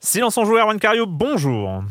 [0.00, 1.82] Silence en joueur, Erwan Cario, bonjour.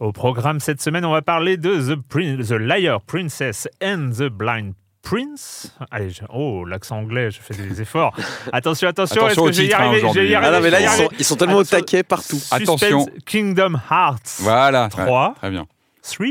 [0.00, 4.74] Au programme cette semaine, on va parler de The, The Liar Princess and the Blind
[5.04, 5.70] Prince.
[5.90, 8.16] Allez, je- oh, l'accent anglais, je fais des efforts.
[8.52, 10.00] Attention, attention, Attention est-ce au que je vais y hein, arriver?
[10.00, 11.78] Je vais y arriver, Ah non, mais là, ils sont, ils sont tellement au Attention.
[11.78, 12.36] taquet partout.
[12.38, 13.06] Suspense Attention.
[13.26, 14.38] Kingdom Hearts.
[14.40, 14.88] Voilà.
[14.88, 15.28] Trois.
[15.28, 15.66] Ouais, Très bien.
[16.02, 16.26] 3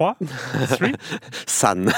[0.00, 0.16] 3
[0.76, 0.88] 3
[1.46, 1.92] San.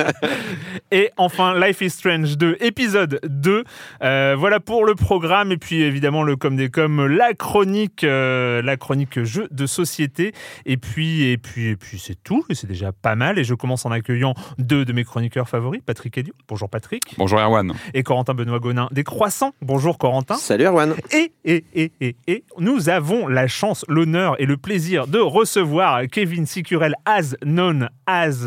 [0.90, 3.64] Et enfin, Life is Strange 2, épisode 2.
[4.02, 5.50] Euh, voilà pour le programme.
[5.50, 10.32] Et puis évidemment, le comme des comme, la chronique, euh, la chronique jeu de société.
[10.66, 12.44] Et puis, et puis, et puis c'est tout.
[12.50, 13.38] Et c'est déjà pas mal.
[13.38, 16.34] Et je commence en accueillant deux de mes chroniqueurs favoris, Patrick Edio.
[16.46, 17.14] Bonjour Patrick.
[17.16, 17.72] Bonjour Erwan.
[17.94, 19.54] Et Corentin Benoît Gonin des Croissants.
[19.62, 20.34] Bonjour Corentin.
[20.34, 20.94] Salut Erwan.
[21.12, 26.02] Et, et, et, et, et, nous avons la chance, l'honneur et le plaisir de recevoir
[26.10, 28.46] Kevin Sicurel, as known as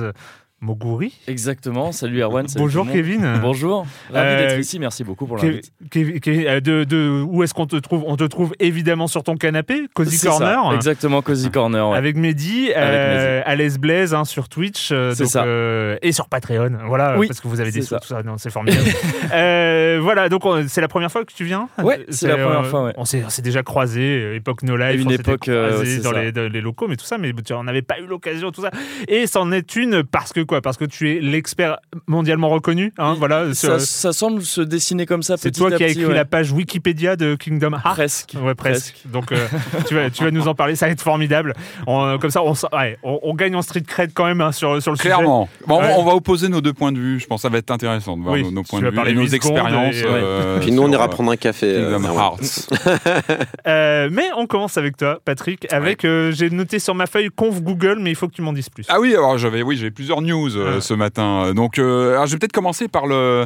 [0.62, 1.12] Moguri.
[1.28, 1.92] Exactement.
[1.92, 2.48] Salut Erwan.
[2.48, 2.88] salut Bonjour.
[2.92, 3.40] Kevin.
[3.42, 3.86] Bonjour.
[4.14, 4.78] Ravi Euh, d'être ici.
[4.80, 5.72] Merci beaucoup pour l'invite.
[5.98, 8.04] Euh, de, de- où est-ce qu'on te trouve?
[8.06, 10.64] On te trouve évidemment sur ton canapé, Cozy Corner.
[10.70, 11.24] ça, Exactement.
[11.24, 11.90] Cozy Corner.
[11.90, 11.98] ouais.
[11.98, 15.44] Avec Mehdi, euh, l'aise Blaise hein, sur Twitch euh, C'est donc, ça.
[15.46, 16.72] euh, et sur Patreon.
[16.86, 18.00] Voilà, Oui, parce que vous avez des sous, ça.
[18.00, 18.84] tout ça, c'est formidable.
[19.34, 21.70] Euh, voilà, donc on- c'est la première fois que tu viens?
[21.82, 22.94] Ouais, c'est la première fois, ouais.
[22.98, 26.32] On s'est déjà croisés, euh, époque No Life, Une on époque, euh, croisés dans les,
[26.32, 28.72] dans les locaux, mais tout ça, mais tu- on n'avait pas eu l'occasion, tout ça.
[29.08, 32.94] Et c'en est une parce que quoi Parce que tu es l'expert mondialement reconnu.
[32.98, 33.80] Hein, voilà, ça,
[34.12, 35.38] semble se dessiner comme ça.
[35.38, 36.14] c'est toi à qui as écrit ouais.
[36.14, 37.94] la page Wikipédia de Kingdom Hearts.
[37.94, 38.36] Presque.
[38.42, 38.96] Ouais, presque.
[39.06, 39.48] Donc, euh,
[39.88, 41.54] tu, vas, tu vas nous en parler, ça va être formidable.
[41.88, 44.42] On, euh, comme ça, on, s- ouais, on, on gagne en street cred quand même
[44.42, 45.48] hein, sur, sur le Clairement.
[45.68, 45.94] Bon, Ouais.
[45.98, 47.20] on va opposer nos deux points de vue.
[47.22, 48.96] Je pense que ça va être intéressant de voir Oui, nos, points vas de vue
[48.96, 49.96] parler et nos expériences.
[49.96, 51.74] et- euh, Puis nous, on ira euh, prendre un café.
[51.76, 52.04] Kingdom.
[52.14, 52.44] Hearts.
[52.44, 52.68] sujet.
[53.68, 55.72] Euh, mais on commence avec toi, Patrick.
[55.72, 58.54] Avec, euh, j'ai noté sur ma feuille conf Google, mais il faut que tu m'en
[58.54, 58.86] dises plus.
[58.90, 60.82] Ah oui, alors j'avais oui, j'avais plusieurs news euh, Ah.
[60.82, 61.54] ce matin.
[61.54, 63.46] Donc, euh, alors, je vais peut-être commencer par le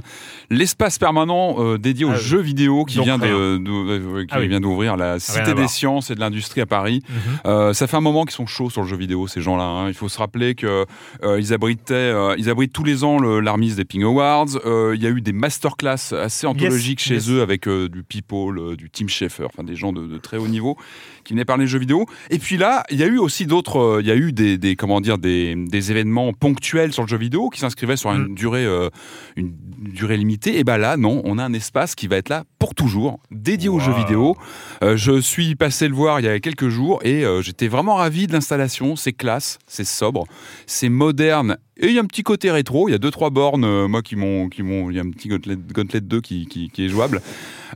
[0.50, 3.34] l'espace permanent euh, dédié aux Ah, jeux vidéo qui donc vient rien.
[3.34, 4.48] de, de- qui Ah oui.
[4.48, 7.02] vient d'ouvrir la Cité des Sciences et de l'Industrie à Paris.
[7.46, 7.74] Mhm.
[7.74, 9.64] Ça fait un moment qu'ils sont chauds sur le jeu vidéo, ces gens-là.
[9.64, 9.88] hein.
[9.88, 10.86] Il faut se rappeler que
[11.24, 13.42] euh, ils abritaient, ils abritent tous les ans le-
[13.76, 14.48] des Ping Awards.
[14.94, 17.30] Il y a eu des masterclass assez anthologiques chez yes.
[17.30, 20.78] eux avec du People, du Tim Schafer, enfin des gens de, de très haut niveau
[21.26, 22.06] qui venaient parler de jeux vidéo.
[22.30, 24.58] Et puis là, il y a eu aussi d'autres, euh, il y a eu des,
[24.58, 28.26] des comment dire, des, des événements ponctuels sur le jeu vidéo qui s'inscrivaient sur une
[28.30, 28.36] Mm.
[28.36, 28.90] durée, euh,
[29.36, 30.60] une durée limitée.
[30.60, 33.70] Et ben là, non, on a un espace qui va être là pour toujours, dédié
[33.70, 34.36] aux jeux vidéo.
[34.84, 37.96] Euh, je suis passé le voir il y a quelques jours et euh, j'étais vraiment
[37.96, 38.96] ravi de l'installation.
[38.96, 40.26] C'est classe, c'est sobre,
[40.66, 41.58] c'est moderne.
[41.78, 42.88] Et il y a un petit côté rétro.
[42.88, 45.02] Il y a deux trois bornes, euh, moi qui m'ont, qui m'ont, il y a
[45.04, 47.22] un petit Gauntlet, Gauntlet 2 qui, qui, qui est jouable.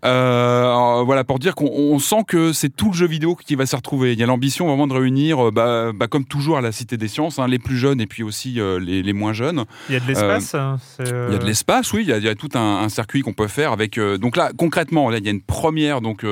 [0.06, 3.56] Euh, alors, voilà pour dire qu'on on sent que c'est tout le jeu vidéo qui
[3.56, 4.14] va se retrouver.
[4.14, 6.96] Il y a l'ambition vraiment de réunir, euh, bah, bah, comme toujours à la Cité
[6.96, 9.66] des Sciences, hein, les plus jeunes et puis aussi les, les moins jeunes.
[9.90, 12.04] Il y a de l'espace hein, Il y a de l'espace, oui.
[12.04, 14.00] Il y a, il y a tout un, un circuit qu'on peut faire avec.
[14.00, 16.26] donc là, concrètement là, il y a une première, donc,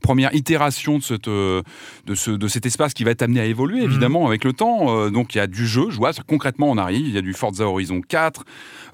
[0.00, 1.62] première itération de, cette, de,
[2.14, 3.90] ce, de cet espace qui va être amené à évoluer, Mhm.
[3.90, 5.10] évidemment, avec le temps.
[5.10, 6.99] Donc, il y a du jeu, je vois, concrètement, on arrive.
[7.00, 8.44] Il y a du Forza Horizon 4,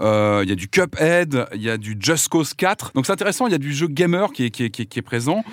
[0.00, 2.92] euh, il y a du Cuphead, il y a du Just Cause 4.
[2.94, 4.86] Donc, c'est intéressant, il y a du jeu gamer qui est, qui est, qui est,
[4.86, 5.44] qui est présent.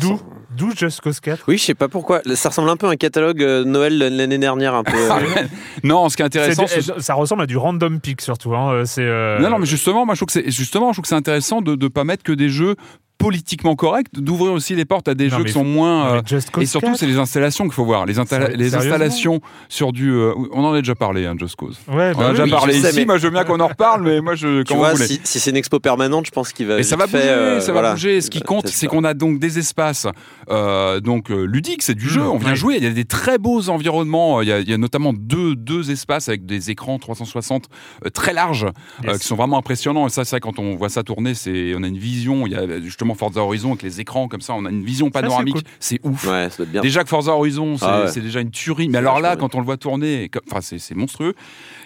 [0.00, 0.20] D'où
[0.56, 2.20] Euh, Ça d'où- ressemble- d'où Just Cause 4 Oui, je sais pas pourquoi.
[2.34, 4.96] Ça ressemble un peu à un catalogue euh, Noël l'année dernière, un peu.
[4.96, 5.10] euh,
[5.84, 8.54] non, ce qui est intéressant, C'est- ce- Ça ressemble à du random pick surtout.
[8.54, 9.02] hein, euh, C'est.
[9.02, 11.14] euh, Non, non, mais justement, moi, je trouve que c'est justement, je trouve que c'est
[11.14, 12.74] intéressant de ne pas mettre que des jeux
[13.18, 16.12] politiquement corrects, d'ouvrir aussi les portes à des Non, jeux qui sont moins.
[16.12, 18.04] mais euh, Just Cause et surtout, 4 c'est les installations qu'il faut voir.
[18.04, 20.10] Les, installations sur du.
[20.10, 21.78] euh, on en a déjà parlé, hein, Just Cause.
[21.88, 22.50] Ouais, On en bah a déjà oui.
[22.50, 22.86] parlé ici.
[22.94, 24.58] mais- Moi, je veux bien qu'on en reparle, mais moi, je.
[24.62, 26.78] tu Quand vois, vous si, si c'est une expo permanente, je pense qu'il va.
[26.78, 27.88] Et ça va bouger, euh, ça voilà.
[27.88, 28.20] va bouger.
[28.20, 30.06] Ce qui compte, c'est qu'on a donc des espaces
[30.48, 32.22] euh, donc euh, ludiques, c'est du Mmh, jeu.
[32.22, 32.76] On vient jouer.
[32.76, 34.42] Il y a des très beaux environnements.
[34.42, 37.68] Il y a, il y a notamment deux, deux espaces avec des écrans 360
[38.04, 38.66] euh, très larges
[39.04, 40.06] euh, qui sont vraiment impressionnants.
[40.06, 42.46] Et ça, c'est vrai, quand on voit ça tourner, c'est on a une vision.
[42.46, 44.54] Il y a justement Forza Horizon avec les écrans comme ça.
[44.54, 45.54] On a une vision c'est panoramique.
[45.54, 45.62] cool.
[45.80, 46.26] C'est ouf.
[46.26, 46.80] Ouais, ça bien.
[46.80, 48.08] Déjà que Forza Horizon, c'est Ah ouais.
[48.08, 48.86] c'est déjà une tuerie.
[48.88, 51.34] Mais C'est alors là, quand on le voit tourner, comme- enfin, c'est c'est monstrueux.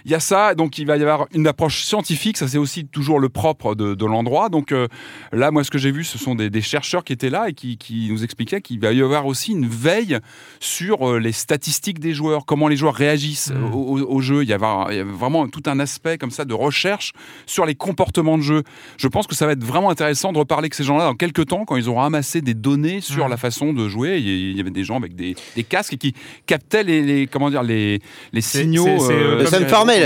[0.05, 2.37] Il y a ça, donc il va y avoir une approche scientifique.
[2.37, 4.49] Ça, c'est aussi toujours le propre de, de l'endroit.
[4.49, 4.89] Donc euh,
[5.33, 7.53] là, moi, ce que j'ai vu, ce sont des, des chercheurs qui étaient là et
[7.53, 10.19] qui, qui nous expliquaient qu'il va y avoir aussi une veille
[10.61, 13.75] sur euh, les statistiques des joueurs, comment les joueurs réagissent Mm.
[13.75, 14.43] au, au- au jeu.
[14.43, 17.13] Il y, a, il y a vraiment tout un aspect comme ça de recherche
[17.47, 18.63] sur les comportements de jeu.
[18.97, 21.47] Je pense que ça va être vraiment intéressant de reparler avec ces gens-là dans quelques
[21.47, 23.31] temps quand ils auront amassé des données sur Mm.
[23.31, 24.19] la façon de jouer.
[24.19, 26.15] Il y avait des gens avec des, des casques qui
[26.47, 28.01] captaient les, les- comment dire les,
[28.33, 28.85] les signaux.
[28.85, 29.39] c'est- c'est, euh,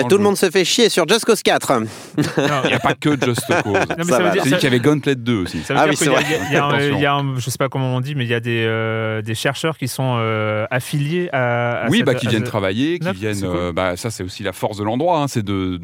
[0.08, 1.72] Tout le monde se fait chier sur Just Cause 4.
[1.80, 1.86] Non,
[2.64, 3.64] Il n'y a pas que Just Cause.
[3.64, 5.60] non, mais Ça dire- dit qu'il y avait Gauntlet 2 aussi.
[5.62, 6.06] Ça veut Ah dire oui, qu'il
[6.50, 6.52] y
[6.98, 8.64] y y a un- je sais pas comment on dit, mais il y a des,
[8.66, 11.84] euh, des chercheurs qui sont euh, affiliés à.
[11.84, 13.40] à Oui, cette- bah, qui à viennent travailler, qui viennent.
[13.40, 13.56] cool.
[13.56, 15.80] euh, bah, ça, c'est aussi la force de l'endroit, hein, c'est de,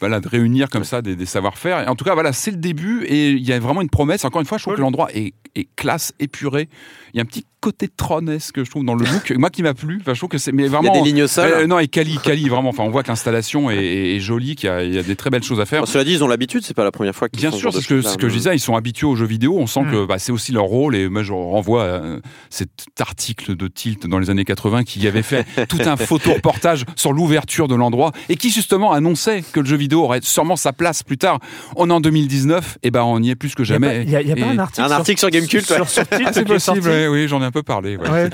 [0.00, 1.80] voilà, de réunir comme ça des, des savoir-faire.
[1.82, 4.24] Et En tout cas, voilà, c'est le début et il y a vraiment une promesse.
[4.24, 4.78] Encore une fois, je trouve Cool.
[4.78, 6.68] que l'endroit est, est classe, épuré.
[7.14, 9.32] Il y a un petit côté tronesque, je trouve, dans le look.
[9.36, 9.98] Moi, qui m'a plu.
[10.00, 10.52] Enfin, je trouve que c'est.
[10.52, 10.92] Mais Il y vraiment.
[10.92, 11.50] a des lignes sol.
[11.52, 12.68] Euh, non, et Cali, Cali, vraiment.
[12.70, 15.30] Enfin, on voit que l'installation est, jolie, qu'il y, a- il y a des très
[15.30, 15.80] belles choses à faire.
[15.80, 17.72] Bon, cela dit, ils ont l'habitude, c'est pas la première fois qu'ils Bien font sûr,
[17.72, 19.66] ce c'est ce que, ce que je disais, ils sont habitués aux jeux vidéo, on
[19.66, 19.90] sent Mm.
[19.90, 22.02] que bah, c'est aussi leur rôle, et moi je renvoie à
[22.50, 22.70] cet
[23.00, 27.68] article de Tilt dans les années 80 qui avait fait tout un photo-reportage sur l'ouverture
[27.68, 31.18] de l'endroit, et qui justement annonçait que le jeu vidéo aurait sûrement sa place plus
[31.18, 31.38] tard.
[31.76, 33.86] On est en 2019, et ben on y est plus que Il y a pas-
[33.86, 34.02] jamais.
[34.04, 35.86] Il y a, y a pas un article, Un article sur Gamecult, sur, ouais.
[35.86, 36.80] sur Tilt Ah, c'est sorti.
[36.80, 37.96] possible, oui, j'en ai un peu parlé.
[37.96, 38.08] ouais.
[38.08, 38.28] Ouais.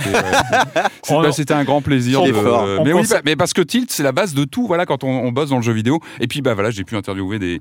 [1.33, 2.23] C'était, bah, un grand plaisir.
[2.23, 4.67] de- mais oui, bah, mais parce que Tilt, c'est la base de tout.
[4.67, 6.01] Voilà, quand on, on bosse dans le jeu vidéo.
[6.21, 7.61] Et puis, bah voilà, j'ai pu interviewer des,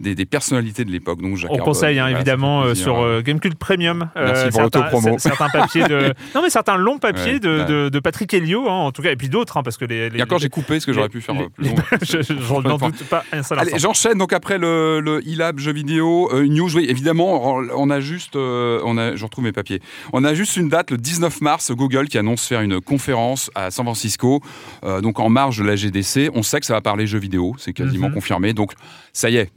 [0.00, 1.20] des, des personnalités de l'époque.
[1.22, 4.80] Donc, Jacques On conseille hein, voilà, évidemment euh, sur euh, Gamecult Premium Merci pour certains,
[4.80, 5.18] l'autopromo.
[5.18, 8.68] c- certains papiers de non mais certains longs papiers Ouais, de, de, de Patrick Helio
[8.68, 10.48] hein, en tout cas et puis d'autres hein, parce que les, les Et encore, j'ai
[10.48, 11.74] coupé ce que j'aurais pu faire euh, plus long.
[12.02, 16.30] je- n'en doute pas un seul Allez, j'enchaîne donc après le, le e-lab jeu vidéo
[16.32, 16.74] euh, news.
[16.76, 19.80] Oui, évidemment, on a juste, euh, on a, je retrouve mes papiers.
[20.12, 23.70] On a juste une date, le 19 mars, Google qui annonce faire une conférence à
[23.70, 24.40] San Francisco,
[24.84, 26.30] euh, donc en marge de la GDC.
[26.34, 28.14] On sait que ça va parler jeux vidéo, c'est quasiment Mhm.
[28.14, 28.52] confirmé.
[28.54, 28.72] Donc
[29.12, 29.50] ça y est.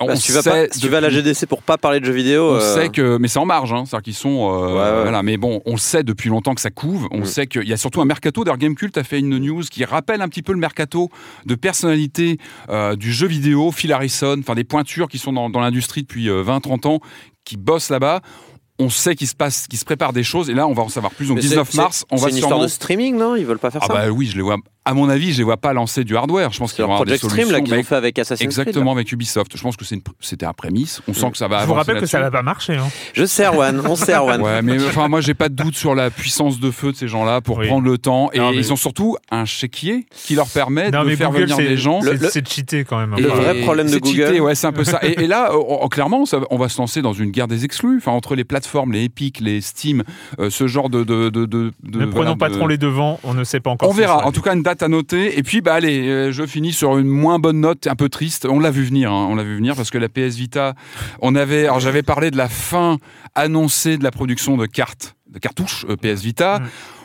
[0.00, 2.00] On Bah, tu vas, sait pas, si tu vas à la GDC pour pas parler
[2.00, 2.50] de jeux vidéo.
[2.52, 5.02] On euh, sait que, mais c'est en marge, hein, c'est-à-dire qu'ils sont, euh, Ouais, ouais.
[5.02, 5.22] voilà.
[5.22, 7.08] Mais bon, on sait depuis longtemps que ça couve.
[7.10, 7.24] On Mm.
[7.24, 8.44] sait qu'il y a surtout un mercato.
[8.44, 11.10] D'ailleurs, Gamecult a fait une news qui rappelle un petit peu le mercato
[11.46, 12.38] de personnalités
[12.68, 16.28] euh, du jeu vidéo, Phil Harrison, enfin des pointures qui sont dans, dans l'industrie depuis
[16.28, 17.00] 20-30 ans,
[17.44, 18.20] qui bossent là-bas.
[18.78, 20.88] On sait qu'il se passe, qu'il se prépare des choses, et là, on va en
[20.88, 21.26] savoir plus.
[21.28, 23.36] Donc, mais c'est- 19 c'est- mars, on C'est va une histoire de streaming, non?
[23.36, 24.56] Ils veulent pas faire Ah ça bah oui, je les vois.
[24.84, 26.52] À mon avis, je les vois pas lancer du hardware.
[26.52, 27.76] Je pense qu'ils vont leur avoir des Project Stream là solutions.
[27.76, 28.66] qu'ils ont fait avec Assassin's Creed.
[28.66, 29.56] Exactement avec Ubisoft.
[29.56, 31.00] Je pense que c'est une- c'était un prémisse.
[31.06, 32.74] On sent que ça va Je vous rappelle que ça va pas marcher.
[32.76, 32.88] Hein.
[33.12, 34.40] Je sais, Erwan, on sait, Erwan.
[34.42, 37.06] Ouais, mais enfin, moi, j'ai pas de doute sur la puissance de feu de ces
[37.06, 37.68] gens-là pour Oui.
[37.68, 38.30] prendre le temps.
[38.32, 41.28] Et Non, mais- ils ont surtout un chéquier qui leur permet Non de mais faire
[41.30, 42.00] Google venir c'est des gens.
[42.00, 43.14] c'est- Le- c'est cheaté quand même.
[43.16, 44.16] Le Enfin, vrai problème de c'est Google.
[44.26, 44.98] cheaté, ouais, c'est un peu ça.
[45.04, 47.64] Et, et là, euh, on- clairement, ça- on va se lancer dans une guerre des
[47.64, 47.98] exclus.
[47.98, 50.02] Enfin, entre les plateformes, les Epic, les Steam,
[50.40, 51.04] euh, ce genre de.
[51.04, 53.70] de, de, de- de- Ne voilà, prenons pas trop les devants, on ne sait pas
[53.70, 53.88] encore.
[53.88, 54.26] On verra.
[54.26, 55.38] En tout cas, une à noter.
[55.38, 58.46] Et puis, bah allez, euh, je finis sur une moins bonne note, un peu triste.
[58.48, 59.12] On l'a vu venir.
[59.12, 60.74] hein, on l'a vu venir parce que la PS Vita,
[61.20, 61.64] on avait.
[61.64, 62.98] Alors, j'avais parlé de la fin
[63.34, 66.62] annoncée de la production de cartes, de cartouches euh, PS Vita.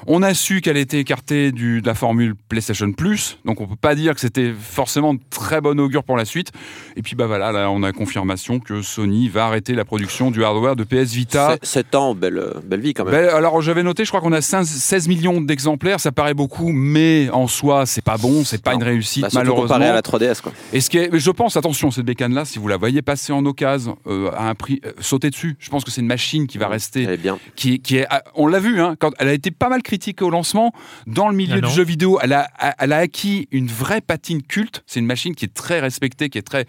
[0.10, 3.76] On a su qu'elle était écartée du, de la formule PlayStation Plus, donc on peut
[3.76, 6.52] pas dire que c'était forcément de très bon augure pour la suite.
[6.96, 10.46] Et puis bah voilà, là on a confirmation que Sony va arrêter la production du
[10.46, 11.58] hardware de PS Vita.
[11.62, 13.14] 7 ans, belle, belle vie quand même.
[13.30, 17.30] Alors j'avais noté, je crois qu'on a 15 16 millions d'exemplaires, ça paraît beaucoup, mais
[17.34, 18.78] en soi c'est pas bon, c'est pas Non.
[18.80, 19.64] une réussite Bah, malheureusement.
[19.76, 20.54] comparé à la 3DS, quoi.
[20.72, 23.46] Et ce qui est, je pense, attention, cette bécane-là, si vous la voyez passer en
[23.46, 25.58] occasion euh, à un prix, euh, sautez dessus.
[25.60, 27.38] Je pense que c'est une machine qui va rester Elle est bien.
[27.58, 29.82] qui, est- qui est ah, on l'a vu, hein, quand elle a été pas mal
[29.82, 30.72] critiquée au lancement
[31.06, 32.20] dans le milieu Ah du jeu vidéo.
[32.22, 32.48] Elle a,
[32.80, 34.84] elle a acquis une vraie patine culte.
[34.88, 36.66] C'est une machine qui est très respectée, qui est très.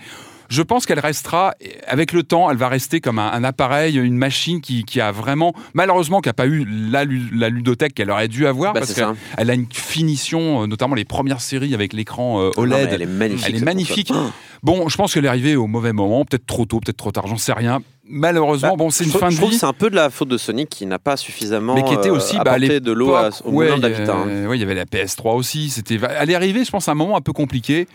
[0.51, 1.53] Je pense qu'elle restera,
[1.87, 5.13] avec le temps, elle va rester comme un, un appareil, une machine qui, qui a
[5.13, 8.95] vraiment, malheureusement, qui n'a pas eu la, la ludothèque qu'elle aurait dû avoir, Bah, parce
[8.95, 12.89] qu'elle a une finition, euh, notamment les premières séries avec l'écran euh, Non, mais OLED.
[12.95, 13.45] elle est magnifique.
[13.47, 14.09] Elle est cette magnifique.
[14.09, 14.31] console.
[14.63, 17.27] Bon, je pense qu'elle est arrivée au mauvais moment, peut-être trop tôt, peut-être trop tard,
[17.27, 17.83] j'en sais rien.
[18.11, 19.59] Malheureusement, Bah, bon, c'est une fin de Je trouve vie.
[19.59, 22.09] c'est un peu de la faute de Sony qui n'a pas suffisamment Mais qui était
[22.09, 23.11] euh, aussi bah, apporté de l'eau
[23.45, 24.15] au ouais, moulin l'habitat.
[24.15, 24.23] hein.
[24.23, 25.69] avait- ouais, il y avait la PS3 aussi.
[25.71, 27.87] C'était, elle est arrivée, je pense, à un moment un peu compliqué.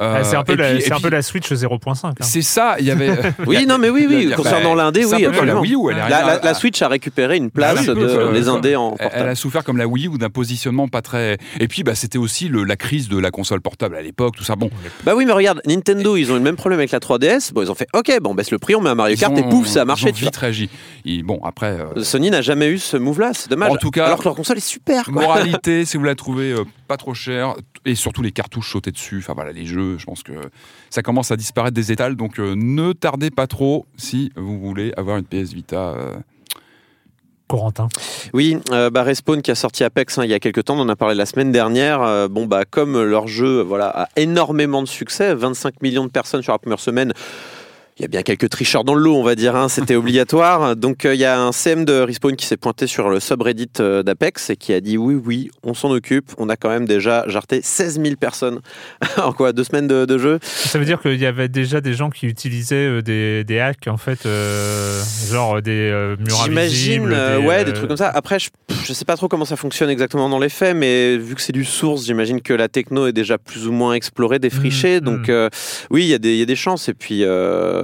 [0.00, 2.08] Euh, Ah, c'est un peu, la, puis- et c'est un puis, peu la Switch 0.5.
[2.10, 2.14] hein.
[2.20, 3.10] C'est ça, il y avait.
[3.46, 4.30] Oui, non, mais oui, oui.
[4.36, 5.56] Concernant bah, l'indé, oui, la.
[5.60, 7.92] Wii U, elle est La, arrivée la- à- la Switch a récupéré une place Bah
[7.96, 10.88] oui, de euh, les indés en Elle- a souffert comme la Wii U d'un positionnement
[10.88, 11.38] pas très.
[11.60, 14.44] Et puis, bah, c'était aussi le- la crise de la console portable à l'époque, tout
[14.44, 14.54] ça.
[14.56, 14.70] Bon,
[15.04, 17.52] Bah oui, mais regarde, Nintendo, ils ont eu le même problème avec la 3DS.
[17.52, 19.20] Bon, ils ont fait OK, bon, on baisse le prix, on met un Mario ils
[19.20, 20.08] Kart ont- et pouf, ça a ils marché.
[20.08, 20.30] ont tu vois.
[20.30, 20.70] vite réagi.
[21.04, 21.76] Et bon, après.
[21.96, 23.70] euh, Sony n'a jamais eu ce move-là, c'est dommage.
[23.72, 25.04] En tout cas- alors que leur console est super.
[25.06, 25.22] Quoi.
[25.22, 29.18] Moralité, si vous la trouvez euh, pas trop chère, et surtout les cartouches sautées dessus,
[29.22, 30.32] enfin voilà, les jeux, je pense que
[30.90, 34.92] ça commence à disparaître des étals, donc euh, ne tardez pas trop si vous voulez
[34.96, 35.94] avoir une PS Vita.
[35.94, 36.16] euh.
[37.48, 37.88] Corentin.
[38.34, 40.82] Oui, euh, bah, Respawn qui a sorti Apex hein, il y a quelques temps, on
[40.82, 42.02] en a parlé la semaine dernière.
[42.02, 46.42] Euh, bon, bah, comme leur jeu voilà, a énormément de succès, 25 millions de personnes
[46.42, 47.14] sur la première semaine.
[47.98, 50.76] Il y a bien quelques tricheurs dans le lot, on va dire, hein, c'était obligatoire.
[50.76, 53.68] Donc euh, il y a un CM de Respawn qui s'est pointé sur le subreddit
[53.80, 56.30] euh, d'Apex et qui a dit oui, oui, on s'en occupe.
[56.38, 58.60] On a quand même déjà jarté 16 000 personnes
[59.16, 61.92] en quoi Deux semaines de, de jeu Ça veut dire qu'il y avait déjà des
[61.92, 65.90] gens qui utilisaient euh, des, des hacks, en fait, euh, genre des
[66.20, 67.08] murs J'imagine,
[67.44, 68.10] ouais, des trucs comme ça.
[68.10, 68.50] Après, je,
[68.84, 71.52] je sais pas trop comment ça fonctionne exactement dans les faits, mais vu que c'est
[71.52, 75.00] du source, j'imagine que la techno est déjà plus ou moins explorée, défrichée.
[75.00, 75.48] Mm, donc, mm.
[75.90, 76.88] oui, il y, y a des chances.
[76.88, 77.24] Et puis,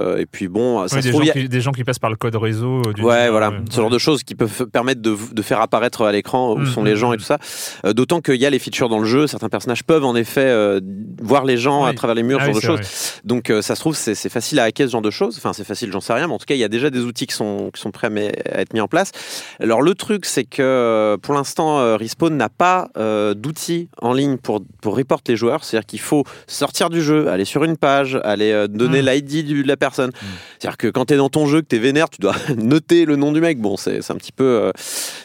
[0.05, 1.99] euh, et puis bon, ça se des, trouve, gens a- qui, des gens qui passent
[1.99, 2.81] par le code réseau.
[2.87, 6.03] euh, du Ouais, voilà, ce genre de choses qui peuvent permettre de, de faire apparaître
[6.03, 7.19] à l'écran où Mm, sont mm, les gens et mm.
[7.19, 7.37] tout ça.
[7.85, 10.45] Euh, D'autant qu'il y a les features dans le jeu, certains personnages peuvent en effet
[10.45, 10.79] euh,
[11.21, 13.19] voir les gens à travers les murs, Ah ce oui, genre de choses.
[13.23, 15.35] Donc ça se trouve, c'est facile à hacker ce genre de choses.
[15.37, 17.01] Enfin, c'est facile, j'en sais rien, mais en tout cas, il y a déjà des
[17.01, 19.11] outils qui sont, qui sont prêts à, être mis en place.
[19.59, 22.89] Alors le truc, c'est que pour l'instant, Respawn n'a pas
[23.35, 25.63] d'outils en ligne pour, pour report les joueurs.
[25.63, 29.77] C'est-à-dire qu'il faut sortir du jeu, aller sur une page, aller donner l'ID de la
[29.77, 29.94] personne.
[29.95, 33.05] C'est-à-dire que quand tu es dans ton jeu, que tu es vénère, tu dois noter
[33.05, 33.59] le nom du mec.
[33.59, 34.71] Bon, c'est c'est un petit peu, euh,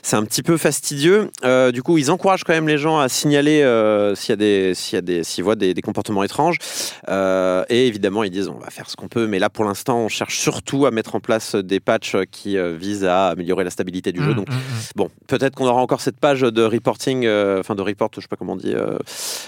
[0.02, 1.30] c'est un petit peu fastidieux.
[1.44, 4.36] Euh, du coup, ils encouragent quand même les gens à signaler euh, s'il y a
[4.36, 6.56] des, s'il y a des, s'ils voient des, des comportements étranges.
[7.08, 9.98] Euh, et évidemment, ils disent on va faire ce qu'on peut, mais là pour l'instant,
[9.98, 14.12] on cherche surtout à mettre en place des patchs qui visent à améliorer la stabilité
[14.12, 14.32] du jeu.
[14.32, 14.56] Mm, Donc mm, mm.
[14.96, 17.26] bon, peut-être qu'on aura encore cette page de reporting,
[17.58, 18.98] enfin de report, je sais pas comment on dit, de,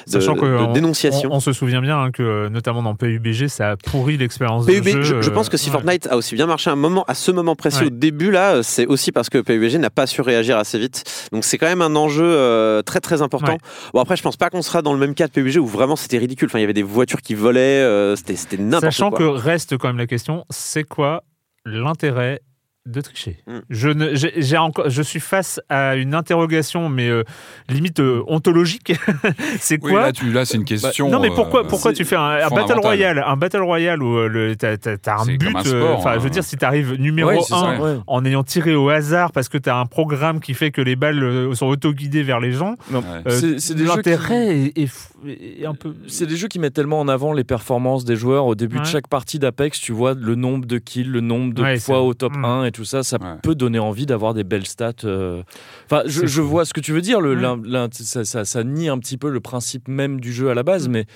[0.07, 1.31] Sachant que de on- dénonciation.
[1.33, 5.03] On, on se souvient bien hein, que, notamment dans PUBG, ça a pourri l'expérience de
[5.03, 5.12] jeu.
[5.17, 5.73] Je, je euh, pense que si ouais.
[5.73, 7.87] Fortnite a aussi bien marché à un moment, à ce moment précis Ouais.
[7.87, 11.05] au début là, c'est aussi parce que PUBG n'a pas su réagir assez vite.
[11.33, 13.53] Donc c'est quand même un enjeu euh, très très important.
[13.53, 13.59] Ouais.
[13.95, 15.97] Bon après, je pense pas qu'on sera dans le même cas de PUBG où vraiment
[15.97, 16.47] c'était ridicule.
[16.51, 19.19] Enfin, il y avait des voitures qui volaient, euh, c'était n'importe Sachant quoi.
[19.19, 21.25] que reste quand même la question, c'est quoi
[21.65, 22.41] l'intérêt
[22.85, 23.59] de tricher Mm.
[23.71, 27.23] je, ne, j'ai, j'ai encore, je suis face à une interrogation, mais euh,
[27.69, 28.93] limite euh, ontologique.
[29.61, 31.09] c'est Oui, quoi là, tu, là, c'est une question.
[31.11, 33.23] non mais pourquoi, euh, pourquoi tu fais un, un battle royale?
[33.25, 34.17] Un battle royale où
[34.57, 36.31] t'as, t'as un but euh, enfin je veux hein.
[36.31, 37.97] dire si t'arrives numéro Ouais, c'est 1 ça, ouais.
[38.07, 41.55] en ayant tiré au hasard parce que t'as un programme qui fait que les balles
[41.55, 43.01] sont auto-guidées vers les gens Ouais.
[43.27, 46.75] euh, C'est- c'est des jeux l'intérêt est, est un peu C'est des jeux qui mettent
[46.75, 48.47] tellement en avant les performances des joueurs.
[48.47, 48.83] Au début Ouais.
[48.83, 52.15] de chaque partie d'Apex, tu vois le nombre de kills, le nombre de fois au
[52.15, 52.45] top Mm.
[52.45, 53.03] 1 et tout ça.
[53.03, 53.37] Ça Ouais.
[53.43, 54.93] peut donner envie d'avoir des belles stats.
[55.05, 55.43] euh.
[55.85, 57.21] Enfin, je, vois ce que tu veux dire.
[57.21, 57.89] Le, Ouais.
[57.93, 60.89] ça, ça- ça nie un petit peu le principe même du jeu à la base,
[60.89, 60.93] Mm.
[60.93, 61.07] mais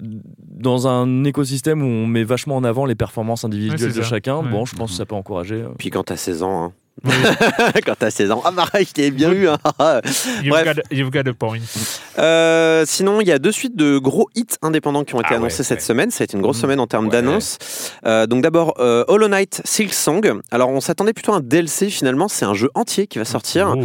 [0.00, 4.08] dans un écosystème où on met vachement en avant les performances individuelles Ouais, de ça.
[4.08, 4.50] chacun, Ouais.
[4.50, 5.62] bon, je pense que ça peut encourager.
[5.62, 5.68] euh.
[5.78, 6.72] Puis quand t'as 16 ans, hein.
[7.04, 7.12] Oui.
[7.86, 9.48] quand t'as 16 ans, ah pareil, je l'ai bien eu.
[9.48, 9.58] Hein.
[10.42, 10.64] you've, Bref.
[10.64, 11.58] got, you've got a point
[12.18, 15.32] Euh, sinon, il y a deux suites de gros hits indépendants qui ont été Ah
[15.34, 15.84] ouais, annoncés cette ouais.
[15.84, 16.10] semaine.
[16.10, 16.60] Ça a été une grosse Mmh.
[16.62, 17.12] semaine en termes Ouais.
[17.12, 17.58] d'annonces.
[18.06, 20.40] Euh, donc d'abord, euh, Hollow Knight Silk Song.
[20.50, 22.28] Alors on s'attendait plutôt à un DLC finalement.
[22.28, 23.74] C'est un jeu entier qui va sortir.
[23.76, 23.82] Oh.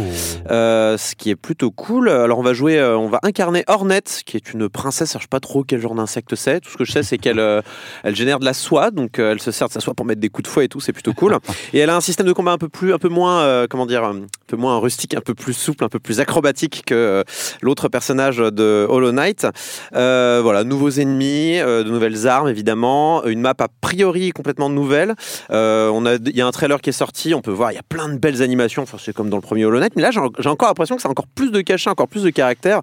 [0.50, 2.08] Euh, ce qui est plutôt cool.
[2.08, 5.10] Alors on va jouer, euh, on va incarner Hornet, qui est une princesse.
[5.12, 6.60] Alors, je sais pas trop quel genre d'insecte c'est.
[6.60, 7.60] Tout ce que je sais, c'est qu'elle euh,
[8.04, 10.20] elle génère de la soie, donc euh, elle se sert de sa soie pour mettre
[10.20, 10.80] des coups de fouet et tout.
[10.80, 11.36] C'est plutôt cool.
[11.74, 13.84] et elle a un système de combat un peu plus, un peu moins, euh, comment
[13.84, 17.24] dire, un peu moins rustique, un peu plus souple, un peu plus acrobatique que euh,
[17.60, 19.44] l'autre personnage de Hollow Knight.
[19.92, 25.14] Euh, voilà, nouveaux ennemis, de nouvelles armes évidemment, une map a priori complètement nouvelle.
[25.50, 27.78] On a, il y a un trailer qui est sorti, on peut voir, il y
[27.78, 28.82] a plein de belles animations.
[28.82, 31.08] Enfin, c'est comme dans le premier Hollow Knight, mais là j'ai encore l'impression que c'est
[31.08, 32.82] encore plus de cachet, encore plus de caractère.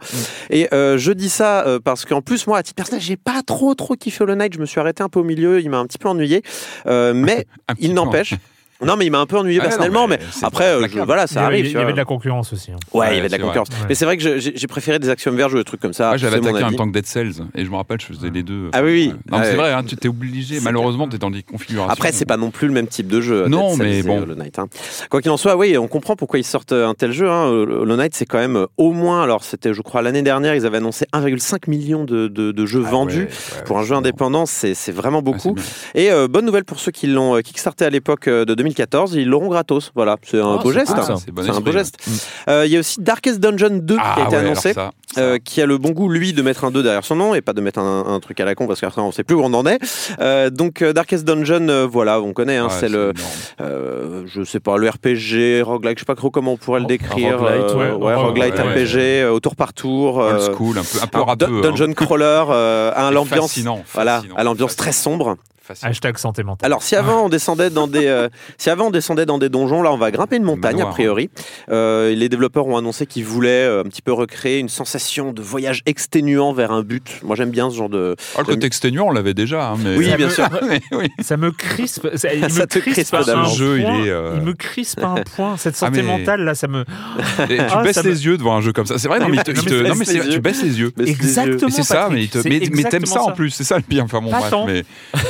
[0.49, 3.73] Et euh, je dis ça parce qu'en plus moi, à titre personnel, j'ai pas trop
[3.73, 4.53] trop kiffé Hollow Knight.
[4.53, 6.41] Je me suis arrêté un peu au milieu, il m'a un petit peu ennuyé.
[6.85, 7.47] Mais
[7.79, 8.33] il n'empêche.
[8.85, 11.23] Non, mais il m'a un peu ennuyé Ah, non, personnellement, mais, après, euh, je- voilà,
[11.23, 11.65] Il ça avait- arrive.
[11.65, 12.71] Il y avait de la concurrence aussi.
[12.71, 12.77] hein.
[12.93, 13.47] Ouais, il y avait de la c'est vrai.
[13.47, 13.67] concurrence.
[13.89, 16.07] Mais c'est vrai que je- j'ai préféré des Axiom Verge ou des trucs comme ça.
[16.09, 18.41] Moi, j'avais attaqué en tant que Dead Cells et je me rappelle, je faisais les
[18.43, 18.69] deux.
[18.73, 19.07] Ah oui, oui.
[19.07, 19.13] Ouais.
[19.13, 19.43] Non, mais Ouais.
[19.51, 20.59] c'est vrai, hein, tu t'es obligé.
[20.61, 21.91] Malheureusement, tu es dans des configurations.
[21.91, 23.47] Après, c'est pas non plus le même type de jeu.
[23.47, 24.25] Non, Dead Cells mais et bon.
[24.25, 24.67] Knight, hein.
[25.09, 27.29] Quoi qu'il en soit, oui, on comprend pourquoi ils sortent un tel jeu.
[27.29, 27.47] Hein.
[27.47, 30.65] Hollow Knight, c'est quand même euh, au moins, alors c'était, je crois, l'année dernière, ils
[30.65, 33.17] avaient annoncé 1,5 million de, de- de jeux Ah vendus.
[33.17, 35.55] ouais, ouais, Pour un jeu indépendant, c'est c'est vraiment c'est beaucoup.
[35.95, 39.47] Et euh, bonne nouvelle pour ceux qui l'ont kickstarté à l'époque de 2014, ils l'auront
[39.49, 39.91] gratos.
[39.95, 40.91] Voilà, c'est un Ah, beau geste.
[40.97, 41.15] hein.
[41.23, 41.97] C'est bon un beau geste.
[42.49, 44.73] Euh, Il y a aussi Darkest Dungeon 2 Ah qui a été ouais, annoncé.
[44.73, 45.21] ça, ça.
[45.21, 47.41] euh, qui a le bon goût, lui, de mettre un 2 derrière son nom et
[47.41, 49.41] pas de mettre un, un truc à la con parce qu'après on sait plus où
[49.43, 49.79] on en est.
[50.19, 53.13] Euh, donc euh, Darkest Dungeon, euh, voilà, on connaît, hein, Ouais, c'est le,
[53.61, 56.85] euh, je sais pas, le RPG, roguelike, je sais pas trop comment on pourrait le
[56.85, 57.35] Oh, décrire.
[57.35, 60.17] un roguelite, euh, ouais, ouais, ouais, roguelite ouais, RPG, euh, au tour par tour.
[60.17, 61.45] Old euh, school, un peu, un peu rappeux.
[61.47, 61.61] dun- hein.
[61.75, 63.57] Dungeon crawler, euh, à l'ambiance,
[63.93, 65.37] voilà, à l'ambiance très sombre.
[65.69, 65.89] Fascinant.
[65.91, 66.65] Hashtag santé mentale.
[66.65, 69.81] Alors si avant on descendait dans des, euh, si avant on descendait dans des donjons,
[69.81, 71.29] là on va grimper une montagne a priori.
[71.69, 75.41] Euh, les développeurs ont annoncé qu'ils voulaient euh, un petit peu recréer une sensation de
[75.41, 77.19] voyage exténuant vers un but.
[77.23, 78.15] Moi j'aime bien ce genre de.
[78.35, 79.69] Ah, le côté exténuant, on l'avait déjà.
[79.71, 79.95] hein, mais...
[79.97, 80.47] Oui, Ça bien me- sûr.
[80.67, 81.07] Mais oui.
[81.21, 82.07] Ça me crispe.
[82.15, 84.03] Ça, il Ça me te crispe crispe à un jeu, il point.
[84.05, 85.57] est, euh, Il me crispe à un point.
[85.57, 86.81] Cette Ah, santé mais- mentale, là, ça me.
[87.49, 88.97] Et tu Ah, baisses me- les yeux devant un jeu comme ça.
[88.97, 90.77] C'est vrai, non, mais, il te- Non, il mais te- tu non, mais baisses les
[90.79, 90.91] yeux.
[90.91, 91.09] tu baisses les.
[91.11, 91.57] Exactement.
[91.63, 92.27] Mais c'est ça, mais,
[92.89, 94.03] t'aimes ça en plus, c'est ça le pire.
[94.03, 94.65] Enfin bon, bref, tant.
[94.65, 94.83] mais,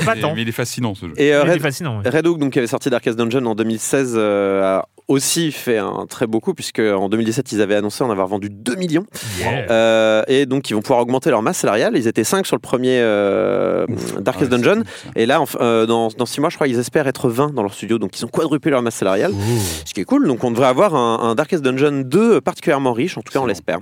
[0.06, 1.14] Pas mais, mais il est fascinant ce jeu.
[1.18, 2.02] Et euh, Il est Red, fascinant.
[2.06, 6.06] Red Hook, donc, qui avait sorti Darkest Dungeon en 2016, euh, a aussi fait un
[6.08, 9.06] très beau coup, puisque en 2017, ils avaient annoncé en avoir vendu 2 millions.
[9.40, 9.66] Yeah.
[9.72, 11.94] Euh, et donc, ils vont pouvoir augmenter leur masse salariale.
[11.98, 13.86] Ils étaient 5 sur le premier euh,
[14.20, 14.84] Darkest Ah ouais, Dungeon.
[15.16, 17.64] Et là, en- euh, dans, dans 6 mois, je crois, ils espèrent être 20 dans
[17.64, 17.98] leur studio.
[17.98, 19.32] Donc, ils ont quadruplé leur masse salariale.
[19.86, 20.28] Ce qui est cool.
[20.28, 23.18] Donc, on devrait avoir un, un Darkest Dungeon 2 particulièrement riche.
[23.18, 23.80] En tout cas, on l'espère.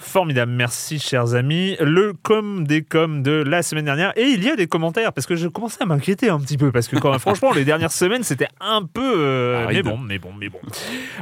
[0.00, 1.76] Formidable, merci chers amis.
[1.78, 4.16] Le com des coms de la semaine dernière.
[4.16, 6.72] Et il y a des commentaires, parce que je commençais à m'inquiéter un petit peu,
[6.72, 9.14] parce que quand, franchement, les dernières semaines, c'était un peu...
[9.18, 9.84] euh, Aride.
[9.84, 10.58] mais bon, mais bon, mais bon.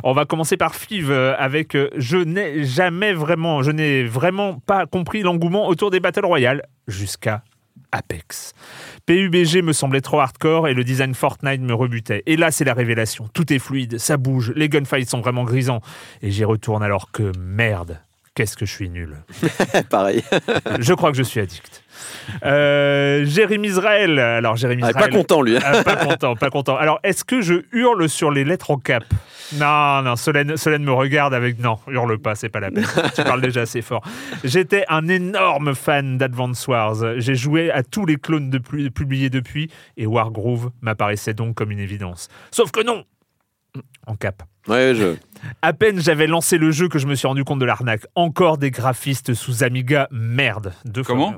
[0.04, 4.54] On va commencer par Fiv euh, avec euh, Je n'ai jamais vraiment, je n'ai vraiment
[4.60, 7.42] pas compris l'engouement autour des Battle Royale jusqu'à
[7.90, 8.52] Apex.
[9.06, 12.22] PUBG me semblait trop hardcore et le design Fortnite me rebutait.
[12.26, 13.28] Et là, c'est la révélation.
[13.34, 15.80] Tout est fluide, ça bouge, les gunfights sont vraiment grisants.
[16.22, 18.00] Et j'y retourne alors que merde,
[18.38, 19.16] qu'est-ce que je suis nul.
[19.90, 20.22] Pareil.
[20.78, 21.82] Je crois que je suis addict.
[22.44, 24.16] Euh, Jérémy Israël.
[24.20, 25.10] Alors, Jérémy Ah, Israël.
[25.10, 25.56] pas content, lui.
[25.56, 26.76] Ah, pas content, pas content.
[26.76, 29.02] Alors, est-ce que je hurle sur les lettres en cap?
[29.54, 32.86] Non, non, Solène, Solène me regarde avec non, hurle pas, c'est pas la peine.
[33.16, 34.02] Tu parles déjà assez fort.
[34.44, 36.94] J'étais un énorme fan d'Advance Wars.
[37.16, 38.56] J'ai joué à tous les clones
[38.94, 42.28] publiés depuis et Wargroove m'apparaissait donc comme une évidence.
[42.52, 43.04] Sauf que non
[44.06, 44.44] En cap.
[44.68, 45.14] Ouais, je.
[45.62, 48.02] À peine j'avais lancé le jeu que je me suis rendu compte de l'arnaque.
[48.14, 50.72] Encore des graphistes sous Amiga, merde.
[50.84, 51.34] Deux fois- Comment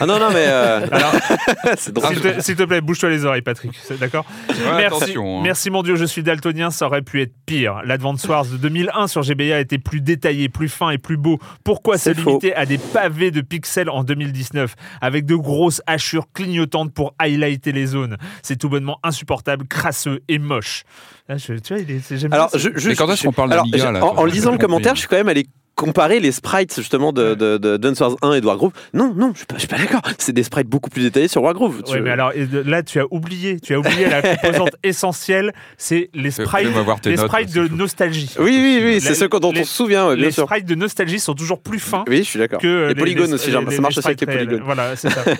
[0.00, 0.44] Ah non, non, mais.
[0.46, 1.12] euh, Alors,
[1.76, 2.14] c'est drôle.
[2.40, 3.72] s'il te, plaît, bouge-toi les oreilles, Patrick.
[3.98, 5.40] D'accord Ouais, Merci, hein.
[5.42, 7.80] merci mon Dieu, je suis daltonien, ça aurait pu être pire.
[7.84, 11.38] L'Advance Wars de 2001 sur GBA était plus détaillé, plus fin et plus beau.
[11.64, 12.30] Pourquoi se faux.
[12.30, 17.72] limiter à des pavés de pixels en 2019 avec de grosses hachures clignotantes pour highlighter
[17.72, 18.16] les zones?
[18.42, 20.84] C'est tout bonnement insupportable, crasseux et moche.
[21.28, 23.62] Là, je- tu vois, il est, Alors, je, je- Mais quand est-ce parle là
[24.02, 27.34] en, en lisant le commentaire, je suis quand même allé comparer les sprites justement de,
[27.34, 28.72] de, de Dance Wars 1 et de Wargroove.
[28.92, 30.02] Non, non, je suis pas, je suis pas d'accord.
[30.18, 31.82] C'est des sprites beaucoup plus détaillés sur Wargroove.
[31.88, 32.32] Ouais, mais alors
[32.64, 37.26] là, tu as oublié, tu as oublié la composante essentielle, c'est les sprites, les notes,
[37.26, 38.30] sprites c'est de nostalgie.
[38.38, 40.44] Oui, oui, oui, La- c'est ceux dont les- on se souvient, ouais, bien les sûr.
[40.44, 42.60] sprites de nostalgie sont toujours plus fins Oui, je suis d'accord.
[42.60, 44.46] que euh, les polygones aussi, genre, ça marche aussi avec les réels.
[44.46, 44.64] polygones.
[44.64, 45.24] Voilà, c'est ça.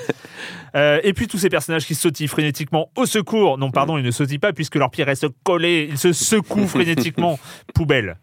[0.77, 3.59] Euh, et puis tous ces personnages qui sautillent frénétiquement au secours.
[3.59, 5.87] Non, pardon, ils ne sautillent pas puisque leurs pieds restent collés.
[5.89, 7.39] Ils se secouent frénétiquement.
[7.77, 8.17] Poubelle.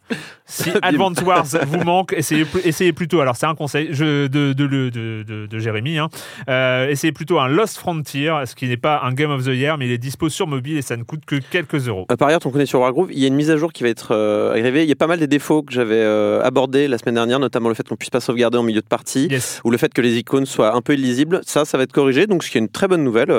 [0.46, 3.22] Si Advance Wars vous manque, essayez, pl- essayez plutôt.
[3.22, 5.98] Alors c'est un conseil je- de, de, de, de, de- de Jérémy.
[6.00, 6.10] hein.
[6.50, 9.78] Euh, essayez plutôt un Lost Frontier, ce qui n'est pas un Game of the Year,
[9.78, 12.06] mais il est dispo sur mobile et ça ne coûte que quelques euros.
[12.12, 13.84] Euh, Par ailleurs, on connaît sur Wargroove, il y a une mise à jour qui
[13.84, 14.84] va être euh, arrivée.
[14.84, 17.70] Il y a pas mal des défauts que j'avais euh, abordés la semaine dernière, notamment
[17.70, 19.28] le fait qu'on puisse pas sauvegarder en milieu de partie.
[19.30, 19.62] Yes.
[19.64, 22.28] ou le fait que les icônes soient un peu illisibles, ça, ça va être corrigé,
[22.28, 23.32] donc ce qui est une très bonne nouvelle.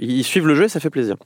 [0.00, 1.16] ils suivent le jeu et ça fait plaisir.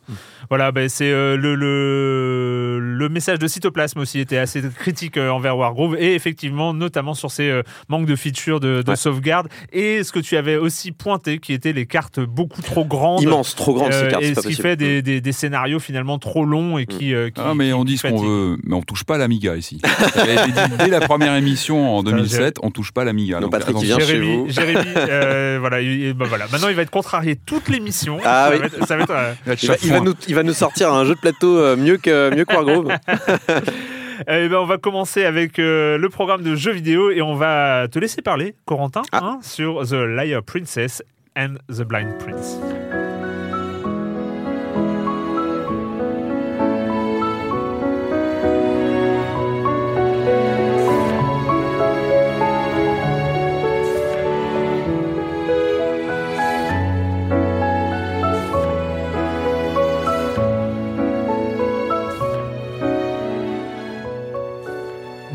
[0.51, 5.97] Voilà, ben, c'est le, le, le message de Cytoplasme aussi était assez critique envers Wargroove
[5.99, 8.97] et effectivement, notamment sur ces euh, manques de features de, de Ouais.
[8.97, 13.23] sauvegarde et ce que tu avais aussi pointé qui étaient les cartes beaucoup trop grandes.
[13.23, 14.63] Immense, trop grande euh, ces cartes, et ce qui possible.
[14.63, 17.15] fait des, des, des scénarios finalement trop longs et qui.
[17.15, 19.57] euh, qui- Ah, mais qui- on dit ce qu'on veut, mais on touche pas l'Amiga
[19.57, 19.81] ici.
[20.79, 23.41] Dès la première émission en 2007, on touche pas l'Amiga.
[23.41, 24.49] Donc, Donc, Patrick, vient chez Jérémy, vous.
[24.51, 26.47] Jérémy euh, voilà, il- il- bah, voilà.
[26.53, 28.19] Maintenant, il va être contrarié toute l'émission.
[28.25, 28.59] Ah ça, oui.
[28.61, 31.15] va être, ça va être, euh, Il va nous, il va nous sortir un jeu
[31.15, 32.55] de plateau euh, mieux que, mieux que.
[34.29, 37.87] Eh ben, on va commencer avec euh, le programme de jeux vidéo et on va
[37.91, 39.21] te laisser parler, Corentin, Ah.
[39.23, 41.03] hein, sur The Liar Princess
[41.37, 42.59] and the Blind Prince.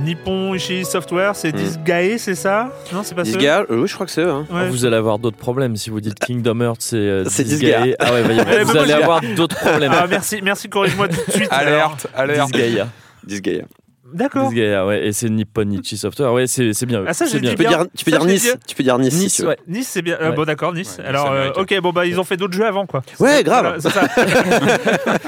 [0.10, 1.58] Nipponichi Software, c'est Mm.
[1.58, 2.72] Disgaea, c'est ça?
[2.92, 3.32] Non, c'est pas ça?
[3.32, 4.30] Disgaea, euh, oui, je crois que c'est eux.
[4.30, 4.46] hein.
[4.52, 4.70] Ouais.
[4.70, 7.78] Vous allez avoir d'autres problèmes si vous dites Kingdom Hearts, c'est euh, C'est Disgaea.
[7.82, 7.96] Disgaea.
[8.00, 9.92] Ah ouais, Ouais, vous allez avoir d'autres problèmes.
[9.96, 11.48] Ah, merci, merci, corrige-moi tout de suite.
[11.52, 11.92] alors.
[11.92, 12.52] Alerte, alerte.
[12.52, 12.88] Disgaea.
[13.24, 13.66] Disgaea.
[14.14, 14.50] D'accord.
[14.52, 16.34] Ouais, et c'est Nipponichi Software.
[16.34, 17.04] Ouais, c'est c'est bien.
[17.08, 17.52] Ah, ça, c'est bien.
[17.52, 18.58] Tu peux dire, tu peux Ça, dire je l'ai Nice.
[18.68, 19.14] Tu peux dire Nice.
[19.14, 19.58] Nice, ouais.
[19.84, 20.18] C'est bien.
[20.22, 20.36] euh, Ouais.
[20.36, 20.98] bon, d'accord, Nice.
[21.00, 23.02] Ouais, Alors, euh, ok, bon, bah, ils ont fait d'autres jeux avant, quoi.
[23.20, 23.78] Ouais, grave.
[23.78, 24.08] Voilà, c'est ça.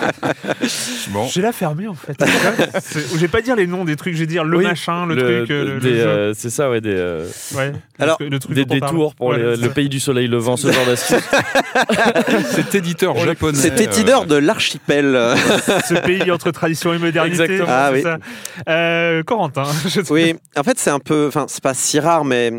[1.12, 1.28] Bon.
[1.28, 2.16] J'ai la fermée, en fait.
[2.96, 5.16] Je vais pas dire les noms des trucs, je vais dire le Oui, machin, le,
[5.16, 5.52] Le- truc.
[5.52, 5.80] euh, le-
[6.32, 7.72] des, c'est ça, ouais, des, euh, Ouais.
[8.00, 8.80] Alors, le, truc des parle.
[8.82, 11.18] détours pour Ouais, les- c'est le pays du soleil levant, ce genre d'astuce.
[12.52, 13.58] Cet éditeur japonais.
[13.66, 15.18] Euh, leader de l'archipel.
[15.88, 17.42] Ce pays entre tradition et modernité.
[17.44, 17.68] Exactement.
[17.70, 18.04] Ah oui.
[18.72, 19.64] Euh, Corentin.
[19.88, 21.26] je te- Oui, en fait, c'est un peu.
[21.28, 22.52] Enfin, c'est pas si rare, mais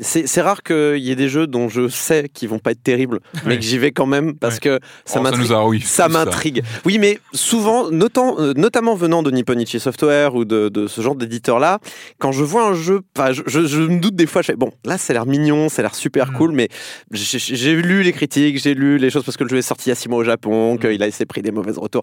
[0.00, 3.20] c'est rare qu'il y ait des jeux dont je sais qu'ils vont pas être terribles,
[3.44, 5.42] mais que j'y vais quand même parce que ça oh, ça m'intrigue.
[5.46, 6.62] nous a oui, Ça m'intrigue.
[6.84, 11.14] Oui, mais souvent, notant- euh, notamment venant de Nipponichi Software ou de, de ce genre
[11.16, 11.78] d'éditeur-là,
[12.18, 13.00] quand je vois un jeu,
[13.32, 15.68] je, je- je me doute des fois, je fais, bon, là, ça a l'air mignon,
[15.68, 16.34] ça a l'air super Mm.
[16.34, 16.68] cool, mais
[17.10, 19.90] j'ai lu les critiques, j'ai lu les choses parce que le jeu est sorti il
[19.90, 20.78] y a six mois au Japon, Mm.
[20.78, 22.02] qu'il a essayé pris des mauvais retours.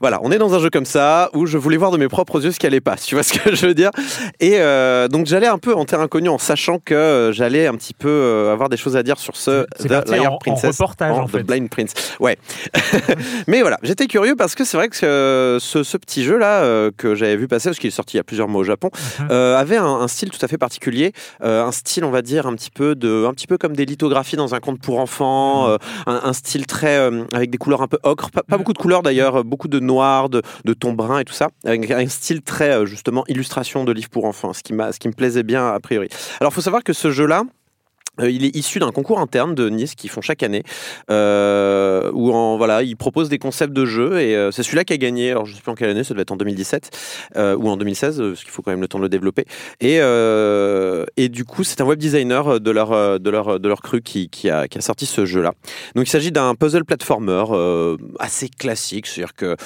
[0.00, 2.44] Voilà, on est dans un jeu comme ça où je voulais voir de mes propres
[2.44, 3.90] yeux ce qui allait pas, tu vois ce que je veux dire
[4.40, 7.74] Et euh, donc, j'allais un peu en terrain inconnu en sachant que euh, j'allais un
[7.74, 10.76] petit peu euh, avoir des choses à dire sur ce The Liar en- en Princess.
[10.78, 11.42] reportage, en The fait.
[11.42, 11.92] Blind Prince.
[12.20, 12.36] Ouais.
[13.46, 17.36] Mais voilà, j'étais curieux parce que c'est vrai que ce, ce petit jeu-là que j'avais
[17.36, 18.90] vu passer, parce qu'il est sorti il y a plusieurs mois au Japon,
[19.20, 19.28] Mhm.
[19.30, 22.46] euh, avait un, un style tout à fait particulier, euh, un style, on va dire,
[22.46, 25.68] un petit peu de, un petit peu comme des lithographies dans un conte pour enfants,
[25.68, 26.96] euh, un, un style très
[27.32, 28.58] avec des couleurs un peu ocre, pas, pas Mhm.
[28.58, 31.90] beaucoup de couleurs d'ailleurs, beaucoup de noir, de, de ton brun et tout ça, avec
[31.90, 35.42] un style très justement illustration de livre pour enfants, ce qui ce qui me plaisait
[35.42, 36.08] bien a priori.
[36.40, 37.44] Alors, faut savoir que ce jeu-là.
[38.20, 40.62] Euh, il est issu d'un concours interne de Nice qu'ils font chaque année,
[41.10, 44.92] euh, où en, voilà, ils proposent des concepts de jeux et euh, c'est celui-là qui
[44.92, 45.30] a gagné.
[45.30, 46.90] Alors je sais plus en quelle année, ça devait être en 2017
[47.36, 49.44] euh, ou en 2016, euh, parce qu'il faut quand même le temps de le développer.
[49.80, 49.96] Et,
[51.16, 54.28] et du coup, c'est un web designer de leur de leur de leur cru qui,
[54.28, 55.52] qui a qui a sorti ce jeu-là.
[55.94, 57.44] Donc il s'agit d'un puzzle platformer
[58.18, 59.56] assez classique, c'est-à-dire que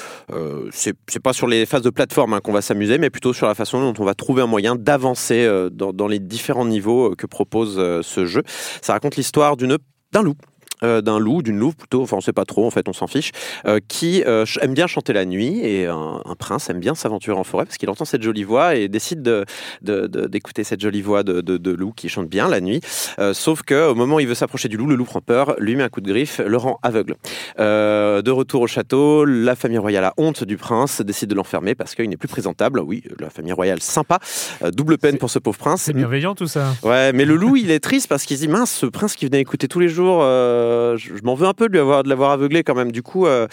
[0.72, 3.54] c'est pas sur les phases de plateforme hein, qu'on va s'amuser, mais plutôt sur la
[3.54, 7.76] façon dont on va trouver un moyen d'avancer dans, dans les différents niveaux que propose
[8.02, 8.39] ce jeu.
[8.82, 9.78] Ça raconte l'histoire d'une
[10.12, 10.36] d'un loup.
[10.84, 13.06] Euh, d'un loup, d'une louve plutôt, enfin on sait pas trop, en fait on s'en
[13.06, 13.32] fiche,
[13.66, 17.36] euh, qui euh, aime bien chanter la nuit et un, un prince aime bien s'aventurer
[17.38, 19.44] en forêt parce qu'il entend cette jolie voix et décide de-
[19.82, 22.80] de- de- d'écouter cette jolie voix de, de- de loup qui chante bien la nuit.
[23.32, 25.76] Sauf que au moment où il veut s'approcher du loup, le loup prend peur, lui
[25.76, 27.16] met un coup de griffe, le rend aveugle.
[27.58, 31.94] De retour au château, la famille royale a honte du prince, décide de l'enfermer parce
[31.94, 32.80] qu'il n'est plus présentable.
[32.80, 34.18] Oui, la famille royale sympa,
[34.72, 35.82] double peine pour ce pauvre prince.
[35.82, 36.74] C'est bienveillant tout ça.
[36.82, 39.26] Ouais, mais le loup, il est triste parce qu'il se dit mince, ce prince qui
[39.26, 42.02] venait écouter tous les jours, euh, je, je m'en veux un peu de lui avoir
[42.02, 42.92] de l'avoir aveuglé quand même.
[42.92, 43.46] Du coup, euh,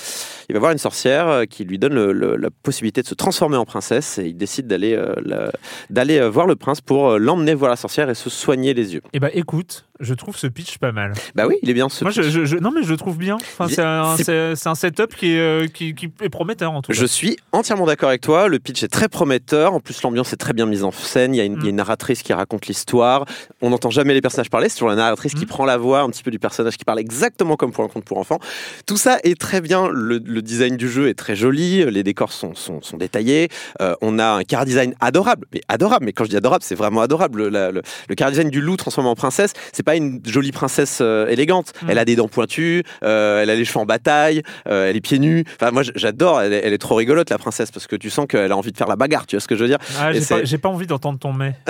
[0.50, 3.16] il va voir une sorcière euh, qui lui donne le- le- la possibilité de se
[3.16, 5.52] transformer en princesse et il décide d'aller euh, la-
[5.90, 8.94] d'aller euh, voir le prince pour euh, l'emmener voir la sorcière et se soigner les
[8.94, 9.02] yeux.
[9.14, 11.14] Eh bah écoute, je trouve ce pitch pas mal.
[11.36, 12.04] Bah oui, il est bien ce.
[12.04, 12.24] Moi, pitch.
[12.24, 13.36] je- je- non mais je le trouve bien.
[13.36, 16.72] Enfin, c'est un, c'est- c'est- c'est un setup qui est, euh, qui, qui est prometteur
[16.72, 16.98] en tout cas.
[16.98, 18.48] Je suis entièrement d'accord avec toi.
[18.48, 19.74] Le pitch est très prometteur.
[19.74, 21.34] En plus, l'ambiance est très bien mise en scène.
[21.34, 21.60] Il y a une, Mm.
[21.60, 23.26] il y a une narratrice qui raconte l'histoire.
[23.62, 24.70] On n'entend jamais les personnages parler.
[24.70, 25.50] C'est toujours la narratrice qui Mm.
[25.50, 28.04] prend la voix un petit peu du personnage qui parle exactement comme pour un conte
[28.04, 28.40] pour enfants.
[28.86, 29.88] Tout ça est très bien.
[29.90, 31.90] Le, le design du jeu est très joli.
[31.90, 33.48] Les décors sont, sont, sont détaillés.
[33.82, 35.48] Euh, on a un car design adorable.
[35.54, 36.06] Mais adorable.
[36.06, 37.44] Mais quand je dis adorable, c'est vraiment adorable.
[37.44, 40.52] Le, la- le, le car design du loup transformé en princesse, c'est pas une jolie
[40.52, 41.72] princesse euh, élégante.
[41.82, 41.90] Mm.
[41.92, 42.84] Elle a des dents pointues.
[43.04, 44.42] euh, elle a les cheveux en bataille.
[44.68, 45.46] euh, elle est pieds nus.
[45.60, 46.42] Enfin, moi, j'adore.
[46.42, 48.72] Elle, est- elle est trop rigolote, la princesse, parce que tu sens qu'elle a envie
[48.74, 49.26] de faire la bagarre.
[49.26, 49.80] Tu vois ce que je veux dire?
[50.00, 51.54] Ah, j'ai pas, j'ai pas envie d'entendre ton mais.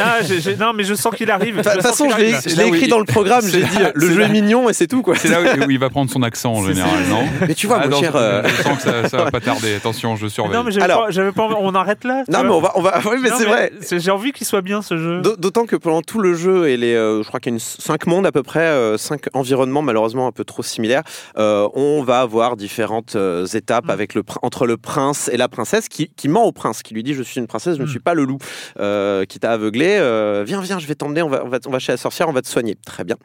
[0.00, 1.56] ah, j'ai- j'ai- non mais je sens qu'il arrive.
[1.58, 3.42] De toute façon, je l'ai écrit dans le programme.
[3.52, 5.14] J'ai dit le jeu est mignon et c'est tout, quoi.
[5.16, 7.66] C'est là où, où il va prendre son accent en C'est général, non Mais tu
[7.66, 8.12] vois, Ah, mon non, cher.
[8.16, 9.74] euh, Je sens que ça, ça va pas tarder.
[9.74, 10.56] Attention, je surveille.
[10.56, 12.24] Non mais j'avais Alors- pas, j'avais pas envie- On arrête là.
[12.28, 13.00] Non, mais on va, on va.
[13.04, 13.72] Oui, mais Non, c'est vrai.
[13.80, 15.20] c'est- J'ai envie qu'il soit bien ce jeu.
[15.20, 17.56] D'au- D'autant que pendant tout le jeu et les, euh, je crois qu'il y a
[17.56, 21.02] une, cinq mondes à peu près, euh, cinq environnements malheureusement un peu trop similaires,
[21.38, 23.90] euh, on va avoir différentes euh, étapes Mm.
[23.90, 27.02] avec le, entre le prince et la princesse qui, qui ment au prince, qui lui
[27.02, 27.90] dit je suis une princesse, je ne Mm.
[27.90, 28.38] suis pas le loup,
[28.80, 31.70] euh, qui t'a aveuglé, euh, viens viens, je vais t'emmener, on va, on va, on
[31.70, 33.16] va chez la sorcière, on va te soigner, très bien.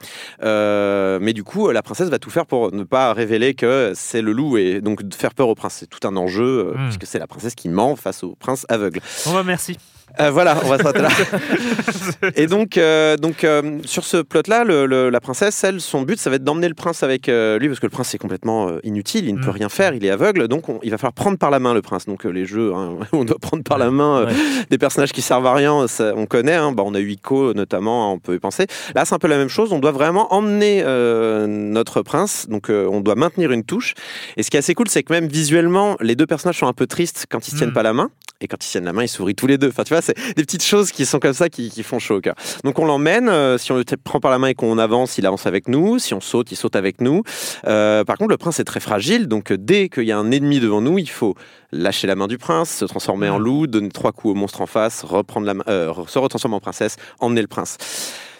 [0.43, 4.21] Euh, mais du coup, la princesse va tout faire pour ne pas révéler que c'est
[4.21, 5.75] le loup et donc de faire peur au prince.
[5.81, 6.83] C'est tout un enjeu euh, Mm.
[6.85, 9.01] puisque c'est la princesse qui ment face au prince aveugle.
[9.25, 9.75] Bon bah merci.
[10.19, 11.09] Euh, voilà, on va s'arrêter là.
[12.35, 16.19] Et donc, euh, donc euh, sur ce plot-là, le- le- la princesse, elle, son but,
[16.19, 18.67] ça va être d'emmener le prince avec euh, lui, parce que le prince est complètement
[18.69, 19.57] euh, inutile, il ne peut Mm.
[19.57, 21.81] rien faire, il est aveugle, donc on- il va falloir prendre par la main le
[21.81, 22.05] prince.
[22.05, 24.33] Donc les jeux, hein, on doit prendre par la main Ouais.
[24.69, 26.71] des personnages qui servent à rien, ça, on connaît, hein.
[26.71, 28.65] Bah, on a eu Ico notamment, hein, on peut y penser.
[28.95, 32.69] Là, c'est un peu la même chose, on doit vraiment emmener euh, notre prince, donc
[32.69, 33.93] euh, on doit maintenir une touche.
[34.37, 36.73] Et ce qui est assez cool, c'est que même visuellement, les deux personnages sont un
[36.73, 37.73] peu tristes quand ils se tiennent Mm.
[37.73, 38.09] pas la main.
[38.41, 39.69] Et quand ils tiennent la main, ils sourient tous les deux.
[39.69, 42.17] Enfin, tu vois, c'est des petites choses qui sont comme ça qui, qui font chaud
[42.17, 42.35] au cœur.
[42.63, 43.29] Donc on l'emmène.
[43.29, 45.97] euh, si on le prend par la main et qu'on avance, il avance avec nous.
[45.99, 47.23] Si on saute, il saute avec nous.
[47.65, 49.27] Euh, par contre, le prince est très fragile.
[49.27, 51.35] Donc euh, dès qu'il y a un ennemi devant nous, il faut
[51.71, 54.67] lâcher la main du prince, se transformer en loup, donner trois coups au monstre en
[54.67, 57.77] face, reprendre la main, euh, se retransformer en princesse, emmener le prince.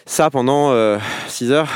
[0.08, 0.72] Ça pendant
[1.28, 1.68] 6 heures.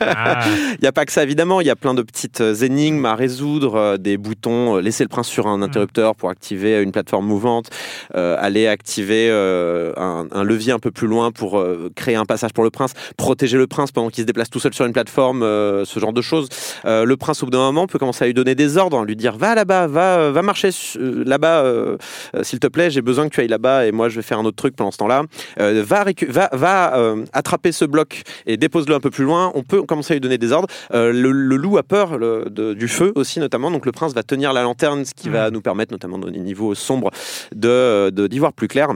[0.00, 1.60] Ah, Il n'y a pas que ça, évidemment.
[1.60, 5.04] Il y a plein de petites euh, énigmes à résoudre, euh, des boutons, euh, laisser
[5.04, 7.70] le prince sur un interrupteur pour activer une plateforme mouvante,
[8.14, 12.24] euh, aller activer euh, un, un levier un peu plus loin pour euh, créer un
[12.24, 14.92] passage pour le prince, protéger le prince pendant qu'il se déplace tout seul sur une
[14.92, 16.48] plateforme, euh, ce genre de choses.
[16.84, 19.16] Euh, le prince, au bout d'un moment, peut commencer à lui donner des ordres, lui
[19.16, 21.96] dire va là-bas, va, euh, va marcher euh, là-bas, euh,
[22.36, 24.38] euh, s'il te plaît, j'ai besoin que tu ailles là-bas et moi je vais faire
[24.38, 25.24] un autre truc pendant ce temps-là.
[25.58, 29.52] Euh, va va, va attraper ce bloc et dépose-le un peu plus loin.
[29.54, 30.68] On peut commencer à lui donner des ordres.
[30.92, 33.70] Euh, le, le loup a peur le- de- du feu aussi, notamment.
[33.70, 36.40] Donc le prince va tenir la lanterne, ce qui va nous permettre, notamment dans les
[36.40, 37.10] niveaux sombres,
[37.54, 38.88] de de- d'y voir plus clair.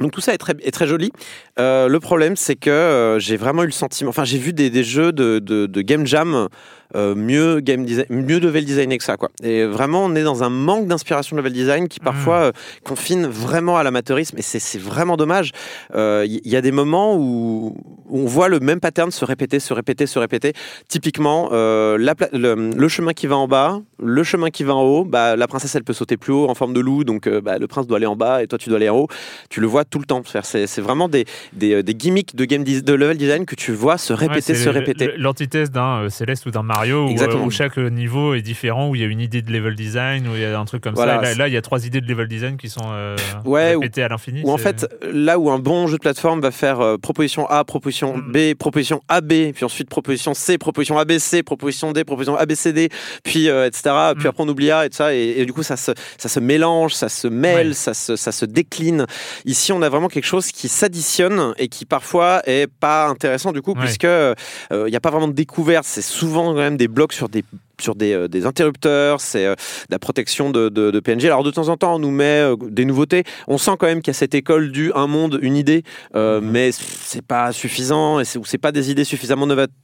[0.00, 1.10] Donc tout ça est très, est très joli.
[1.58, 4.10] Euh, le problème, c'est que euh, j'ai vraiment eu le sentiment.
[4.10, 6.46] Enfin, j'ai vu des, des jeux de, de, de game jam
[6.94, 9.30] euh, mieux game design, mieux level designé que ça, quoi.
[9.42, 12.52] Et vraiment, on est dans un manque d'inspiration de level design qui parfois euh,
[12.84, 14.38] confine vraiment à l'amateurisme.
[14.38, 15.52] Et c'est c'est vraiment dommage.
[15.94, 17.76] Euh, Il y, y a des moments où,
[18.10, 20.52] on voit le même pattern se répéter, se répéter, se répéter.
[20.88, 24.82] Typiquement, euh, la le, le chemin qui va en bas, le chemin qui va en
[24.82, 25.04] haut.
[25.04, 27.58] Bah, la princesse, elle peut sauter plus haut en forme de loup, donc euh, bah,
[27.58, 29.08] le prince doit aller en bas et toi, tu dois aller en haut.
[29.50, 30.22] Tu le vois tout le temps.
[30.42, 33.72] C'est c'est vraiment des, des, euh, des gimmicks de game de level design que tu
[33.72, 35.12] vois se répéter, se répéter.
[35.16, 37.42] L'antithèse d'un euh, Céleste ou d'un Mario Exactement.
[37.42, 40.26] euh, où chaque niveau est différent, où il y a une idée de level design,
[40.28, 41.32] où il y a un truc comme Voilà, ça.
[41.32, 44.02] Et Là, il y a trois idées de level design qui sont euh, Ouais, répétées
[44.02, 44.42] à l'infini.
[44.44, 47.64] Ou en fait, là où un bon jeu de plateforme va faire euh, proposition A,
[47.64, 48.32] proposition Mm.
[48.32, 52.88] B, proposition AB, puis ensuite proposition C, proposition ABC, proposition D, proposition ABCD,
[53.24, 53.94] puis euh, etc.
[54.16, 54.28] Puis Mm.
[54.28, 55.14] après on oublie A et tout ça.
[55.14, 57.74] Et, et du coup, ça se, ça se mélange, ça se mêle, Ouais.
[57.74, 59.06] ça, se, ça se décline.
[59.44, 63.62] Ici, on a vraiment quelque chose qui s'additionne et qui parfois est pas intéressant du
[63.62, 63.80] coup, Ouais.
[63.80, 65.84] puisque il n'y a pas vraiment de découverte.
[65.86, 67.44] C'est souvent quand même des blocs sur des
[67.80, 69.54] sur des, euh, des interrupteurs, c'est euh,
[69.88, 71.26] la protection de, de, de PNG.
[71.26, 73.22] Alors de temps en temps, on nous met euh, des nouveautés.
[73.46, 76.40] On sent quand même qu'il y a cette école du un monde, une idée, Mhm.
[76.40, 79.76] mais c'est pas suffisant et c'est ou c'est pas des idées suffisamment novatrices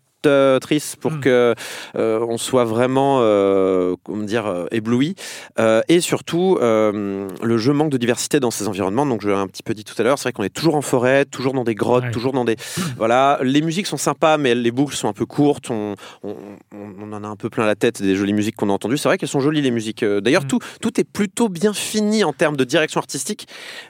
[1.00, 1.20] pour Mhm.
[1.20, 1.54] que
[1.96, 5.14] euh, on soit vraiment euh, comment dire euh, ébloui.
[5.58, 9.06] Euh, et surtout, euh, le jeu manque de diversité dans ses environnements.
[9.06, 10.74] Donc je l'ai un petit peu dit tout à l'heure, c'est vrai qu'on est toujours
[10.76, 12.10] en forêt, toujours dans des grottes, Ouais.
[12.10, 12.56] toujours dans des
[12.96, 13.38] voilà.
[13.42, 15.70] Les musiques sont sympas, mais les boucles sont un peu courtes.
[15.70, 18.96] On, on, en a un peu plein la tête des jolies musiques qu'on a entendues.
[18.98, 20.02] C'est vrai qu'elles sont jolies les musiques.
[20.02, 20.48] Euh, D'ailleurs, Mm.
[20.48, 23.46] tout, tout est plutôt bien fini en termes de direction artistique,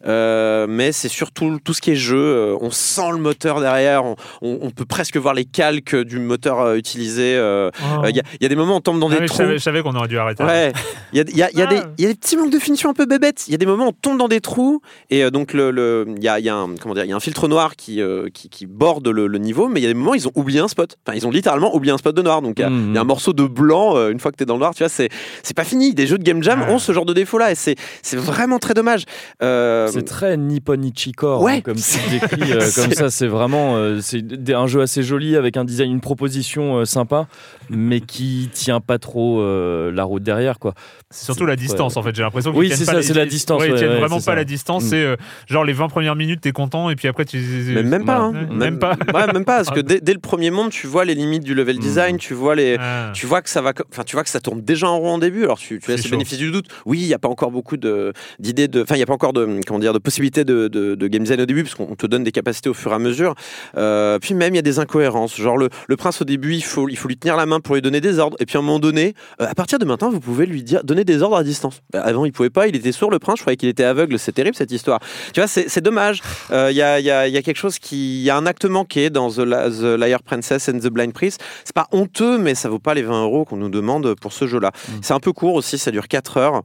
[0.07, 2.17] Euh, mais c'est surtout tout ce qui est jeu.
[2.19, 4.05] Euh, on sent le moteur derrière.
[4.05, 7.37] On, on- on peut presque voir les calques du moteur euh, utilisé.
[7.37, 8.05] Euh, Oh.
[8.05, 9.21] euh, Il y, a- il y a des moments où on tombe dans Ah des
[9.21, 9.37] oui, trous.
[9.39, 10.43] savais, je savais qu'on aurait dû arrêter.
[10.45, 10.73] Ouais,
[11.13, 11.75] il y a, il y a- il y a Ah.
[11.75, 13.45] des, il y a des petits manques de finition un peu bébêtes.
[13.49, 15.71] Il y a des moments où on tombe dans des trous et euh, donc le,
[15.71, 17.49] le- il y a, il y a un comment dire, il y a un filtre
[17.49, 20.13] noir qui, euh, qui, qui borde le, le niveau, mais il y a des moments
[20.13, 20.97] où ils ont oublié un spot.
[21.07, 22.43] Enfin, ils ont littéralement oublié un spot de noir.
[22.43, 22.91] Donc il y a, Mhm.
[22.91, 24.75] il y a un morceau de blanc euh, une fois que t'es dans le noir.
[24.75, 25.09] Tu vois, c'est
[25.43, 25.95] c'est pas fini.
[25.95, 26.71] Des jeux de game jam Ah.
[26.73, 29.05] ont ce genre de défaut là et c'est c'est vraiment très dommage.
[29.43, 31.57] Euh, C'est très Nippon Ichikor, Ouais.
[31.57, 33.11] hein, comme tu décris euh, comme ça.
[33.11, 34.23] C'est vraiment euh, c'est
[34.55, 37.27] un jeu assez joli avec un design, une proposition euh, sympa,
[37.71, 40.75] mais qui tient pas trop euh, la route derrière, quoi.
[41.15, 42.15] C'est surtout la distance, en fait.
[42.15, 43.91] J'ai l'impression qu'ils Oui, tiennent c'est pas ça, les- c'est la distance, Ouais, ils tiennent
[43.91, 44.35] ouais, vraiment pas ça.
[44.35, 44.85] la distance.
[44.85, 44.89] Mm.
[44.89, 45.17] C'est euh,
[45.49, 47.39] genre les 20 premières minutes, t'es content, et puis après tu.
[47.75, 48.33] Mais même pas, hein.
[48.51, 48.97] Même pas.
[49.33, 51.77] Même pas, parce que dès, dès le premier monde, tu vois les limites du level
[51.77, 51.81] Mm.
[51.81, 53.11] design, tu vois les, Ah.
[53.15, 55.19] tu vois que ça va, enfin, tu vois que ça tourne déjà en rond en
[55.19, 55.45] début.
[55.45, 56.67] Alors tu, tu laisses le bénéfice du doute.
[56.87, 59.13] Oui, il n'y a pas encore beaucoup de d'idées de, enfin, il y a pas
[59.15, 61.95] encore de, comment dire, de possibilités de, de, de game design au début, parce qu'on
[61.95, 63.35] te donne des capacités au fur et à mesure.
[63.77, 65.37] Euh, puis même il y a des incohérences.
[65.37, 67.75] Genre le, le prince au début, il faut, il faut lui tenir la main pour
[67.77, 68.37] lui donner des ordres.
[68.41, 70.83] Et puis à un moment donné, euh, à partir de maintenant, vous pouvez lui dire,
[70.85, 71.81] donner des ordres à distance.
[71.93, 72.67] Bah, avant, il pouvait pas.
[72.67, 73.39] Il était sourd, le prince.
[73.39, 74.19] Je croyais qu'il était aveugle.
[74.19, 75.01] C'est terrible cette histoire.
[75.33, 76.23] Tu vois, c'est dommage.
[76.51, 78.31] Euh, Il y, a, il y, a, il y a quelque chose qui, il y
[78.31, 81.43] a un acte manqué dans The, La- The Liar Princess and the Blind Priest.
[81.65, 84.47] C'est pas honteux, mais ça vaut pas les 20 euros qu'on nous demande pour ce
[84.47, 84.73] jeu-là.
[85.03, 86.63] C'est un peu court aussi, ça dure 4 heures.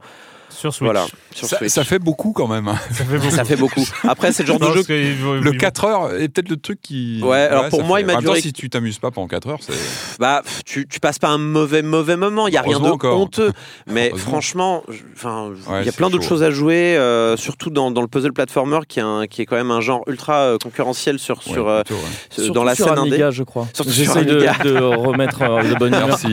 [0.60, 0.84] Sur Switch.
[0.84, 1.70] Voilà, sur Ça, Switch.
[1.72, 2.66] ça fait beaucoup quand même.
[2.90, 3.30] Ça fait beaucoup.
[3.30, 3.84] Ça fait beaucoup.
[4.06, 4.82] Après, c'est le genre de jeu.
[5.22, 7.20] vaut- Le il- 4 heures est peut-être le truc qui.
[7.22, 9.48] Ouais, alors pour moi, fait- il m'a temps, duré- si tu t'amuses pas pendant 4
[9.48, 9.72] heures, c'est.
[10.18, 12.46] Bah, tu, tu passes pas un mauvais mauvais moment.
[12.48, 13.18] Il y a rien de encore.
[13.18, 13.52] honteux.
[13.86, 14.82] Mais franchement,
[15.14, 18.08] enfin, il Ouais, y a plein d'autres choses à jouer, euh, surtout dans, dans le
[18.08, 21.42] puzzle platformer, qui est, un- qui est quand même un genre ultra euh, concurrentiel sur
[21.42, 22.08] sur Ouais, euh, plutôt, ouais.
[22.30, 23.10] Surtout dans la sur scène indé.
[23.12, 23.66] Amiga, je crois.
[23.72, 26.08] Surtout sur J'essaie de, de remettre euh, de bonne humeur.
[26.08, 26.26] Merci.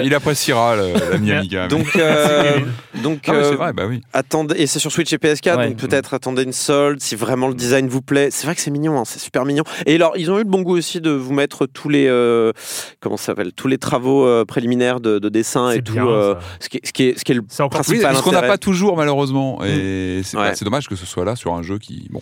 [0.00, 1.66] Eh il appréciera l'ami Amiga.
[1.68, 2.60] Donc, euh,
[3.02, 4.02] donc, Mais c'est vrai, bah oui.
[4.12, 5.68] attendez, et c'est sur Switch et PS4, Ouais.
[5.68, 8.28] donc peut-être attendez une solde si vraiment le design vous plaît.
[8.30, 9.64] C'est vrai que c'est mignon, hein, c'est super mignon.
[9.86, 12.52] Et alors, ils ont eu le bon goût aussi de vous mettre tous les, euh,
[13.00, 15.92] comment ça s'appelle, tous les travaux euh, préliminaires de, de dessin et tout.
[15.94, 18.22] bien, euh, ce, qui est, ce, qui est, ce qui est le Oui, principal parce
[18.22, 20.48] qu'on n'a pas toujours malheureusement, et c'est Ouais.
[20.50, 22.20] bah, c'est dommage que ce soit là sur un jeu qui, bon,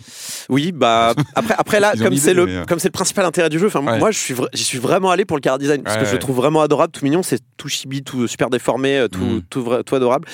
[0.49, 3.59] Oui, bah après, après là, comme c'est le, euh, comme c'est le principal intérêt du
[3.59, 3.67] jeu.
[3.67, 3.99] Enfin, Ouais.
[3.99, 6.19] moi, je suis, j'y suis vraiment allé pour le car design parce que je le
[6.19, 7.23] trouve vraiment adorable, tout mignon.
[7.23, 9.41] C'est tout chibi, tout super déformé, tout, Mm.
[9.49, 10.27] tout, adorable.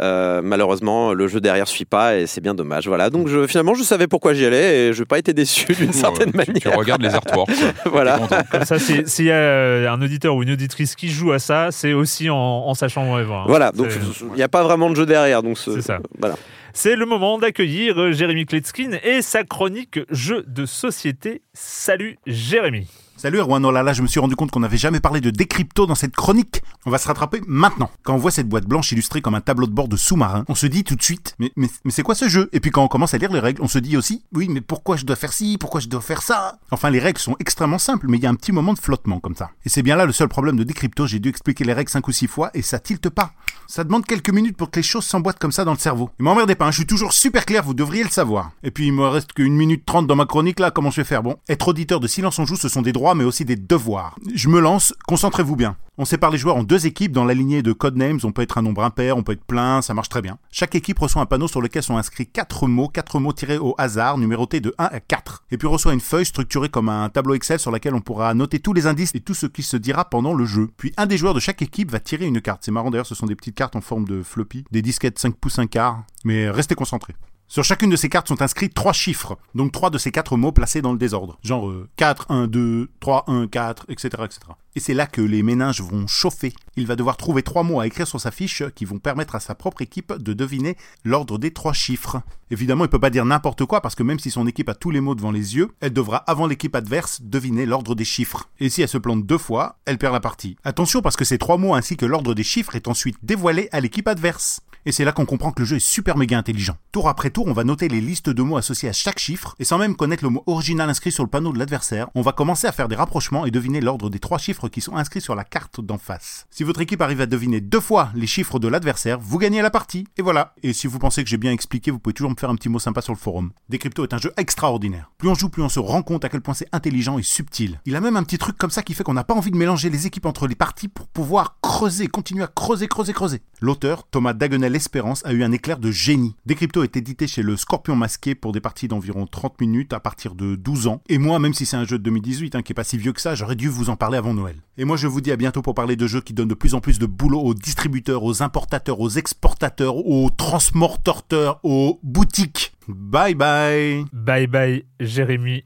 [0.00, 2.88] Euh, malheureusement, le jeu derrière suit pas et c'est bien dommage.
[2.88, 3.08] Voilà.
[3.10, 5.92] Donc, je, finalement, je savais pourquoi j'y allais et je n'ai pas été déçu d'une
[5.92, 6.56] certaine manière.
[6.60, 7.50] tu regardes les artworks.
[7.86, 8.18] Voilà.
[8.50, 11.68] Comme ça, si- s'il y a un auditeur ou une auditrice qui joue à ça,
[11.70, 13.36] c'est aussi en, en sachant où elle va.
[13.36, 13.44] hein.
[13.46, 13.70] Voilà.
[13.72, 13.88] Donc,
[14.32, 15.42] il n'y a pas vraiment de jeu derrière.
[15.42, 16.00] Donc, ce- C'est ça.
[16.18, 16.34] Voilà.
[16.72, 21.42] C'est le moment d'accueillir euh, Jérémy Kletskin et sa chronique jeux de société.
[21.52, 22.86] Salut Jérémy.
[23.20, 25.30] Salut Erwan, oh là là, je me suis rendu compte qu'on n'avait jamais parlé de
[25.30, 26.62] décrypto dans cette chronique.
[26.86, 27.90] On va se rattraper maintenant.
[28.04, 30.54] Quand on voit cette boîte blanche illustrée comme un tableau de bord de sous-marin, on
[30.54, 31.50] se dit tout de suite, mais,
[31.88, 32.48] c'est quoi ce jeu?
[32.52, 34.60] Et puis quand on commence à lire les règles, on se dit aussi, oui, mais
[34.60, 35.58] pourquoi je dois faire ci?
[35.58, 36.60] Pourquoi je dois faire ça?
[36.70, 39.18] Enfin, les règles sont extrêmement simples, mais il y a un petit moment de flottement
[39.18, 39.50] comme ça.
[39.64, 42.06] Et c'est bien là le seul problème de décrypto, j'ai dû expliquer les règles 5
[42.06, 43.32] ou 6 fois et ça tilte pas.
[43.66, 46.10] Ça demande quelques minutes pour que les choses s'emboîtent comme ça dans le cerveau.
[46.20, 48.52] Et m'emmerdez pas, hein, je suis toujours super clair, vous devriez le savoir.
[48.62, 51.04] Et puis il me reste qu'une minute trente dans ma chronique là, comment je vais
[51.04, 51.24] faire?
[51.24, 54.16] Bon, être auditeur de Silence on joue, ce sont des droits mais aussi des devoirs.
[54.34, 55.76] Je me lance, concentrez-vous bien.
[56.00, 58.56] On sépare les joueurs en deux équipes dans la lignée de codenames, on peut être
[58.56, 60.38] un nombre impair, on peut être plein, ça marche très bien.
[60.52, 63.74] Chaque équipe reçoit un panneau sur lequel sont inscrits quatre mots, quatre mots tirés au
[63.78, 65.44] hasard, numérotés de 1 à 4.
[65.50, 68.60] Et puis reçoit une feuille structurée comme un tableau Excel sur laquelle on pourra noter
[68.60, 70.70] tous les indices et tout ce qui se dira pendant le jeu.
[70.76, 72.62] Puis un des joueurs de chaque équipe va tirer une carte.
[72.64, 75.34] C'est marrant d'ailleurs, ce sont des petites cartes en forme de floppy, des disquettes 5
[75.34, 77.16] pouces 1 quart, mais restez concentrés.
[77.50, 80.52] Sur chacune de ces cartes sont inscrits trois chiffres, donc trois de ces quatre mots
[80.52, 81.38] placés dans le désordre.
[81.42, 84.08] Genre euh, 4, 1, 2, 3, 1, 4, etc.
[84.22, 84.40] etc.
[84.76, 86.52] Et c'est là que les méninges vont chauffer.
[86.76, 89.40] Il va devoir trouver trois mots à écrire sur sa fiche qui vont permettre à
[89.40, 92.20] sa propre équipe de deviner l'ordre des trois chiffres.
[92.50, 94.90] Évidemment, il peut pas dire n'importe quoi parce que même si son équipe a tous
[94.90, 98.50] les mots devant les yeux, elle devra avant l'équipe adverse deviner l'ordre des chiffres.
[98.60, 100.56] Et si elle se plante deux fois, elle perd la partie.
[100.64, 103.80] Attention parce que ces trois mots ainsi que l'ordre des chiffres est ensuite dévoilé à
[103.80, 104.60] l'équipe adverse.
[104.86, 106.76] Et c'est là qu'on comprend que le jeu est super méga intelligent.
[106.92, 109.64] Tour après tour, on va noter les listes de mots associés à chaque chiffre, et
[109.64, 112.66] sans même connaître le mot original inscrit sur le panneau de l'adversaire, on va commencer
[112.66, 115.44] à faire des rapprochements et deviner l'ordre des trois chiffres qui sont inscrits sur la
[115.44, 116.46] carte d'en face.
[116.50, 119.70] Si votre équipe arrive à deviner deux fois les chiffres de l'adversaire, vous gagnez la
[119.70, 120.06] partie.
[120.16, 120.54] Et voilà.
[120.62, 122.68] Et si vous pensez que j'ai bien expliqué, vous pouvez toujours me faire un petit
[122.68, 123.50] mot sympa sur le forum.
[123.68, 125.10] Decrypto est un jeu extraordinaire.
[125.18, 127.80] Plus on joue, plus on se rend compte à quel point c'est intelligent et subtil.
[127.84, 129.56] Il a même un petit truc comme ça qui fait qu'on n'a pas envie de
[129.56, 133.42] mélanger les équipes entre les parties pour pouvoir creuser, continuer à creuser, creuser, creuser.
[133.60, 136.34] L'auteur, Thomas Dagenel Espérance, a eu un éclair de génie.
[136.46, 140.34] Decrypto est édité chez le Scorpion Masqué pour des parties d'environ 30 minutes à partir
[140.34, 141.02] de 12 ans.
[141.08, 143.12] Et moi, même si c'est un jeu de 2018 hein, qui est pas si vieux
[143.12, 144.56] que ça, j'aurais dû vous en parler avant Noël.
[144.76, 146.74] Et moi, je vous dis à bientôt pour parler de jeux qui donnent de plus
[146.74, 152.72] en plus de boulot aux distributeurs, aux importateurs, aux exportateurs, aux transportateurs, aux boutiques.
[152.88, 155.64] Bye bye Bye bye Jérémy.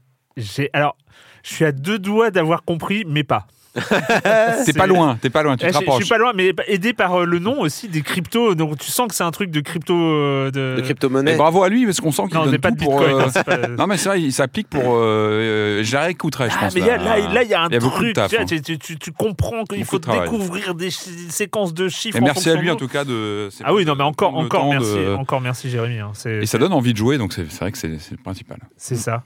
[0.73, 0.97] Alors,
[1.43, 3.47] je suis à deux doigts d'avoir compris, mais pas.
[4.65, 6.53] T'es pas loin, t'es pas loin, tu Eh, te je, je suis pas loin, mais
[6.67, 8.53] aidé par euh, le nom aussi des cryptos.
[8.55, 9.95] Donc tu sens que c'est un truc de crypto.
[9.95, 10.75] euh, de...
[10.77, 11.33] De crypto-monnaie.
[11.33, 12.99] Et bravo à lui parce qu'on sent qu'il Non, donne c'est pas de pour.
[12.99, 13.15] bitcoin.
[13.21, 14.83] euh, hein, pas- Non mais c'est vrai, il s'applique pour.
[14.95, 16.75] Euh, je la réécouterai, je Ah, pense.
[16.75, 18.13] mais là, là, il y a un y a truc.
[18.13, 18.47] taf, tu, vois, hein.
[18.47, 22.17] tu, tu- tu- tu comprends qu'il faut découvrir des séquences de chiffres.
[22.17, 23.49] Et en merci à lui en tout cas de.
[23.63, 25.99] Ah oui, non, mais encore, encore merci, de- encore merci Jérémy.
[25.99, 28.57] hein, Et ça donne envie de jouer, donc c'est vrai que c'est le principal.
[28.77, 29.23] C'est ça.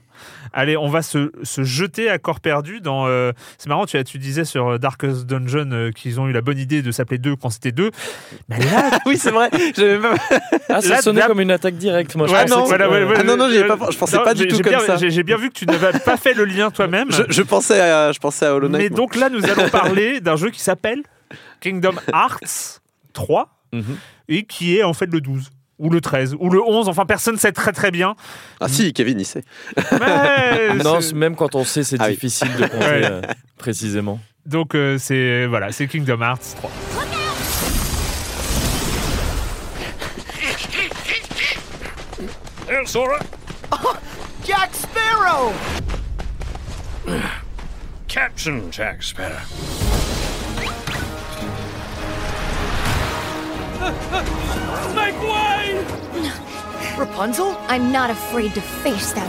[0.52, 3.06] Allez, on va se, se jeter à corps perdu dans.
[3.06, 6.58] euh, c'est marrant, tu, disais sur euh, Darkest Dungeon euh, qu'ils ont eu la bonne
[6.58, 7.90] idée de s'appeler deux quand c'était deux.
[8.48, 9.50] Mais là, oui, c'est vrai.
[10.68, 12.14] Ah, ça Là, sonnait là- comme une attaque directe.
[12.16, 14.24] Moi, je Ouais, non, voilà, ouais, ouais, Ah non, non, euh, pas- je pensais non,
[14.24, 14.96] pas du tout comme bien- ça.
[14.96, 17.10] J'ai bien vu que tu n'avais pas fait le lien toi-même.
[17.12, 18.82] je, je pensais à, je pensais à Hollow Knight.
[18.82, 18.96] Mais moi.
[18.96, 21.02] donc là, nous allons parler d'un jeu qui s'appelle
[21.60, 22.80] Kingdom Hearts
[23.12, 23.96] 3 Mhm.
[24.28, 26.88] et qui est en fait le 12 ou le 13 ou le 11.
[26.88, 28.14] Enfin, personne ne sait très très bien.
[28.60, 29.44] Ah si, Kevin, il sait.
[30.00, 32.14] Mais Non, même quand on sait, c'est Ah oui.
[32.14, 33.04] difficile de compter Ouais.
[33.04, 33.20] euh,
[33.58, 34.18] précisément.
[34.46, 36.70] donc euh, c'est voilà, c'est Kingdom Hearts 3.
[44.44, 45.52] Jack Sparrow!
[48.08, 49.44] Captain Jack Sparrow.
[56.98, 57.56] Rapunzel?
[57.68, 59.28] I'm not afraid to face them.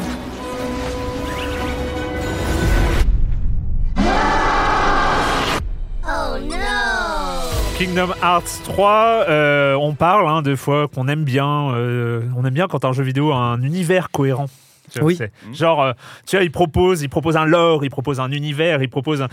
[7.77, 12.53] Kingdom Hearts 3, euh, on parle hein, des fois qu'on aime bien, euh, on aime
[12.53, 14.47] bien quand un jeu vidéo a un univers cohérent.
[14.91, 15.17] Tu vois, Oui.
[15.53, 15.93] Genre, euh,
[16.27, 19.27] tu vois, il propose, il propose un lore, il propose un univers, il propose un.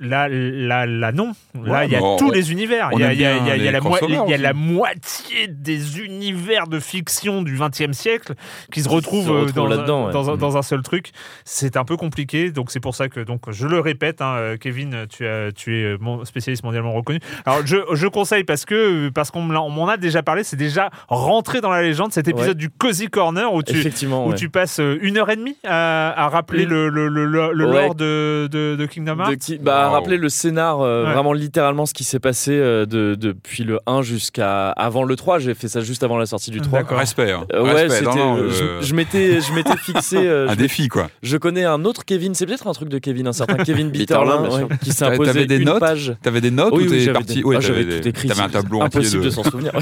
[0.00, 1.32] Là, là, là, non.
[1.54, 2.90] Là, Ouais, il y a on- tous les univers.
[2.94, 7.92] Il y a, y y y la moi- moitié des univers de fiction du XXe
[7.96, 8.34] siècle
[8.72, 10.12] qui se retrouvent, se euh, retrouvent dans, un- là-dedans, ouais.
[10.12, 11.10] dans, un, dans un seul truc.
[11.44, 14.56] C'est un peu compliqué, donc c'est pour ça que, donc, je le répète, hein, euh,
[14.56, 17.20] Kevin, tu, as, tu es mon spécialiste mondialement reconnu.
[17.44, 21.60] Alors, je, je conseille parce que parce qu'on m'en a déjà parlé, c'est déjà rentré
[21.60, 22.54] dans la légende cet épisode Ouais.
[22.54, 24.34] du Cozy Corner où tu, Effectivement, où ouais.
[24.36, 27.66] tu passes une heure et demie à, à rappeler Une- le, le, le, le- le
[27.66, 27.82] Ouais.
[27.82, 29.30] lore de, de, de Kingdom Hearts.
[29.30, 29.92] De qui- bah, Wow.
[29.94, 31.12] rappeler le scénar, euh, Ouais.
[31.12, 35.38] vraiment littéralement ce qui s'est passé euh, de, depuis le 1 jusqu'à avant le 3.
[35.38, 36.80] J'ai fait ça juste avant la sortie du 3.
[36.80, 36.98] D'accord.
[36.98, 37.30] Respect.
[37.32, 37.44] hein.
[37.52, 38.04] Euh, ouais, Respect.
[38.04, 38.04] c'était.
[38.18, 40.16] Non, non, euh, je je m'étais, je m'étais fixé.
[40.18, 41.08] euh, un je, défi, quoi.
[41.22, 42.34] je connais un autre Kevin.
[42.34, 45.56] C'est peut-être un truc de Kevin, un certain Kevin Bitterlin, ouais, qui s'est imposé des
[45.56, 46.14] une notes page.
[46.22, 48.28] T'avais des notes Oui, ou oui, t'es parti des- Ouais, ah, j'avais tout écrit.
[48.28, 49.30] T'avais un tableau impossible de.
[49.30, 49.72] s'en souvenir.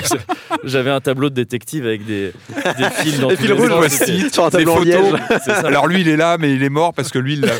[0.64, 2.32] J'avais un tableau de détective avec des,
[2.78, 4.84] des fils dans Des tous fils les rouges, des tableau en photos.
[5.64, 7.52] Alors lui, il est là, mais il est mort parce que lui, il l'a.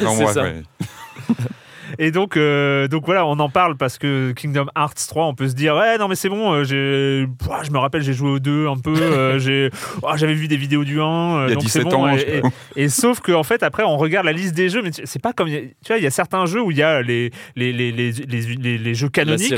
[1.99, 5.49] Et donc, euh, donc voilà, on en parle parce que Kingdom Hearts 3, on peut
[5.49, 8.29] se dire ouais non mais c'est bon, euh, j'ai, Pouah, je me rappelle j'ai joué
[8.33, 9.71] au 2 un peu, euh, j'ai,
[10.03, 12.05] oh, j'avais vu des vidéos du 1, euh, Il y a donc 17 c'est bon.
[12.05, 12.43] ans, et, je et-
[12.85, 15.33] et sauf que en fait après on regarde la liste des jeux, mais c'est pas
[15.33, 17.93] comme tu vois il y a certains jeux où il y a les les, les,
[17.93, 19.55] les, les, les- les jeux canoniques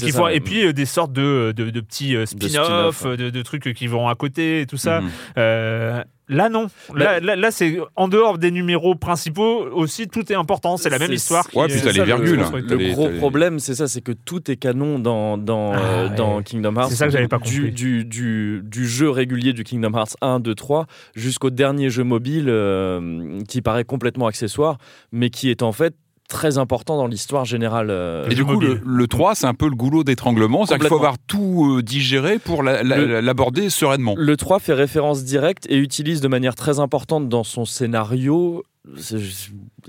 [0.00, 3.72] qui- font- et puis euh, des sortes de, de, de petits spin-offs, de, de trucs
[3.74, 5.02] qui vont à côté et tout ça.
[5.38, 10.36] Euh, Là non, là, là, là, c'est en dehors des numéros principaux aussi tout est
[10.36, 11.48] important, c'est la même histoire.
[11.48, 12.40] qui Ouais, puis t'as les virgules.
[12.40, 12.92] Le, hein.
[12.92, 16.14] gros problème, c'est ça, c'est que tout est canon dans, dans, Ah, euh, ouais.
[16.14, 16.90] dans Kingdom Hearts.
[16.90, 17.72] C'est ça que j'avais pas du, compris.
[17.72, 22.46] Du, du, du jeu régulier du Kingdom Hearts 1, 2, 3, jusqu'au dernier jeu mobile
[22.48, 24.78] euh, qui paraît complètement accessoire,
[25.12, 25.94] mais qui est en fait
[26.30, 27.88] très important dans l'histoire générale.
[27.90, 30.64] euh, Et du coup, le, le 3, c'est un peu le goulot d'étranglement.
[30.64, 34.14] C'est-à-dire qu'il faut avoir tout euh, digéré pour la- la- Le- l'aborder sereinement.
[34.16, 38.64] Le 3 fait référence directe et utilise de manière très importante dans son scénario.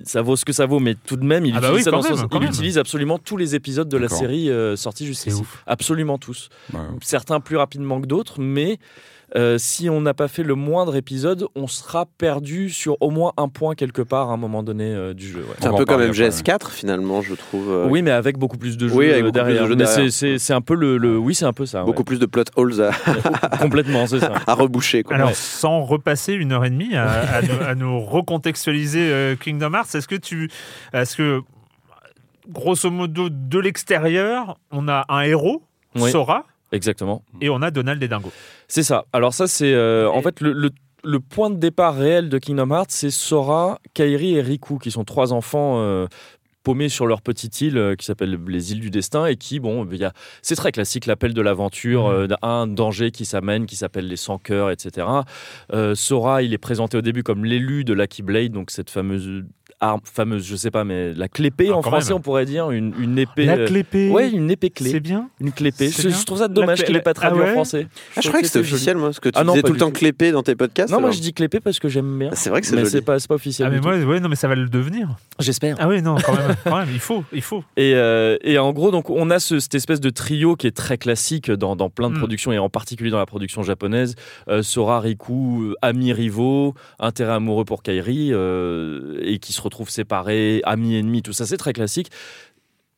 [0.04, 1.84] Ça vaut ce que ça vaut, mais tout de même, il, Ah bah utilise, oui,
[1.84, 2.50] ça quand dans son- même, quand il même.
[2.50, 5.42] utilise absolument tous les épisodes de la série euh, sortis jusqu'ici.
[5.68, 6.50] Absolument tous.
[6.74, 6.80] Ouais.
[7.02, 8.80] Certains plus rapidement que d'autres, mais
[9.36, 13.32] euh, si on n'a pas fait le moindre épisode, on sera perdu sur au moins
[13.38, 15.40] un point quelque part à un moment donné euh, du jeu.
[15.40, 15.56] ouais.
[15.60, 17.72] C'est un peu comme parler après, MGS4 finalement, je trouve.
[17.72, 19.64] euh, Oui, mais avec beaucoup plus de jeux Oui, avec beaucoup plus de derrière.
[19.68, 20.12] jeux mais derrière.
[20.40, 21.84] c'est- un peu le, le- oui, c'est un peu ça.
[21.84, 22.04] Beaucoup ouais.
[22.04, 22.92] plus de plot holes à,
[23.62, 24.34] complètement, c'est ça.
[24.48, 25.04] à reboucher.
[25.04, 25.16] Quoi.
[25.16, 25.34] Alors, Ouais.
[25.36, 29.96] sans repasser une heure et demie à, à nous, à nous recontextualiser euh, Kingdom Hearts,
[29.96, 30.50] est-ce que tu,
[30.94, 31.42] est-ce que
[32.50, 35.64] grosso modo de l'extérieur, on a un héros,
[35.96, 36.12] Oui.
[36.12, 37.24] Sora, Exactement.
[37.42, 38.32] et on a Donald et Dingo.
[38.68, 39.06] C'est ça.
[39.14, 40.72] Alors ça, c'est euh, en fait le, le-
[41.04, 45.04] le point de départ réel de Kingdom Hearts, c'est Sora, Kairi et Riku, qui sont
[45.04, 45.80] trois enfants.
[45.80, 46.06] euh,
[46.64, 49.88] paumés sur leur petite île euh, qui s'appelle les îles du destin et qui bon
[49.92, 50.14] il y a
[50.44, 54.38] c'est très classique l'appel de l'aventure euh, d'un danger qui s'amène qui s'appelle les sans
[54.38, 55.08] cœurs etc
[55.74, 59.44] Euh, Sora il est présenté au début comme l'élu de Lucky Blade donc cette fameuse
[59.82, 62.18] arme fameuse je sais pas mais la clépée Ah, en français même.
[62.18, 64.10] on pourrait dire une, une épée La euh, clépée.
[64.10, 65.28] ouais une épée clé C'est bien.
[65.40, 66.18] une clépée je, bien.
[66.18, 68.44] je trouve ça dommage qu'il n'ait pas Ah traduit ouais en français Ah, je croyais
[68.44, 69.94] que c'était officiel, moi, parce que tu Ah non, disais tout le temps tout.
[69.94, 70.94] clépé dans tes podcasts.
[70.94, 72.86] non moi je dis clépée parce que j'aime bien Ah, C'est vrai que c'est mais
[72.86, 75.10] c'est pas, officiel Ah mais moi, ouais, non mais ça va le devenir.
[75.40, 77.64] j'espère Ah oui, non, quand même, quand même, il faut, il faut.
[77.78, 80.76] Et, euh, et en gros, donc, on a ce- cette espèce de trio qui est
[80.76, 82.20] très classique dans, dans plein de Mm.
[82.20, 84.16] productions et en particulier dans la production japonaise.
[84.48, 89.90] Euh, Sora, Riku, euh, amis rivaux, intérêt amoureux pour Kairi euh, et qui se retrouvent
[89.90, 92.10] séparés, amis ennemis, tout ça, c'est très classique.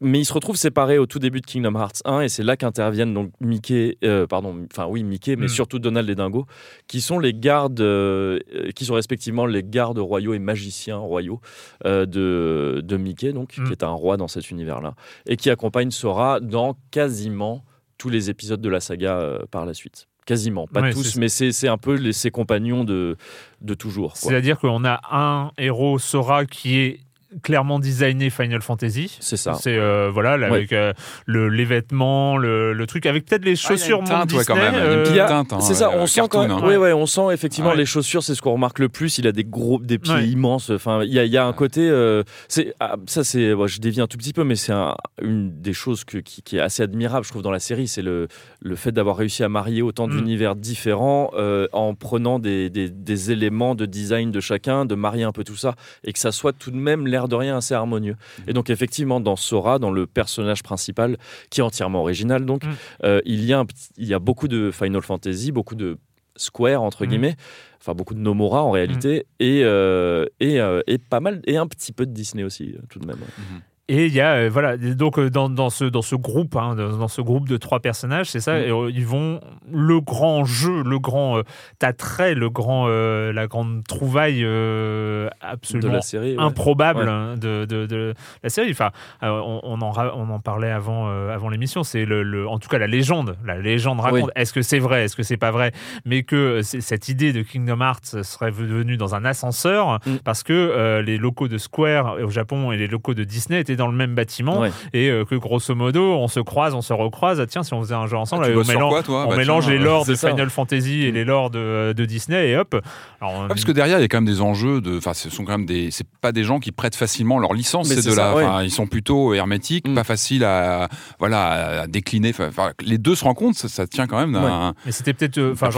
[0.01, 2.57] Mais ils se retrouvent séparés au tout début de Kingdom Hearts 1 et c'est là
[2.57, 5.49] qu'interviennent donc Mickey, euh, pardon, enfin oui Mickey, mais Mm.
[5.49, 6.45] surtout Donald et Dingo,
[6.87, 8.37] qui sont les gardes, euh,
[8.75, 11.39] qui sont respectivement les gardes royaux et magiciens royaux
[11.85, 13.63] euh, de, de Mickey, donc Mm.
[13.65, 14.95] qui est un roi dans cet univers-là,
[15.25, 17.63] et qui accompagne Sora dans quasiment
[17.97, 20.07] tous les épisodes de la saga par la suite.
[20.25, 23.17] Quasiment, pas Ouais, tous, mais c'est c'est un peu les, ses compagnons de,
[23.61, 24.15] de toujours.
[24.15, 26.99] C'est-à-dire qu'on a un héros Sora qui est
[27.41, 29.17] clairement designé Final Fantasy.
[29.19, 29.53] C'est ça.
[29.53, 30.57] C'est euh, voilà, là, Ouais.
[30.57, 30.93] avec euh,
[31.25, 34.55] le, les vêtements, le, le truc, avec peut-être les Ah, chaussures teinte, Monde ouais, quand
[34.55, 34.81] Disney, même.
[34.81, 36.67] Euh, petite Il y a- teinte, hein, c'est ça, euh, on sent quand cartoon, hein.
[36.67, 37.77] ouais, ouais, on sent effectivement Ouais.
[37.77, 39.17] les chaussures, c'est ce qu'on remarque le plus.
[39.17, 40.27] Il a des gros, des pieds Ouais.
[40.27, 40.69] immenses.
[40.69, 43.79] Enfin, il y a, il y a un côté, euh, c'est ah, ça, c'est, je
[43.79, 46.61] dévie un tout petit peu, mais c'est un- une des choses que- qui, qui est
[46.61, 48.27] assez admirable, je trouve, dans la série, c'est le,
[48.61, 50.11] le fait d'avoir réussi à marier autant Mm.
[50.17, 55.23] d'univers différents euh, en prenant des, des- des éléments de design de chacun, de marier
[55.23, 57.73] un peu tout ça, et que ça soit tout de même l'air de rien assez
[57.73, 58.15] harmonieux.
[58.47, 61.17] Et donc effectivement, dans Sora, dans le personnage principal,
[61.49, 62.69] qui est entièrement original, donc Mm.
[63.03, 63.65] euh, il y a un
[63.97, 65.97] il y a beaucoup de Final Fantasy, beaucoup de
[66.35, 67.09] Square entre Mm.
[67.09, 67.35] guillemets,
[67.79, 71.67] enfin beaucoup de Nomura en réalité, et, euh, et, euh, et pas mal et un
[71.67, 73.17] petit peu de Disney aussi tout de même.
[73.17, 73.45] ouais.
[73.89, 76.73] Et il y a euh, voilà donc euh, dans, dans ce dans ce groupe hein,
[76.75, 78.63] dans, dans ce groupe de trois personnages c'est ça Mm.
[78.63, 81.43] et, euh, ils vont le grand jeu le grand euh,
[81.81, 86.37] attrait le grand la grande trouvaille de absolument la série.
[86.37, 86.41] ouais.
[86.41, 87.09] improbable Ouais.
[87.09, 88.71] hein, de, de, de la série.
[88.71, 91.83] Enfin, on, on en, on en parlait avant, avant l'émission.
[91.83, 93.35] C'est le, le- en tout cas la légende.
[93.45, 94.23] La légende raconte.
[94.23, 94.29] Oui.
[94.35, 95.71] Est-ce que c'est vrai Est-ce que c'est pas vrai
[96.05, 100.17] Mais que cette idée de Kingdom Hearts serait venue dans un ascenseur Mm.
[100.23, 103.87] parce que les locaux de Square au Japon et les locaux de Disney étaient dans
[103.87, 104.71] le même bâtiment Ouais.
[104.93, 107.39] et euh, que grosso modo on se croise, on se recroise.
[107.39, 109.29] Ah, tiens, si on faisait un jeu ensemble, Ah, euh, on mélange, quoi, toi on
[109.31, 110.29] Bah, mélange tiens, les euh, lores de ça.
[110.29, 111.15] Final Fantasy et Mm.
[111.15, 112.75] les lores de, de Disney et hop.
[113.21, 114.97] Alors, Ah, parce que derrière, il y a quand même des enjeux de.
[114.97, 115.91] Enfin, ce sont quand même des.
[115.91, 117.89] C'est pas des gens qui prêtent facilement leur licence.
[117.89, 118.35] Mais C'est c'est de ça, la.
[118.35, 118.43] ouais.
[118.45, 119.95] enfin, ils sont plutôt hermétiques, Mm.
[119.95, 120.89] pas faciles à.
[121.19, 122.33] Voilà, à décliner.
[122.39, 124.39] Enfin, les deux se rencontrent, ça, ça tient quand même.
[124.85, 125.37] Mais c'était peut-être.
[125.37, 125.69] euh, Enfin,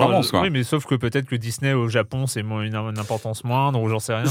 [0.42, 3.90] oui, mais sauf que peut-être que Disney au Japon, c'est moins- une, importance moindre, ou
[3.90, 4.24] j'en sais rien.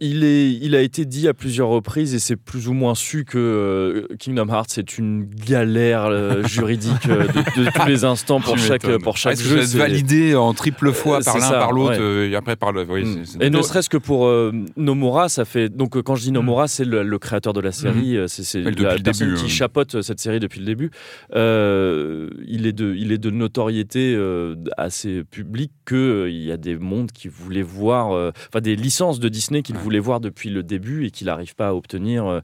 [0.00, 3.24] Il, est, il a été dit à plusieurs reprises et c'est plus ou moins su
[3.24, 8.40] que euh, Kingdom Hearts est une galère euh, juridique euh, de, de tous les instants
[8.40, 9.62] pour chaque, pour chaque Est-ce jeu.
[9.62, 12.30] c'est- validé en triple fois par c'est l'un, par l'autre, ouais.
[12.30, 12.84] et après par le.
[12.88, 13.24] oui, Mm.
[13.24, 16.32] c'est- c'est- Et ne serait-ce que pour euh, Nomura, ça fait donc quand je dis
[16.32, 19.40] Nomura, c'est le, le créateur de la série, euh, c'est c'est la le personne début,
[19.40, 19.50] qui
[19.94, 20.90] euh, cette série depuis le début.
[21.34, 26.56] Euh, il est de, il est de notoriété euh, assez publique que il y a
[26.56, 29.82] des mondes qui voulaient voir, enfin des licences de Disney qu'il Ouais.
[29.82, 32.26] voulait voir depuis le début et qu'il n'arrive pas à obtenir.
[32.26, 32.40] Euh,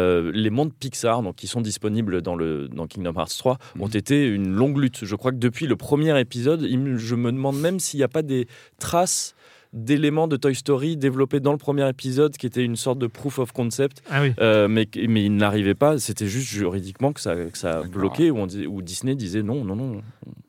[0.00, 3.86] euh, les mondes Pixar, donc qui sont disponibles dans le dans Kingdom Hearts 3, ont
[3.86, 3.90] Mhm.
[3.94, 5.04] été une longue lutte.
[5.04, 8.22] Je crois que depuis le premier épisode, je me demande même s'il n'y a pas
[8.22, 8.46] des
[8.78, 9.34] traces
[9.72, 13.38] d'éléments de Toy Story développés dans le premier épisode qui était une sorte de proof
[13.38, 14.32] of concept Ah oui.
[14.40, 18.38] euh, mais, mais il n'arrivait pas c'était juste juridiquement que ça, que ça bloqué où,
[18.38, 20.00] on dis- où Disney disait non non non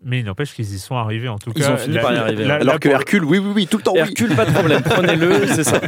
[0.04, 1.74] Mais il n'empêche qu'ils y sont arrivés en tout Ils cas.
[1.74, 2.46] ont fini par y arriver.
[2.50, 4.00] Alors que pour- Hercule, oui, oui, oui, tout le temps, oui.
[4.00, 5.80] Hercule pas de problème prenez-le c'est ça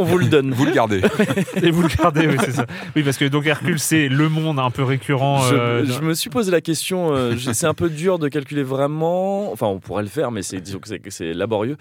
[0.00, 1.02] on vous le donne Vous le gardez.
[1.62, 2.64] Et vous le gardez, oui, c'est ça.
[2.96, 5.40] Oui, parce que donc Hercule, c'est le monde un peu récurrent.
[5.42, 8.62] je, euh, je me suis posé la question, euh, c'est un peu dur de calculer
[8.62, 11.76] vraiment, enfin on pourrait le faire, mais c'est disons que c'est laborieux.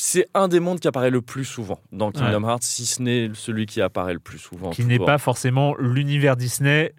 [0.00, 3.30] C'est un des mondes qui apparaît le plus souvent dans Kingdom Hearts, si ce n'est
[3.34, 4.70] celui qui apparaît le plus souvent.
[4.70, 6.92] qui n'est pas forcément l'univers Disney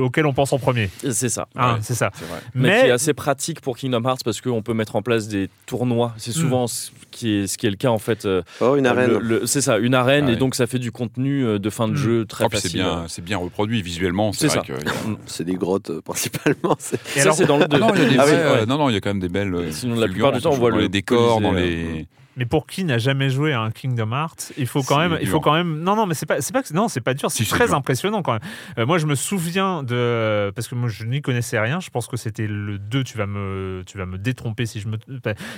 [0.00, 0.90] auquel on pense en premier.
[1.12, 1.46] C'est ça.
[1.54, 1.78] Hein, ouais.
[1.82, 2.10] C'est ça.
[2.54, 5.28] Mais, Mais, qui est assez pratique pour Kingdom Hearts parce qu'on peut mettre en place
[5.28, 6.12] des tournois.
[6.16, 8.24] C'est souvent ce, qui est, ce qui est le cas en fait.
[8.26, 9.46] euh, Oh, une arène.
[9.46, 11.92] c'est ça, une arène Ah et donc ça fait du contenu euh, de fin de
[11.92, 11.96] Mm.
[11.96, 12.80] jeu très Oh, puis c'est facile.
[12.82, 14.32] bien, c'est bien reproduit visuellement.
[14.32, 14.62] C'est ça.
[14.62, 14.72] que-
[15.26, 16.74] C'est des grottes, euh, principalement.
[16.80, 17.78] c'est- Et ça c'est dans le Ah 2.
[17.78, 18.66] non, il y a des Ah euh, ouais.
[18.66, 19.54] non, non, il y a quand même des belles.
[19.54, 22.08] euh, Sinon, la plupart du temps, on voit dans le les décors, dans les.
[22.40, 25.28] Mais pour qui n'a jamais joué à un Kingdom Hearts, il faut quand même, il
[25.28, 25.80] faut quand même.
[25.82, 27.30] Non, non, mais c'est pas, c'est pas, que- non, c'est pas dur.
[27.30, 27.74] C'est Si, très dur.
[27.74, 28.40] impressionnant quand même.
[28.78, 31.80] Euh, moi, je me souviens de, parce que moi, je n'y connaissais rien.
[31.80, 34.88] Je pense que c'était le 2 Tu vas me, tu vas me détromper si je
[34.88, 34.96] me,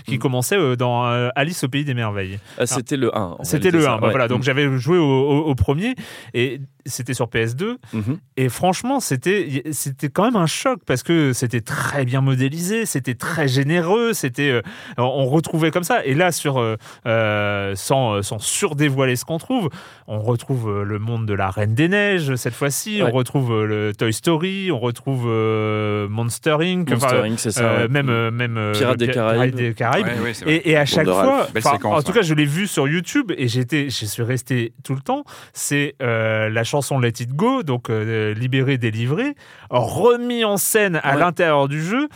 [0.07, 0.19] qui Mm.
[0.19, 2.41] commençait euh, dans euh, Alice au pays des merveilles.
[2.59, 3.37] Ah, c'était le 1.
[3.39, 3.97] en C'était le ça, 1.
[3.99, 4.11] bah ouais.
[4.11, 4.45] voilà, donc Mm.
[4.45, 5.95] j'avais joué au, au- au premier
[6.35, 7.77] et c'était sur PS2.
[7.93, 8.19] Mhm.
[8.37, 13.15] Et franchement, c'était c'était quand même un choc parce que c'était très bien modélisé, c'était
[13.15, 14.63] très généreux, c'était euh,
[14.99, 16.05] on retrouvait comme ça.
[16.05, 19.69] Et là, sur euh, euh, sans sans surdévoiler ce qu'on trouve,
[20.07, 23.03] on retrouve euh, le monde de la Reine des Neiges cette fois-ci.
[23.03, 23.09] Ouais.
[23.09, 26.91] On retrouve euh, le Toy Story, on retrouve euh, Monster Inc.
[26.91, 27.65] Monster Inc, c'est ça.
[27.65, 27.89] euh, ouais.
[27.89, 29.55] même euh, même euh, Pirates des Caraïbes.
[29.55, 30.07] des Caraïbes.
[30.07, 30.55] Ouais, ouais, c'est vrai.
[30.57, 33.49] Et, et à chaque fois, séquence, en tout cas, je l'ai vu sur YouTube et
[33.49, 35.25] j'étais, je suis resté tout le temps.
[35.53, 39.35] C'est euh, la chanson Let It Go, donc euh, libéré, délivré,
[39.71, 41.21] remis en scène à Ouais.
[41.21, 42.09] l'intérieur du jeu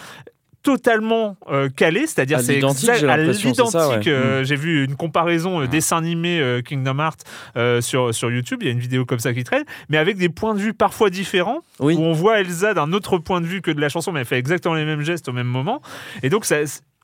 [0.66, 4.06] totalement euh, calé, c'est-à-dire c'est à l'identique.
[4.06, 4.08] ouais.
[4.08, 5.68] euh, J'ai vu une comparaison euh, Ouais.
[5.68, 8.58] dessin animé Kingdom Hearts sur sur YouTube.
[8.62, 10.74] Il y a une vidéo comme ça qui traîne, mais avec des points de vue
[10.74, 11.94] parfois différents Oui.
[11.94, 14.26] où on voit Elsa d'un autre point de vue que de la chanson, mais elle
[14.26, 15.80] fait exactement les mêmes gestes au même moment.
[16.24, 16.56] Et donc, ça,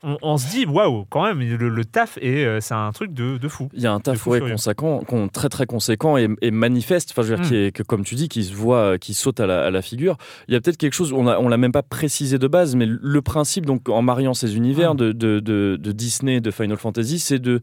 [0.02, 3.12] on, on se dit, waouh, quand même, le, le taf, et euh, c'est un truc
[3.14, 3.68] de, de fou.
[3.74, 4.52] Il y a un taf ouais, furieux.
[4.54, 7.48] conséquent, con- très très conséquent et, et manifeste, enfin, je veux dire, Mm.
[7.48, 9.70] qui est, que comme tu dis, qui se voit, euh, qui saute à la, à
[9.70, 10.16] la figure.
[10.48, 12.74] Il y a peut-être quelque chose, on a- on l'a même pas précisé de base,
[12.74, 14.96] mais le principe, donc en mariant ces univers Mm.
[14.98, 17.60] de, de, de- de Disney, de Final Fantasy, c'est de,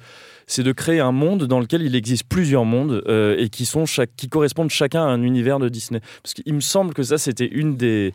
[0.48, 3.86] c'est de créer un monde dans lequel il existe plusieurs mondes euh, et qui, sont
[3.86, 6.00] chaque, qui correspondent chacun à un univers de Disney.
[6.24, 8.14] Parce qu'il me semble que ça, c'était une des,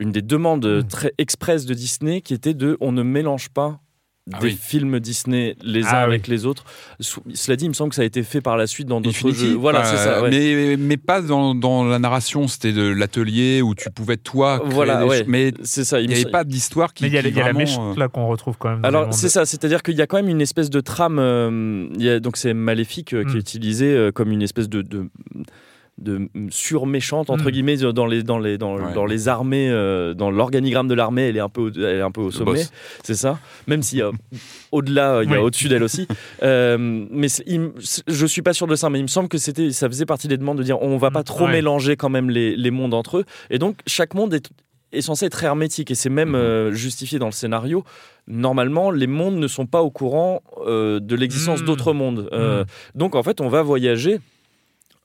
[0.00, 0.86] une des demandes Mm.
[0.88, 3.78] très expresses de Disney qui était de on ne mélange pas
[4.32, 4.58] Ah des oui.
[4.60, 6.64] films Disney les uns Ah avec les autres.
[7.00, 9.16] Cela dit, il me semble que ça a été fait par la suite dans d'autres
[9.16, 9.54] Infinity, jeux.
[9.54, 10.22] Voilà, euh, c'est ça.
[10.22, 10.30] ouais.
[10.30, 14.70] Mais, mais pas dans, dans la narration, c'était de l'atelier où tu pouvais toi créer
[14.72, 15.24] Voilà, des ouais.
[15.26, 16.00] Mais c'est ça.
[16.00, 17.02] il n'y avait pas d'histoire qui.
[17.02, 18.84] Mais il y a, y a la méchante euh, là qu'on retrouve quand même.
[18.84, 21.18] Alors c'est ça, c'est-à-dire qu'il y a quand même une espèce de trame.
[21.18, 23.38] euh, il y a, donc c'est Maléfique euh, qui Mm.
[23.38, 25.08] est utilisé euh, comme une espèce de, de
[26.02, 27.50] de surméchante entre Mm.
[27.50, 28.92] guillemets dans les dans les dans, Ouais.
[28.94, 32.00] dans les armées euh, dans l'organigramme de l'armée elle est un peu au- elle est
[32.00, 32.62] un peu au sommet
[33.02, 34.10] c'est ça même s'il y a
[34.72, 35.44] au-delà il y a Oui.
[35.44, 36.06] au-dessus d'elle aussi
[36.42, 36.76] Euh,
[37.10, 37.70] mais il
[38.08, 40.28] je suis pas sûr de ça mais il me semble que c'était ça faisait partie
[40.28, 41.52] des demandes de dire on va pas trop Ouais.
[41.52, 44.48] mélanger quand même les, les mondes entre eux et donc chaque monde est
[44.94, 47.82] est censé être hermétique et c'est même euh, justifié dans le scénario.
[48.28, 51.64] Normalement, les mondes ne sont pas au courant euh, de l'existence Mm.
[51.64, 52.28] d'autres mondes.
[52.34, 54.20] Euh, Donc en fait, on va voyager.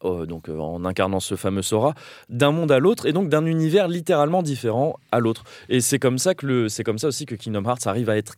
[0.03, 1.95] Euh, donc euh, en incarnant ce fameux Sora
[2.29, 5.43] d'un monde à l'autre et donc d'un univers littéralement différent à l'autre.
[5.69, 8.35] Et c'est comme ça que c'est comme ça aussi que Kingdom Hearts arrive à être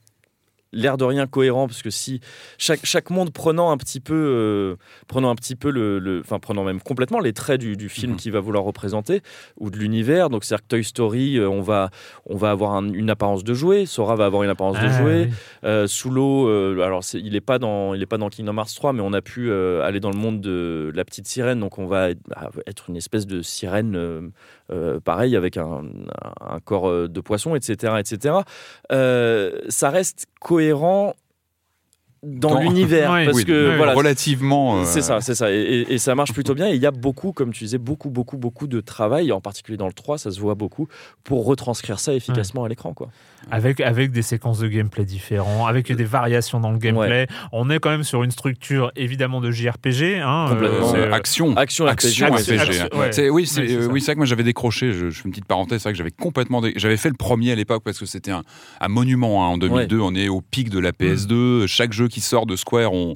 [0.72, 2.20] l'air de rien cohérent parce que si
[2.58, 4.76] chaque, chaque monde prenant un petit peu euh,
[5.08, 8.18] prenant un petit peu le enfin prenant même complètement les traits du, du film Mhm.
[8.18, 9.22] qu'il va vouloir représenter
[9.58, 11.90] ou de l'univers donc c'est à dire que Toy Story euh, on va
[12.26, 14.98] on va avoir un- une apparence de jouet Sora va avoir une apparence de Ah,
[15.02, 15.34] jouet oui.
[15.64, 18.74] euh, sous l'eau, euh, alors il n'est pas dans, il est pas dans Kingdom Hearts
[18.76, 21.88] 3, mais on a pu aller dans le monde de la petite sirène, donc on
[21.88, 22.22] va être,
[22.68, 24.32] être une espèce de sirène,
[24.72, 25.84] euh, pareil avec un,
[26.42, 28.36] un corps euh, de poisson, etc., etc.
[28.92, 31.16] Euh, ça reste cohérent
[32.24, 33.94] dans, Dans- l'univers Ouais, parce Oui, que oui, voilà.
[33.94, 34.80] relativement.
[34.80, 35.52] euh, C'est ça, c'est ça.
[35.52, 36.68] Et, et- et ça marche plutôt bien.
[36.68, 39.78] Et il y a beaucoup, comme tu disais, beaucoup, beaucoup, beaucoup de travail, en particulier
[39.78, 40.88] dans le 3, ça se voit beaucoup,
[41.24, 42.94] pour retranscrire ça efficacement à l'écran.
[42.94, 43.10] quoi.
[43.52, 47.28] Avec, avec des séquences de gameplay différents, avec des variations dans le gameplay.
[47.54, 50.20] On est quand même sur une structure évidemment de JRPG.
[50.22, 50.92] Hein, Complètement.
[50.92, 51.56] c'est- euh, action.
[51.56, 52.62] Action, Action RPG, action, RPG.
[52.82, 53.12] action, ouais.
[53.14, 53.88] C'est- Oui, c'est Ouais, c'est euh, ça.
[53.88, 54.92] oui, c'est vrai que moi j'avais décroché.
[54.92, 55.80] Je, je fais une petite parenthèse.
[55.80, 56.60] C'est vrai que j'avais complètement.
[56.62, 58.44] dé- J'avais fait le premier à l'époque parce que c'était un,
[58.82, 59.46] un monument.
[59.46, 59.48] hein.
[59.50, 61.66] En 2002, on est au pic de la PS2.
[61.66, 63.16] Chaque jeu qui sort de Square, on,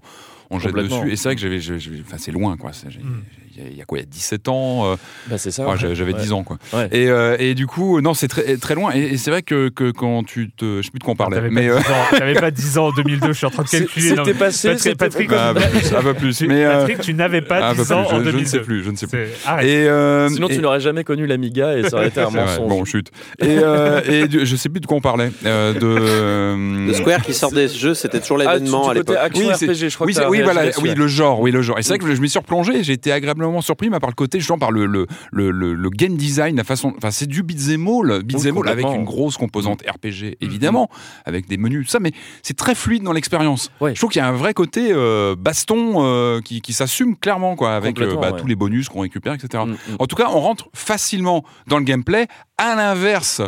[0.49, 1.11] on jette dessus.
[1.11, 1.59] Et c'est vrai que j'avais.
[1.59, 2.71] j'avais- Enfin, c'est loin, quoi.
[3.03, 3.23] Mm.
[3.55, 4.95] Y, y a quoi Il y a 17 ans euh,
[5.27, 5.63] Bah, c'est ça.
[5.65, 5.77] ouais, ouais.
[5.77, 6.21] J'avais j'avais Ouais.
[6.21, 6.57] 10 ans, quoi.
[6.73, 6.87] Ouais.
[6.91, 8.91] Et, euh, et du coup, non, c'est très, très loin.
[8.93, 10.77] Et, et c'est vrai que, que quand tu te.
[10.77, 11.37] Je sais plus de quoi on parlait.
[11.37, 11.67] T'avais Mais.
[11.69, 13.69] pas, euh, 10 ans- t'avais pas 10 ans en 2002, je suis en train de
[13.69, 14.09] calculer.
[14.09, 14.69] C'était passé.
[14.69, 16.41] Patrick- Patrick, un peu plus.
[16.47, 16.63] Mais.
[16.65, 18.39] euh, Patrick, tu n'avais pas un peu 10 ans plus, en je- je, 2002.
[18.41, 18.83] ne sais plus.
[18.83, 19.19] Je ne sais plus.
[19.61, 22.69] Et, euh, Sinon, et- tu n'aurais jamais connu l'Amiga et ça aurait été un mensonge.
[22.69, 23.11] Bon, chute.
[23.39, 25.31] Et, euh, et du- je sais plus de quoi on parlait.
[25.45, 29.17] euh, de, euh, Square qui sort des jeux, c'était toujours Ah, l'événement à l'époque.
[29.35, 31.79] Oui, je crois oui, voilà, le genre, oui, le genre.
[31.79, 32.83] Et c'est vrai que je m'y suis replongé.
[32.83, 36.15] J'ai été agréablement surpris mais par le côté, justement, par le, le, le, le, game
[36.17, 36.93] design, la façon.
[36.97, 40.89] Enfin, c'est du beat'em all, beat'em all avec une grosse composante RPG, évidemment,
[41.25, 43.71] avec des menus, tout ça, mais c'est très fluide dans l'expérience.
[43.81, 43.93] Ouais.
[43.93, 47.55] Je trouve qu'il y a un vrai côté euh, baston euh, qui, qui s'assume clairement,
[47.55, 48.39] quoi, avec euh, bah, ouais.
[48.39, 49.63] tous les bonus qu'on récupère, etc.
[49.65, 49.77] Mm, mm.
[49.99, 52.27] En tout cas, on rentre facilement dans le gameplay,
[52.57, 53.41] à l'inverse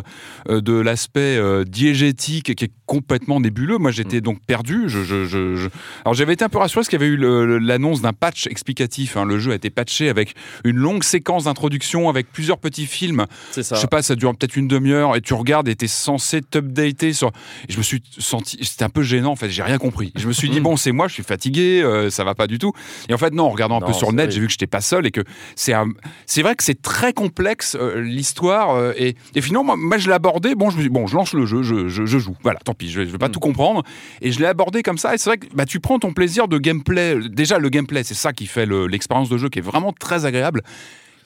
[0.48, 3.78] de l'aspect diégétique qui est complètement nébuleux.
[3.78, 3.94] Moi, Mm.
[3.94, 4.84] j'étais donc perdu.
[4.88, 5.68] Je, je- je- je-
[6.04, 9.16] Alors, j'avais été un peu rassuré parce qu'il y avait eu l'annonce d'un patch explicatif.
[9.16, 9.24] hein.
[9.24, 10.34] Le jeu a été patché avec
[10.64, 13.26] une longue séquence d'introduction, avec plusieurs petits films.
[13.50, 13.74] C'est ça.
[13.76, 17.12] Je sais pas, ça dure peut-être une demi-heure et tu regardes et t'es censé t'updater
[17.12, 17.28] sur.
[17.68, 19.50] Et je me suis senti, c'était un peu gênant en fait.
[19.50, 20.12] J'ai rien compris.
[20.16, 22.58] Je me suis dit bon, c'est moi, je suis fatigué, euh, ça va pas du
[22.58, 22.72] tout.
[23.08, 24.52] Et en fait non, en regardant un Non, peu sur le net, j'ai vu que
[24.52, 25.22] j'étais pas seul et que
[25.54, 25.88] c'est un.
[26.26, 30.08] C'est vrai que c'est très complexe euh, l'histoire euh, et, et finalement moi, moi, je
[30.08, 30.54] l'ai abordé.
[30.54, 32.36] Bon, je me dit, bon, je lance le jeu, je, je- je joue.
[32.42, 33.32] Voilà, tant pis, je, je vais pas Mm.
[33.32, 33.82] tout comprendre.
[34.22, 35.14] Et je l'ai abordé comme ça.
[35.14, 37.16] Et c'est vrai que bah, tu prends ton plaisir de gameplay.
[37.28, 40.24] Déjà le gameplay, c'est ça qui fait le- l'expérience de jeu qui est vraiment très
[40.24, 40.62] agréable.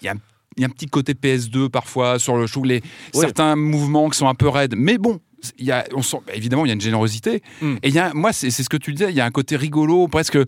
[0.02, 0.18] Il y a un
[0.56, 2.82] il y a un petit côté PS2 parfois sur le show, les,
[3.14, 4.74] certains mouvements qui sont un peu raides.
[4.76, 5.20] Mais bon,
[5.58, 7.42] il y a, on sent, évidemment, il y a une générosité.
[7.60, 7.76] Mm.
[7.82, 9.30] Et il y a, moi, c'est c'est ce que tu disais, il y a un
[9.30, 10.38] côté rigolo, presque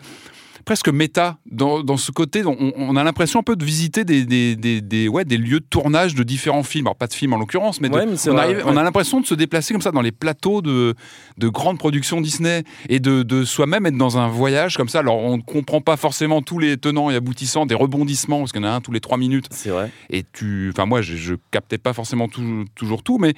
[0.64, 2.44] presque méta dans, dans ce côté.
[2.46, 5.60] On, on a l'impression un peu de visiter des, des, des, des- ouais, des lieux
[5.60, 6.86] de tournage de différents films.
[6.86, 8.62] Alors, pas de films en l'occurrence, mais, de- Ouais, mais c'est on, vrai, arrive- ouais.
[8.66, 10.94] on a l'impression de se déplacer comme ça dans les plateaux de,
[11.38, 15.00] de grandes productions Disney et de, de soi-même être dans un voyage comme ça.
[15.00, 18.62] Alors, on ne comprend pas forcément tous les tenants et aboutissants, des rebondissements, parce qu'il
[18.62, 19.90] y en a un tous les trois minutes C'est vrai.
[20.10, 23.34] et tu enfin moi je, je captais pas forcément tout- toujours tout mais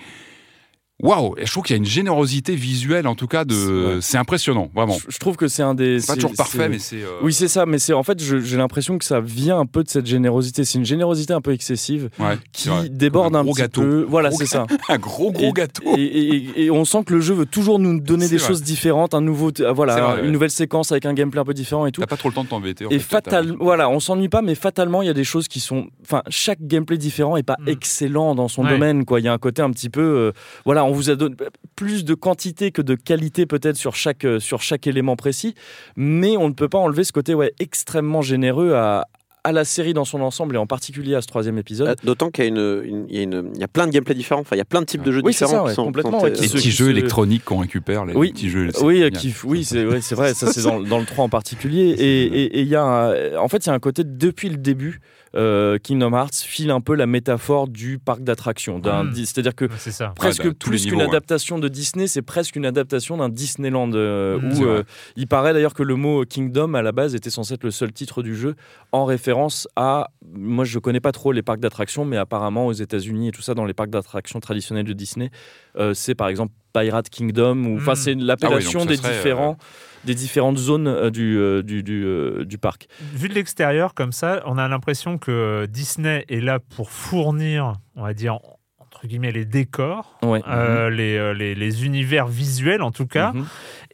[1.02, 3.98] waouh je trouve qu'il y a une générosité visuelle en tout cas de Ouais.
[4.00, 5.98] c'est impressionnant vraiment Je, je trouve que c'est un des.
[6.00, 8.38] c'est pas toujours parfait mais c'est euh, Oui, c'est ça, mais c'est en fait, je-
[8.38, 10.64] j'ai l'impression que ça vient un peu de cette générosité.
[10.64, 13.80] C'est une générosité un peu excessive ouais, qui déborde un, gros petit gâteau.
[13.82, 14.06] peu.
[14.08, 14.66] Voilà, Gros c'est ça.
[14.88, 17.78] un gros gros Et- gâteau Et, et- et on sent que le jeu veut toujours
[17.78, 18.46] nous donner C'est des vrai.
[18.48, 20.30] choses différentes, un nouveau, euh, voilà, vrai, une ouais.
[20.32, 22.00] nouvelle séquence avec un gameplay un peu différent et tout.
[22.00, 24.54] t'as pas trop le temps de t'embêter en Et fatal, voilà, on s'ennuie pas, mais
[24.54, 27.68] fatalement, il y a des choses qui sont, enfin, chaque gameplay différent est pas Mm.
[27.68, 28.70] excellent dans son Ouais.
[28.70, 29.20] domaine, quoi.
[29.20, 30.32] Il y a un côté un petit peu, euh,
[30.64, 31.34] voilà, on vous a donné
[31.76, 35.54] plus de quantité que de qualité peut-être sur chaque euh, sur chaque élément précis,
[35.96, 39.06] mais on ne peut pas enlever ce côté, ouais, extrêmement généreux à
[39.46, 41.88] à la série dans son ensemble et en particulier à ce troisième épisode.
[41.88, 43.16] Euh, D'autant qu'il y a, une, une- il
[43.58, 45.12] y, a y plein de gameplays différents, enfin il y a plein de types de
[45.12, 46.70] jeux Oui, c'est différents ça, qui sont complètement, sont, ouais, euh, qui les se- petits
[46.70, 48.32] jeux se- électroniques qu'on récupère les Oui.
[48.32, 51.28] petits jeux Oui, qui, oui, c'est ouais, vrai, ça c'est dans, dans le 3 en
[51.28, 51.90] particulier.
[51.98, 55.02] Et il y a, un- en fait, il y a un côté depuis le début.
[55.36, 58.78] Euh, Kingdom Hearts file un peu la métaphore du parc d'attractions.
[58.78, 59.14] d'un- Mm.
[59.16, 60.12] C'est-à-dire que C'est ça.
[60.16, 61.08] presque Ouais, tous les plus qu'une ouais.
[61.08, 63.90] adaptation de Disney, c'est presque une adaptation d'un Disneyland.
[63.94, 64.52] euh, Mm.
[64.58, 64.82] où, euh,
[65.16, 67.92] il paraît d'ailleurs que le mot Kingdom à la base était censé être le seul
[67.92, 68.54] titre du jeu
[68.92, 70.08] en référence à.
[70.36, 73.54] Moi, je connais pas trop les parcs d'attractions, mais apparemment aux États-Unis et tout ça,
[73.54, 75.30] dans les parcs d'attractions traditionnels de Disney,
[75.78, 77.96] euh, c'est par exemple Pirate Kingdom ou enfin Mm.
[77.96, 79.56] c'est l'appellation Ah oui, donc des serait, différents
[80.04, 82.88] des différentes zones euh, du euh, du du, euh, du parc.
[83.14, 88.02] Vu de l'extérieur, comme ça, on a l'impression que Disney est là pour fournir, on
[88.02, 88.34] va dire,
[88.78, 90.40] entre guillemets, les décors, Ouais.
[90.48, 93.46] euh, les, les, les univers visuels en tout cas, Mhm.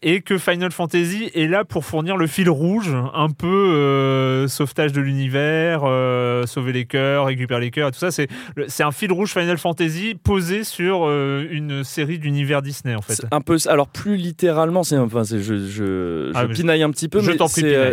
[0.03, 4.93] Et que Final Fantasy est là pour fournir le fil rouge, un peu euh, sauvetage
[4.93, 8.11] de l'univers, euh, sauver les cœurs, récupérer les cœurs, et tout ça.
[8.11, 8.29] C'est
[8.69, 13.27] c'est un fil rouge Final Fantasy posé sur euh, une série d'univers Disney en fait.
[13.31, 17.37] Un peu alors plus littéralement c'est enfin je je, Ah, pinaille un petit peu mais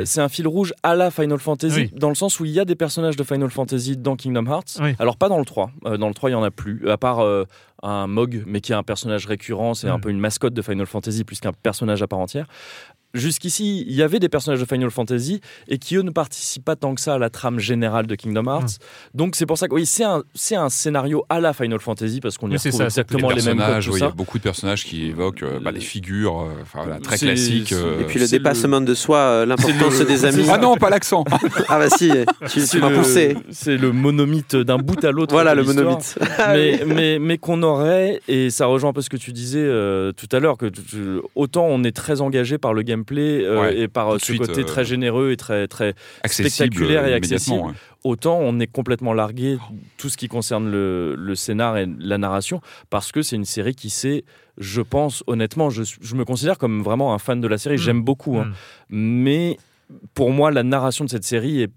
[0.06, 1.92] c'est un fil rouge à la Final Fantasy Oui.
[1.96, 4.78] dans le sens où il y a des personnages de Final Fantasy dans Kingdom Hearts
[4.82, 4.96] Oui.
[5.00, 6.98] alors pas dans le 3 Euh, dans le 3 il y en a plus à
[6.98, 7.20] part
[7.84, 10.02] un Mog mais qui est un personnage récurrent c'est un Mm.
[10.02, 12.48] peu une mascotte de Final Fantasy plus qu'un personnage à part entière
[13.18, 16.76] Jusqu'ici, il y avait des personnages de Final Fantasy et qui, eux, ne participent pas
[16.76, 18.46] tant que ça à la trame générale de Kingdom.
[18.46, 18.78] Hearts.
[19.14, 22.20] Donc, c'est pour ça que, oui, c'est un, c'est un scénario à la Final Fantasy
[22.22, 24.00] parce qu'on y Oui, retrouve ça, c'est exactement les les, mêmes codes, personnages, tout oui,
[24.00, 27.18] il y a beaucoup de personnages qui évoquent euh, bah, les figures, euh, voilà, très
[27.18, 27.72] classiques.
[27.74, 28.02] euh.
[28.02, 30.46] Et puis le dépassement de soi, euh, l'importance des amis.
[30.50, 31.24] Ah non, pas l'accent
[31.70, 33.38] Ah bah si, tu, tu C'est m'as le- poussé.
[33.52, 35.34] C'est le monomythe d'un bout à l'autre.
[35.34, 36.18] Voilà le monomythe.
[36.50, 40.12] mais, mais, mais qu'on aurait, et ça rejoint un peu ce que tu disais euh,
[40.12, 40.68] tout à l'heure, que
[41.36, 44.40] autant on est très engagé par le gameplay euh, Ouais, et par euh, ce suite,
[44.40, 45.94] côté euh, très généreux et très, très
[46.24, 47.58] accessible spectaculaire et accessible.
[47.60, 47.74] ouais.
[48.04, 49.58] autant on est complètement largué
[49.98, 53.76] tout ce qui concerne le, le scénar et la narration parce que c'est une série
[53.76, 54.24] qui sait
[54.58, 57.80] je pense honnêtement je, je me considère comme vraiment un fan de la série Mm.
[57.80, 58.46] j'aime beaucoup hein.
[58.90, 58.98] Mm.
[58.98, 59.58] mais
[60.14, 61.72] pour moi la narration de cette série est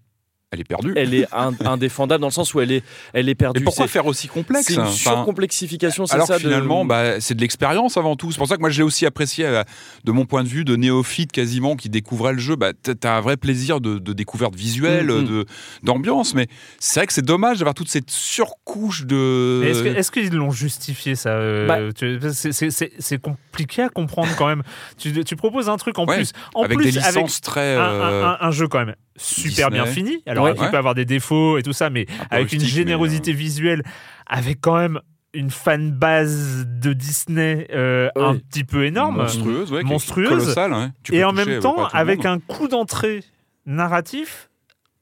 [0.53, 0.93] Elle est perdue.
[0.97, 2.83] elle est in- indéfendable dans le sens où elle est
[3.13, 6.43] elle est perdue Et pourquoi faire aussi complexe c'est une surcomplexification c'est Alors ça que
[6.43, 8.33] de- finalement, bah, c'est de l'expérience avant tout.
[8.33, 9.63] C'est pour ça que moi, je l'ai aussi apprécié euh,
[10.03, 12.57] de mon point de vue de néophyte quasiment qui découvrait le jeu.
[12.57, 15.25] Bah, t'as un vrai plaisir de, de découverte visuelle, Mm, mm.
[15.29, 15.47] de
[15.85, 16.35] d'ambiance.
[16.35, 16.49] Mais
[16.81, 19.63] c'est vrai que c'est dommage d'avoir toute cette surcouche de.
[19.97, 21.79] Est-ce qu'ils l'ont justifié ça euh, Bah.
[22.33, 24.63] c'est- compliqué à comprendre quand même.
[24.99, 27.77] tu, tu proposes un truc en Ouais, plus, en avec plus des avec licences très.
[27.77, 29.71] un, euh, un- un- un jeu quand même super Disney.
[29.71, 30.23] bien fini.
[30.27, 30.53] Alors Ouais.
[30.57, 30.71] il Ouais.
[30.71, 33.83] peut avoir des défauts et tout ça, mais un avec une mais, générosité visuelle,
[34.27, 35.01] avec quand même
[35.33, 39.17] une fan base de Disney euh, un petit peu énorme.
[39.19, 40.29] monstrueuse, ouais, monstrueuse.
[40.29, 40.73] colossale.
[40.73, 40.93] hein.
[41.05, 43.23] Tu et en même temps, avec un coup d'entrée
[43.67, 44.49] narratif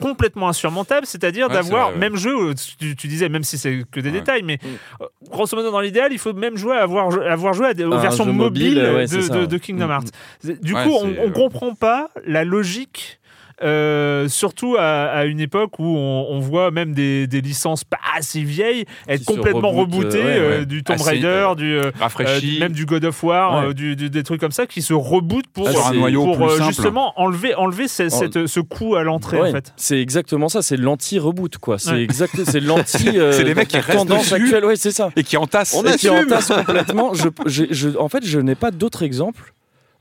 [0.00, 4.10] complètement insurmontable, c'est-à-dire Ouais, d'avoir même jeu, tu, tu disais même si c'est que des
[4.10, 4.18] Ouais.
[4.20, 4.66] détails, mais Mm.
[5.02, 7.82] euh, grosso modo dans l'idéal, il faut même jouer à avoir, avoir joué à des-
[7.84, 10.60] aux versions mobiles mobile, ouais, de, de- Kingdom Mm, Hearts.
[10.62, 13.18] Du Ouais, coup, on, on euh, comprend pas la logique.
[13.62, 17.98] Euh, surtout à, à une époque où on, on voit même des, des licences pas
[18.16, 20.66] assez vieilles être complètement rebootent, rebootées, euh, ouais, euh, ouais.
[20.66, 21.90] du Tomb Assez, Raider, euh, du, euh,
[22.20, 23.68] euh, même du God of War, Ouais.
[23.70, 26.36] euh, du- du- des trucs comme ça qui se rebootent pour, Sur un noyau pour
[26.36, 26.68] plus euh, simple.
[26.72, 29.72] justement enlever, enlever ce, cette- ce coup à l'entrée Ouais, en fait.
[29.76, 33.76] c'est exactement ça c'est l'anti-reboot quoi c'est exact c'est l'anti euh, C'est les mecs qui
[33.76, 34.34] la restent tendance dessus.
[34.42, 35.74] actuelle ouais c'est ça Et qui entasse.
[35.74, 37.14] On et qui complètement.
[37.14, 39.52] Je, j'ai- je- en fait, je n'ai pas d'autres exemples.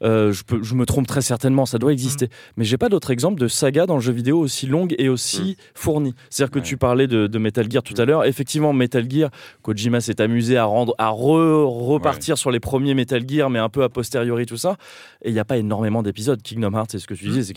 [0.03, 2.29] Euh, je, peux, je me trompe très certainement, ça doit exister.
[2.55, 5.57] Mais j'ai pas d'autres exemples de saga dans le jeu vidéo aussi longue et aussi
[5.73, 6.13] fournie.
[6.29, 6.65] C'est-à-dire que Ouais.
[6.65, 8.25] tu parlais de, de Metal Gear tout à l'heure.
[8.25, 9.29] Effectivement, Metal Gear,
[9.63, 13.69] Kojima s'est amusé à rendre, à re- repartir sur les premiers Metal Gear, mais un
[13.69, 14.77] peu a posteriori tout ça.
[15.23, 16.41] Et il n'y a pas énormément d'épisodes.
[16.41, 17.53] Kingdom Hearts, c'est ce que tu disais, c'est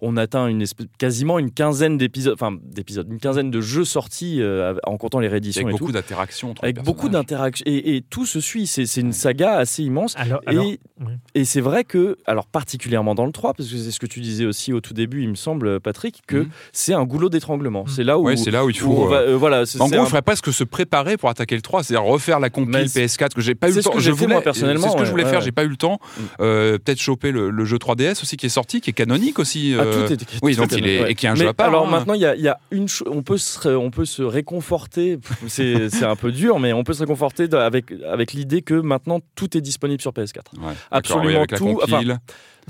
[0.00, 4.40] qu'on atteint une espèce- quasiment une quinzaine d'épisodes, enfin d'épisodes, une quinzaine de jeux sortis
[4.40, 6.50] euh, en comptant les rééditions Avec et tout beaucoup d'interactions.
[6.50, 8.66] entre avec les beaucoup d'interactions et, et tout se suit.
[8.66, 10.14] C'est c'est une saga assez immense.
[10.16, 11.12] Alors, alors, et oui.
[11.34, 14.20] et c'est vrai que, alors particulièrement dans le 3, parce que c'est ce que tu
[14.20, 16.48] disais aussi au tout début, il me semble, Patrick, que Mhm.
[16.72, 17.84] c'est un goulot d'étranglement.
[17.88, 18.90] C'est là où, Ouais, c'est là où il faut.
[18.90, 21.54] on va- euh, euh, voilà, En gros, un- il faudrait presque se préparer pour attaquer
[21.56, 23.92] le 3, c'est-à-dire refaire la compile Mais PS4 que j'ai pas eu le temps.
[23.98, 25.44] je voulais, moi, personnellement, C'est ce que je ouais, voulais faire, ouais.
[25.44, 25.98] j'ai pas eu le temps.
[26.18, 26.22] Mm.
[26.40, 29.74] Euh, Peut-être choper le, le jeu 3DS aussi qui est sorti, qui est canonique aussi.
[29.78, 31.52] Ah, euh, tout est- oui, tout donc il est- et qui est un jeu à
[31.54, 31.90] part, Alors hein.
[31.90, 33.90] maintenant, il y a, une chose, on peut se, on
[34.42, 35.18] réconforter.
[35.48, 39.60] C'est un peu dur, mais on peut se réconforter avec l'idée que maintenant tout est
[39.60, 40.52] disponible sur PS4.
[40.54, 41.46] Ouais, d'accord, absolument oui,
[41.82, 42.00] enfin.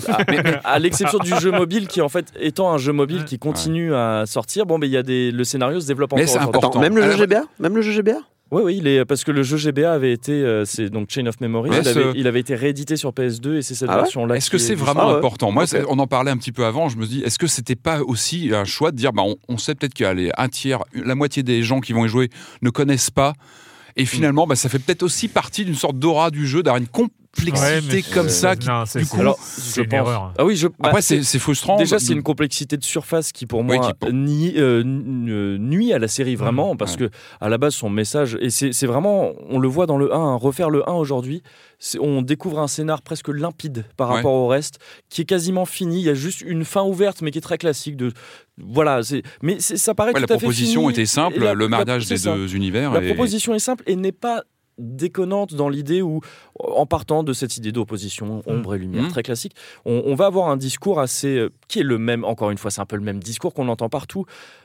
[0.08, 0.22] À,
[0.64, 4.24] à l'exception du jeu mobile qui en fait étant un jeu mobile qui continue à
[4.26, 6.28] sortir, bon, mais il y a des, le scénario se développe Mais encore.
[6.28, 6.48] c'est aujourd'hui.
[6.56, 6.68] important.
[6.70, 8.16] Attends, même le jeu GBA Même le jeu GBA
[8.52, 11.26] Oui, oui, il est, parce que le jeu GBA avait été, euh, c'est donc Chain
[11.26, 13.96] of Memory, il, avait, ce- il avait été réédité sur PS2 et c'est cette Ah
[13.96, 14.34] ouais version-là.
[14.36, 15.18] Est-ce que c'est est- vraiment Ah ouais.
[15.18, 16.88] important Moi, c'est- on en parlait un petit peu avant.
[16.88, 19.58] Je me dis, est-ce que c'était pas aussi un choix de dire, bah, on, on
[19.58, 22.08] sait peut-être qu'il y a les- un tiers, la moitié des gens qui vont y
[22.08, 22.30] jouer
[22.62, 24.00] ne connaissent pas, Mm.
[24.00, 26.88] et finalement, bah, ça fait peut-être aussi partie d'une sorte d'aura du jeu, d'avoir une
[27.36, 28.56] complexité Ouais, comme ça.
[28.56, 29.38] qui- non, du coup, alors,
[29.74, 29.92] je pense.
[29.92, 30.32] erreur.
[30.38, 30.68] Ah oui, je.
[30.68, 31.76] bah, après, c'est c'est frustrant.
[31.76, 35.98] Déjà, c'est une complexité de surface qui, pour Oui, moi, qui- nie- euh, nuit à
[35.98, 37.08] la série vraiment, Mmh, parce ouais.
[37.08, 37.10] que
[37.40, 40.34] à la base, son message, et c'est vraiment, on le voit dans le 1, hein,
[40.36, 41.42] refaire le 1 aujourd'hui,
[41.78, 44.16] c'est- on découvre un scénar presque limpide par Ouais.
[44.16, 44.78] rapport au reste,
[45.08, 46.00] qui est quasiment fini.
[46.00, 47.96] Il y a juste une fin ouverte, mais qui est très classique.
[47.96, 48.12] De,
[48.58, 50.92] voilà, c'est- mais c'est- ça paraît Ouais, la tout à fait proposition fini.
[50.92, 52.34] était simple, la- le mariage des ça.
[52.34, 52.92] deux univers.
[52.92, 54.42] La et- proposition est simple et n'est pas
[54.78, 56.20] déconnante dans l'idée où,
[56.58, 59.10] en partant de cette idée d'opposition, ombre et lumière, Mhm.
[59.10, 59.54] très classique,
[59.84, 62.70] on, on va avoir un discours assez, euh, qui est le même, encore une fois,
[62.70, 64.24] c'est un peu le même discours qu'on entend partout,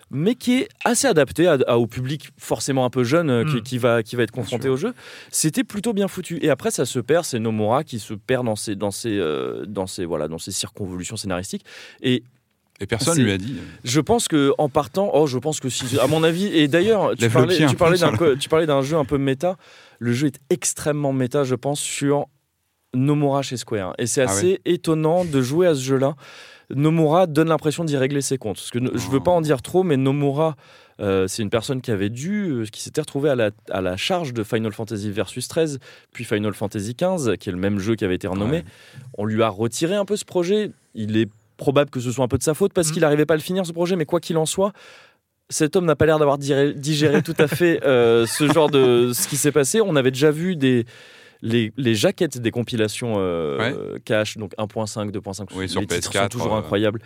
[0.09, 3.55] mais qui est assez adapté à- à- au public forcément un peu jeune euh, qui,
[3.57, 3.61] Mhm.
[3.63, 4.93] qui va, qui va être confronté au jeu.
[5.31, 6.39] C'était plutôt bien foutu.
[6.41, 9.65] Et après, ça se perd, c'est Nomura qui se perd dans ses, dans ses, euh,
[9.67, 11.65] dans voilà, dans ses circonvolutions scénaristiques.
[12.01, 12.23] Et
[12.79, 13.57] Et personne lui a dit.
[13.83, 17.11] je pense que en partant, oh, je pense que si, à mon avis, et d'ailleurs,
[17.17, 17.27] tu
[18.39, 19.57] tu parlais d'un jeu un peu méta.
[19.99, 22.27] Le jeu est extrêmement méta, je pense, sur
[22.93, 23.93] Nomura chez Square.
[23.97, 26.15] Et c'est Ah assez étonnant de jouer à ce jeu-là.
[26.73, 28.57] Nomura donne l'impression d'y régler ses comptes.
[28.57, 29.23] Parce que no- je veux Oh.
[29.23, 30.55] pas en dire trop, mais Nomura,
[30.99, 33.95] euh, c'est une personne qui avait dû, euh, qui s'était retrouvée à la, à la
[33.97, 35.79] charge de Final Fantasy Versus 13,
[36.11, 38.57] puis Final Fantasy 15, qui est le même jeu qui avait été renommé.
[38.57, 38.65] Ouais.
[39.17, 40.71] On lui a retiré un peu ce projet.
[40.93, 42.93] Il est probable que ce soit un peu de sa faute parce Mhm.
[42.93, 44.73] qu'il n'arrivait pas à le finir ce projet, mais quoi qu'il en soit,
[45.49, 49.27] cet homme n'a pas l'air d'avoir digéré tout à fait euh, ce genre de ce
[49.27, 49.81] qui s'est passé.
[49.81, 50.85] On avait déjà vu des
[51.41, 53.99] les, les jaquettes des compilations euh, Ouais.
[54.03, 56.99] cache, donc 1.5, 2.5, Oui, les sur titres PS4, sont toujours euh, incroyables,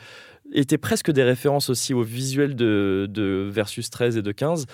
[0.54, 4.66] étaient presque des références aussi au visuel de, de Versus 13 et de 15.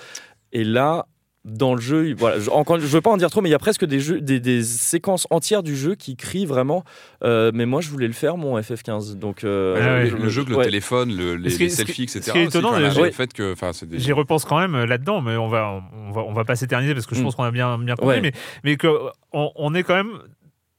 [0.53, 1.07] Et là,
[1.49, 3.59] dans le jeu, voilà, je, je veux pas en dire trop, mais il y a
[3.59, 6.83] presque des, jeux, des, des séquences entières du jeu qui crient vraiment.
[7.23, 9.15] euh, mais moi, je voulais le faire, mon FF15.
[9.15, 10.09] Donc, euh, ouais.
[10.09, 10.65] le, le jeu que le ouais.
[10.65, 12.31] téléphone, le- les, est- les ce qui- selfies, ce etc.
[12.33, 15.47] qui est étonnant, le fait que, des- J'y repense quand même euh, là-dedans, mais on
[15.47, 17.23] va, on va, on va pas s'éterniser parce que je Mm.
[17.23, 18.15] pense qu'on a bien, bien compris.
[18.15, 18.21] Ouais.
[18.21, 18.33] Mais,
[18.65, 18.87] mais que
[19.31, 20.19] on, on est quand même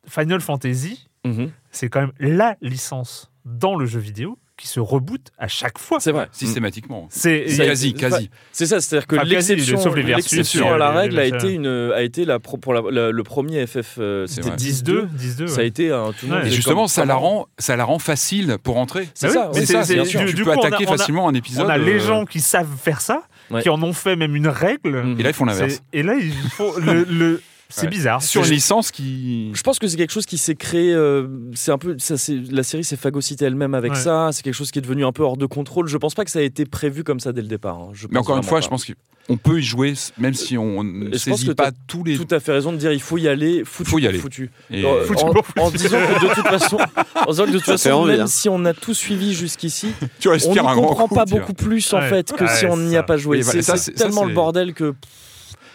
[0.06, 5.20] Final Fantasy, mhm, c'est quand même la licence dans le jeu vidéo qui se reboot
[5.38, 5.98] à chaque fois.
[6.00, 6.28] c'est vrai.
[6.32, 7.06] systématiquement.
[7.10, 8.28] C'est Quasi, quasi.
[8.52, 11.52] C'est ça, c'est-à-dire que l'exception, sauf les versus, l'exception à la les- règle a été
[11.52, 13.96] une, a été la pour la- la- le premier FF.
[13.98, 14.56] euh, C'était vrai.
[14.56, 15.44] 10-2, 10-2.
[15.44, 15.46] 10-2.
[15.46, 16.12] Ça a été un.
[16.12, 16.48] Tout le monde Ouais.
[16.48, 19.08] Et justement, comme- ça la rend, ça la rend facile pour entrer.
[19.14, 20.20] C'est ça, C'est ça, c'est- bien c'est- sûr.
[20.20, 21.66] du- tu du peux coup, on a- attaquer facilement un épisode.
[21.66, 23.62] On a les euh, gens qui savent faire ça, Ouais.
[23.62, 25.02] qui en ont fait même une règle.
[25.02, 25.20] Mhm.
[25.20, 25.80] Et là, ils font l'inverse.
[25.92, 27.40] Et là, il faut le.
[27.70, 27.88] C'est Ouais.
[27.88, 28.22] bizarre.
[28.22, 29.50] Sur une licence qui.
[29.52, 30.90] Je pense que c'est quelque chose qui s'est créé.
[30.94, 32.14] euh, c'est un peu, ça,
[32.50, 33.98] la série s'est phagocytée elle-même avec Ouais.
[33.98, 34.30] ça.
[34.32, 35.86] C'est quelque chose qui est devenu un peu hors de contrôle.
[35.86, 37.76] Je pense pas que ça a été prévu comme ça dès le départ.
[37.76, 37.90] hein.
[37.92, 38.64] Je Mais encore une fois, pas.
[38.64, 42.16] je pense qu'on peut y jouer, même si on ne saisit que pas tous les.
[42.16, 43.62] tout à fait raison de dire il faut y aller.
[43.66, 44.18] Foutu, Faut y aller.
[44.18, 44.50] Foutu.
[44.70, 45.76] Et- Euh, Foutu en, en foutu.
[45.76, 46.78] disant que de toute façon,
[47.26, 48.26] en disant que de toute façon, envie, même hein.
[48.28, 49.88] si on a tout suivi jusqu'ici,
[50.26, 52.08] on grand comprend coup, pas beaucoup plus en Ouais.
[52.08, 53.42] fait que Ouais, si on n'y a pas joué.
[53.42, 54.94] C'est tellement le bordel que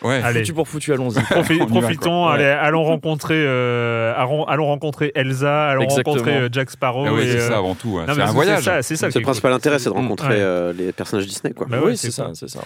[0.03, 0.21] Ouais.
[0.23, 0.39] Allez.
[0.41, 1.19] foutu pour foutu, allons-y.
[1.23, 6.13] Profi- va, profitons, allons rencontrer, euh, allons, rencontrer Elsa, allons Exactement.
[6.15, 7.05] rencontrer euh, Jack Sparrow.
[7.07, 7.97] Ah oui, c'est euh, ça avant tout.
[7.99, 8.63] non, C'est mais un voyage.
[8.63, 10.35] ça, C'est le principal intérêt, c'est de rencontrer Ouais.
[10.39, 11.67] euh, les personnages Disney, quoi.
[11.69, 12.35] Bah oui, ouais, c'est c'est ça, cool.
[12.35, 12.59] c'est ça.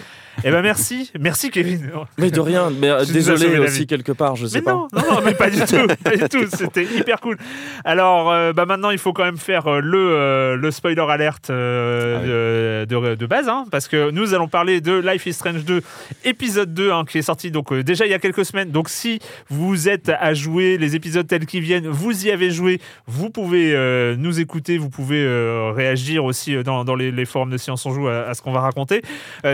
[0.43, 1.91] Eh ben merci, merci Kevin.
[2.17, 2.69] Mais de rien.
[2.71, 4.71] Mais désolé aussi quelque part, je sais Mais pas.
[4.73, 6.45] non, non, mais pas du tout, pas du tout.
[6.53, 7.37] C'était hyper cool.
[7.85, 12.85] Alors, euh, bah maintenant, il faut quand même faire le, euh, le spoiler alert euh,
[12.85, 15.81] de, de- de base, hein, parce que nous allons parler de Life is Strange 2,
[16.25, 18.71] épisode 2, hein, qui est sorti donc euh, déjà il y a quelques semaines.
[18.71, 19.19] Donc, si
[19.49, 23.75] vous êtes à jouer les épisodes tels qu'ils viennent, vous y avez joué, vous pouvez
[23.75, 27.85] euh, nous écouter, vous pouvez euh, réagir aussi dans, dans les, les forums de Science
[27.85, 29.01] on Joue à, à ce qu'on va raconter.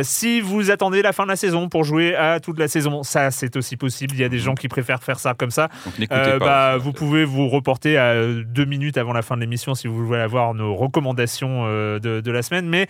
[0.03, 3.31] Si vous attendez la fin de la saison pour jouer à toute la saison, ça
[3.31, 4.13] c'est aussi possible.
[4.15, 5.69] Il y a des gens qui préfèrent faire ça comme ça.
[5.85, 6.39] Donc n'écoutez pas.
[6.39, 10.05] bah, vous pouvez vous reporter à deux minutes avant la fin de l'émission si vous
[10.05, 12.67] voulez avoir nos recommandations de, de la semaine.
[12.67, 12.87] Mais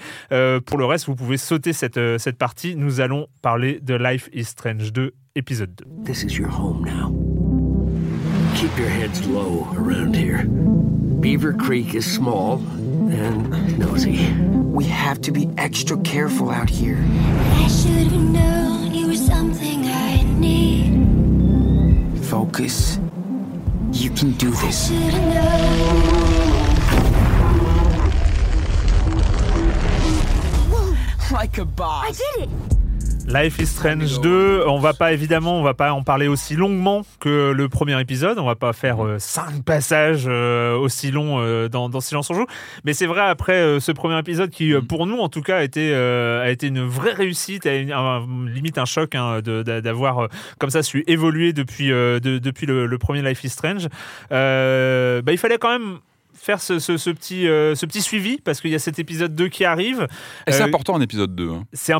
[0.65, 2.75] pour le reste, vous pouvez sauter cette, cette partie.
[2.75, 5.85] Nous allons parler de Life is Strange 2, épisode 2.
[6.03, 7.09] This is your home now.
[8.55, 10.45] Keep your heads low around here.
[10.45, 12.57] Beaver Creek is small
[13.11, 14.33] and nosy.
[14.33, 16.97] We have to be extra careful out here.
[16.99, 20.93] I should have known you were something I need.
[22.25, 22.99] Focus.
[23.91, 24.87] You can do this.
[24.87, 25.13] Should.
[31.31, 32.05] Like a boss.
[32.05, 32.72] I did it.
[33.25, 37.03] Life is Strange 2, on va pas évidemment, on va pas en parler aussi longuement
[37.21, 38.37] que le premier épisode.
[38.37, 42.33] On va pas faire euh, cinq passages euh, aussi longs euh, dans, dans Silence on
[42.33, 42.45] joue.
[42.83, 45.57] Mais c'est vrai après euh, ce premier épisode qui, euh, pour nous en tout cas,
[45.59, 49.39] a été euh, a été une vraie réussite, a une- un- limite un choc hein,
[49.41, 50.27] d'avoir euh,
[50.59, 53.87] comme ça su évoluer depuis euh, de- depuis le, le premier Life is Strange.
[54.33, 55.99] Euh, bah, il fallait quand même
[56.43, 59.33] faire ce, ce- ce petit, euh, ce petit suivi parce qu'il y a cet épisode
[59.33, 60.07] 2 qui arrive.
[60.45, 61.49] Et c'est Euh, important en épisode 2.
[61.51, 61.63] hein.
[61.71, 61.93] C'est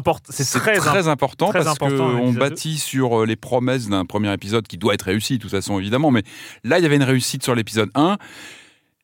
[0.60, 4.68] très, très, im- important très parce qu'on bâtit sur euh, les promesses d'un premier épisode
[4.68, 6.12] qui doit être réussi, de toute façon, évidemment.
[6.12, 6.24] Mais
[6.64, 8.18] là, il y avait une réussite sur l'épisode 1.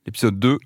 [0.06, 0.58] L'épisode 2,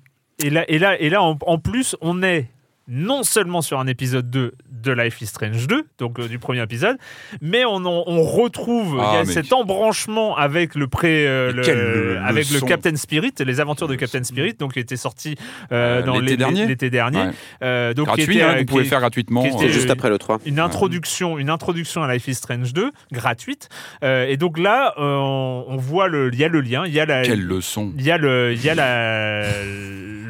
[0.42, 2.48] Et là, et là, et là en, en plus, on est
[2.88, 4.52] non seulement sur un épisode 2
[4.84, 6.96] de Life is Strange 2, donc euh, du premier épisode,
[7.40, 11.26] mais on, en- on retrouve Ah, il y a mais- cet embranchement avec le pré,
[11.26, 12.60] euh, le- le- avec le.
[12.60, 15.34] Captain Spirit, les aventures de Captain Spirit, donc qui était sorti
[15.72, 16.66] euh, dans l'été dernier?
[16.66, 17.18] l'été dernier.
[17.18, 17.30] Ouais.
[17.62, 19.42] Euh, donc qui gratuit, était, hein, vous pouvez faire gratuitement.
[19.42, 20.40] qui était C'est juste après le 3.
[20.46, 23.68] une introduction, une introduction à Life is Strange 2 gratuite.
[24.02, 26.92] Euh, et donc là, euh, on, on voit le, il y a le lien, il
[26.92, 29.42] y a la, Quelle leçon il y a le, il y a la,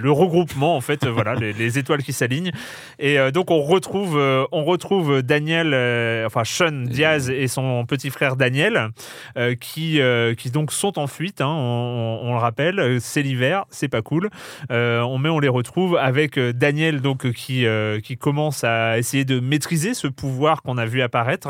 [0.03, 2.51] le regroupement en fait, voilà, les, les étoiles qui s'alignent.
[2.99, 7.85] Et euh, donc on retrouve, euh, on retrouve Daniel, euh, enfin Sean Diaz et son
[7.87, 8.91] petit frère Daniel,
[9.37, 11.41] euh, qui, euh, qui donc sont en fuite.
[11.41, 14.31] hein, on, on le rappelle, c'est l'hiver, c'est pas cool.
[14.71, 19.25] Euh, on mais on les retrouve avec Daniel donc qui, euh, qui commence à essayer
[19.25, 21.49] de maîtriser ce pouvoir qu'on a vu apparaître,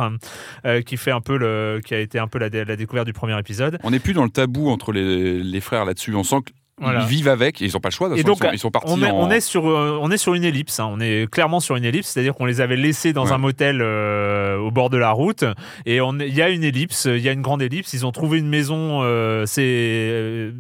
[0.64, 3.07] euh, qui fait un peu le, qui a été un peu la, dé- la découverte
[3.07, 3.78] du premier épisode.
[3.82, 6.14] On n'est plus dans le tabou entre les, les frères là-dessus.
[6.14, 7.05] On sent qu'ils Voilà.
[7.05, 8.09] vivent avec et ils n'ont pas le choix.
[8.09, 9.41] de toute Et façon, donc, ils, sont, ils sont partis on est, en- on est
[9.41, 10.81] sur, euh, on est sur une ellipse.
[10.81, 10.89] hein.
[10.91, 13.33] On est clairement sur une ellipse, c'est-à-dire qu'on les avait laissés dans Ouais.
[13.33, 15.45] un motel euh, au bord de la route.
[15.87, 17.93] Et il y a une ellipse, il y a une grande ellipse.
[17.93, 20.51] Ils ont trouvé une maison, euh, c'est euh,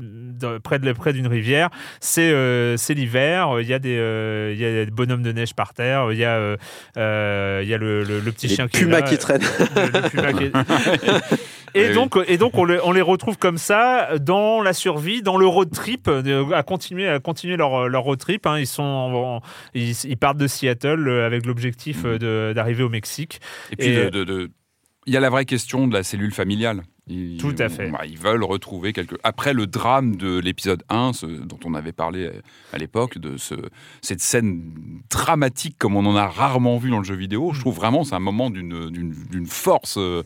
[0.62, 1.70] près de près d'une rivière.
[2.00, 3.56] C'est euh, c'est l'hiver.
[3.60, 6.12] Il y a des, euh, il y a des bonhommes de neige par terre.
[6.12, 6.56] Il y a, euh,
[6.96, 9.02] euh, il y a le, le- le petit Les chien qui est pumas là.
[9.02, 9.42] qui traînent.
[9.42, 10.52] Le- le puma qui est-
[11.74, 11.94] Et Oui, oui.
[11.94, 15.46] donc, et donc on, les, on les retrouve comme ça dans la survie, dans le
[15.46, 18.46] road trip, euh, à continuer, à continuer leur, leur road trip.
[18.46, 18.58] hein.
[18.58, 19.40] Ils, sont en- en-
[19.74, 23.40] ils, ils partent de Seattle euh, avec l'objectif euh, d'arriver au Mexique.
[23.72, 24.50] Et puis, Et- de- de- de-
[25.06, 26.82] il y a la vraie question de la cellule familiale.
[27.08, 27.90] Ils, Tout à fait.
[27.90, 29.16] bah, ils veulent retrouver quelque.
[29.22, 32.30] Après le drame de l'épisode 1, ce dont on avait parlé
[32.72, 33.54] à l'époque, de ce,
[34.00, 34.62] cette scène
[35.10, 37.54] dramatique comme on en a rarement vu dans le jeu vidéo, Mm.
[37.54, 39.96] je trouve vraiment c'est un moment d'une- force.
[39.98, 40.22] euh,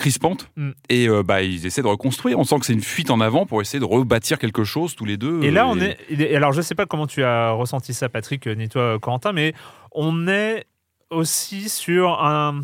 [0.00, 0.70] crispante Mm.
[0.88, 3.46] et euh, bah, ils essaient de reconstruire on sent que c'est une fuite en avant
[3.46, 6.34] pour essayer de rebâtir quelque chose tous les deux Et là, euh, on est.
[6.34, 9.54] Alors, je sais pas comment tu as ressenti ça, Patrick, euh, ni toi, Corentin, mais
[9.92, 10.64] on est
[11.10, 12.60] aussi sur un.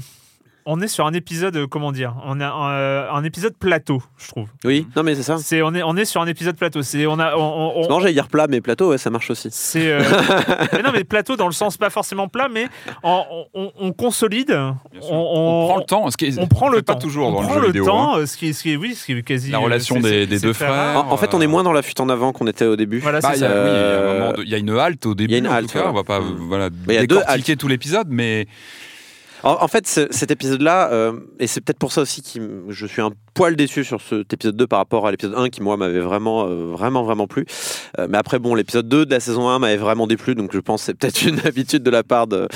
[0.69, 4.03] On est sur un épisode, euh, comment dire On a un, euh, un épisode plateau,
[4.19, 4.49] je trouve.
[4.65, 5.39] Oui, non mais c'est ça.
[5.39, 6.83] C'est on est on est sur un épisode plateau.
[6.83, 9.31] C'est on a on- on- on- Non, j'allais dire plat, mais plateau, ouais, ça marche
[9.31, 9.49] aussi.
[9.53, 10.01] C'est euh,
[10.73, 12.67] mais non mais plateau dans le sens pas forcément plat mais
[13.05, 14.51] en- on, on consolide
[15.03, 17.29] on, on prend le temps ce qui est- on prend le fait pas temps toujours
[17.29, 18.19] on dans le prend jeu le vidéo, temps hein.
[18.21, 20.27] euh, ce qui est ce qui est oui ce qui est quasi La relation des-
[20.27, 20.73] des deux frères.
[20.73, 21.09] rare.
[21.09, 22.99] En, en fait, on est moins dans la fuite en avant qu'on était au début.
[22.99, 25.31] voilà Bah, c'est il y a, ça oui, il y a une halte au début.
[25.31, 25.85] il y a une en halte, tout cas.
[25.85, 25.91] ouais.
[25.91, 26.37] On va pas Mm.
[26.49, 28.47] voilà, Mais il y a deux décortiquer tout l'épisode, mais
[29.47, 32.87] En, en fait, ce- cet épisode-là, euh, et c'est peut-être pour ça aussi que je
[32.87, 35.77] suis un poil déçu sur cet épisode 2 par rapport à l'épisode 1 qui, moi,
[35.77, 37.47] m'avait vraiment, euh, vraiment, vraiment plu.
[37.99, 40.59] Euh, mais après, bon, l'épisode 2 de la saison 1 m'avait vraiment déplu, donc je
[40.59, 42.49] pense que c'est peut-être une habitude de la part de,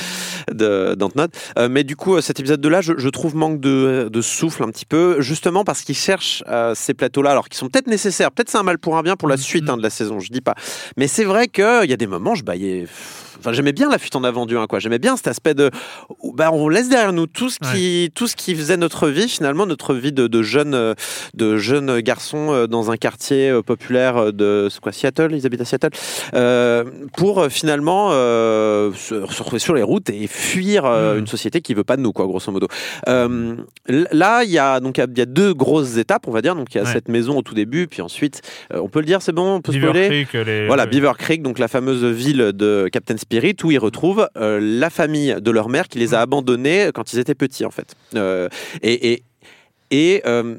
[1.70, 4.86] mais du coup, cet épisode 2-là, je, je trouve manque de, de souffle un petit
[4.86, 8.32] peu, justement parce qu'ils cherchent euh, ces plateaux-là, alors qui sont peut-être nécessaires.
[8.32, 10.32] Peut-être c'est un mal pour un bien pour la suite hein, de la saison, je
[10.32, 10.54] dis pas.
[10.96, 12.86] Mais c'est vrai qu'il y a des moments, je baillais.
[13.40, 14.78] Enfin, j'aimais bien la fuite en avant du 1, quoi.
[14.78, 15.70] J'aimais bien cet aspect de.
[16.34, 19.66] bah, on laisse derrière nous tout ce qui, tout ce qui faisait notre vie, finalement,
[19.66, 20.94] notre vie de, de jeunes euh,
[21.34, 25.60] de jeunes garçons euh, dans un quartier euh, populaire euh, de quoi, Seattle, ils habitent
[25.62, 25.90] à Seattle,
[26.34, 26.84] euh,
[27.16, 31.18] pour finalement euh, se, se retrouver sur les routes et fuir euh, Mm.
[31.20, 32.68] une société qui veut pas de nous, quoi, grosso modo.
[33.08, 33.56] Euh,
[33.88, 36.54] là, il y a donc il y a deux grosses étapes, on va dire.
[36.54, 36.92] Donc il y a Ouais.
[36.92, 39.72] cette maison au tout début, puis ensuite, on peut le dire, c'est bon, on peut
[39.72, 40.24] Beaver spoiler.
[40.26, 43.29] Creek, les- Voilà, Beaver Creek, donc la fameuse ville de Captain Spirit,
[43.64, 47.18] où ils retrouvent euh, la famille de leur mère qui les a abandonnés quand ils
[47.18, 47.94] étaient petits, en fait.
[48.14, 48.48] Euh,
[48.82, 49.22] et et,
[49.90, 50.56] et euh,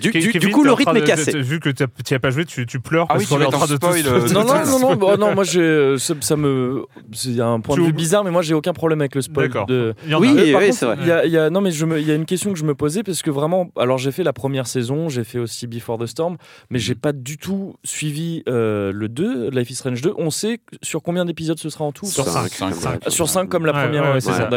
[0.00, 1.38] du, coup, le rythme est cassé.
[1.40, 3.42] Vu que tu n'y as pas joué, tu, tu pleures Ah parce oui, qu'on tu
[3.42, 5.60] est en train de tout spoil, euh, Non, non, non, non, bah, non, moi, j'ai,
[5.60, 6.84] euh, ça, ça me.
[7.12, 9.48] C'est un point de vue bizarre, mais moi, j'ai aucun problème avec le spoil.
[9.48, 9.66] D'accord.
[9.66, 9.94] De...
[10.04, 10.96] Il y en a- Oui, par oui, contre, c'est vrai.
[11.00, 12.74] Il y a, y a- non, mais il y a une question que je me
[12.74, 16.06] posais parce que vraiment, alors j'ai fait la première saison, j'ai fait aussi Before the
[16.06, 16.36] Storm,
[16.70, 20.14] mais j'ai pas du tout suivi euh, le 2, Life is Strange 2.
[20.18, 22.06] On sait sur combien d'épisodes ce sera en tout?
[22.06, 23.04] Sur Par- cinq, Cinq, comme cinq.
[23.04, 23.10] ça.
[23.10, 24.48] Sur 5 comme la première, ouais, ouais, c'est ça.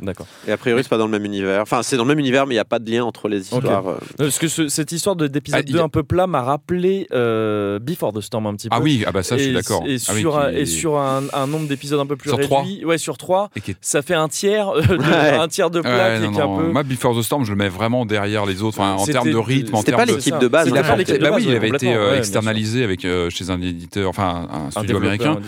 [0.00, 0.26] D'accord.
[0.46, 1.60] Et a priori, c'est pas dans le même univers.
[1.62, 3.42] Enfin, c'est dans le même univers, mais il n'y a pas de lien entre les
[3.42, 3.84] histoires.
[4.16, 6.26] Parce que ce- cette histoire de- d'épisode Ah, il y 2 a- un peu plat
[6.26, 8.76] m'a rappelé euh, Before the Storm un petit peu.
[8.76, 9.82] ah oui, ah bah ça, je suis d'accord.
[9.86, 12.30] Et Ah oui, sur, un, qui- et sur un, un nombre d'épisodes un peu plus
[12.30, 15.38] Sur réduit, ouais, sur 3, et qui est- ça fait un tiers, euh, de, Ouais.
[15.38, 16.68] un tiers de plat Ouais, qui, est un peu.
[16.72, 19.74] Moi, Before the Storm, je le mets vraiment derrière les autres, en termes de rythme,
[19.74, 20.16] en c'était termes pas de.
[20.16, 20.96] l'équipe de base, C'était en pas fait.
[20.98, 23.00] l'équipe de Bah oui, il avait été euh, externalisé avec,
[23.30, 25.38] chez un éditeur, enfin un studio américain.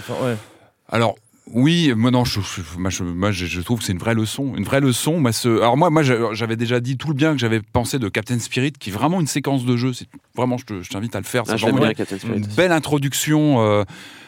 [0.88, 1.16] Alors,
[1.53, 4.14] Oui, moi non, je, je- moi, je, moi, je- je trouve que c'est une vraie
[4.14, 5.20] leçon, une vraie leçon.
[5.20, 8.01] Moi, ce- alors moi, moi, j'a- j'avais déjà dit tout le bien que j'avais pensé
[8.01, 9.92] de Captain Spirit, qui est vraiment une séquence de jeu.
[9.92, 11.42] C'est vraiment, je te- je t'invite à le faire.
[11.47, 11.92] Ah, c'est l'aime vraiment
[12.34, 13.84] une belle introduction euh,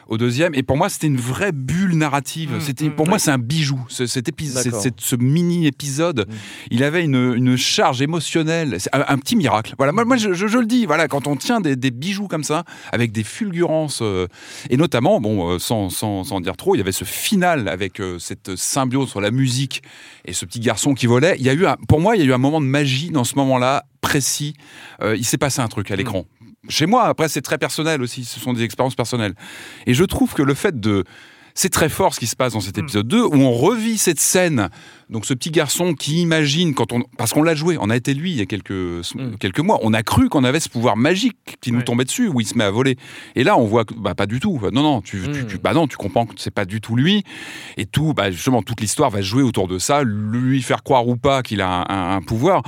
[0.09, 0.55] au deuxième.
[0.55, 2.53] Et pour moi, c'était une vraie bulle narrative.
[2.57, 3.19] Mm, c'était, mm, pour moi, ouais.
[3.19, 3.79] c'est un bijou.
[3.89, 4.63] Ce, cet épisode,
[4.99, 6.27] ce mini épisode,
[6.71, 8.77] il avait une, une charge émotionnelle.
[8.79, 9.75] C'est un, un petit miracle.
[9.79, 10.87] Voilà, moi, moi je, je- je le dis.
[10.87, 14.27] Voilà, quand on tient des, des bijoux comme ça, avec des fulgurances, euh,
[14.71, 18.01] et notamment, bon, euh, sans, sans, sans dire trop, il y avait ce final avec
[18.01, 19.83] euh, cette symbiose sur la musique
[20.25, 21.37] et ce petit garçon qui volait.
[21.39, 23.11] Il y a eu, un- pour moi, il y a eu un moment de magie
[23.11, 24.55] dans ce moment-là précis.
[25.03, 26.25] Euh, il s'est passé un truc à l'écran.
[26.69, 28.25] Chez moi, après, c'est très personnel aussi.
[28.25, 29.35] Ce sont des expériences personnelles.
[29.87, 31.05] Et je trouve que le fait de
[31.55, 34.21] c'est très fort ce qui se passe dans cet épisode 2 où on revit cette
[34.21, 34.69] scène.
[35.11, 38.15] Donc ce petit garçon qui imagine quand on parce qu'on l'a joué, on a été
[38.15, 39.03] lui il y a quelques
[39.41, 41.85] quelques mois, on a cru qu'on avait ce pouvoir magique qui nous Ouais.
[41.85, 42.97] tombait dessus où il se met à voler.
[43.35, 44.61] Et là on voit que bah pas du tout.
[44.73, 47.25] Non non, tu, tu- tu- bah non, tu comprends que c'est pas du tout lui
[47.77, 51.17] et tout bah justement toute l'histoire va jouer autour de ça, lui faire croire ou
[51.17, 52.63] pas qu'il a un, un- un pouvoir.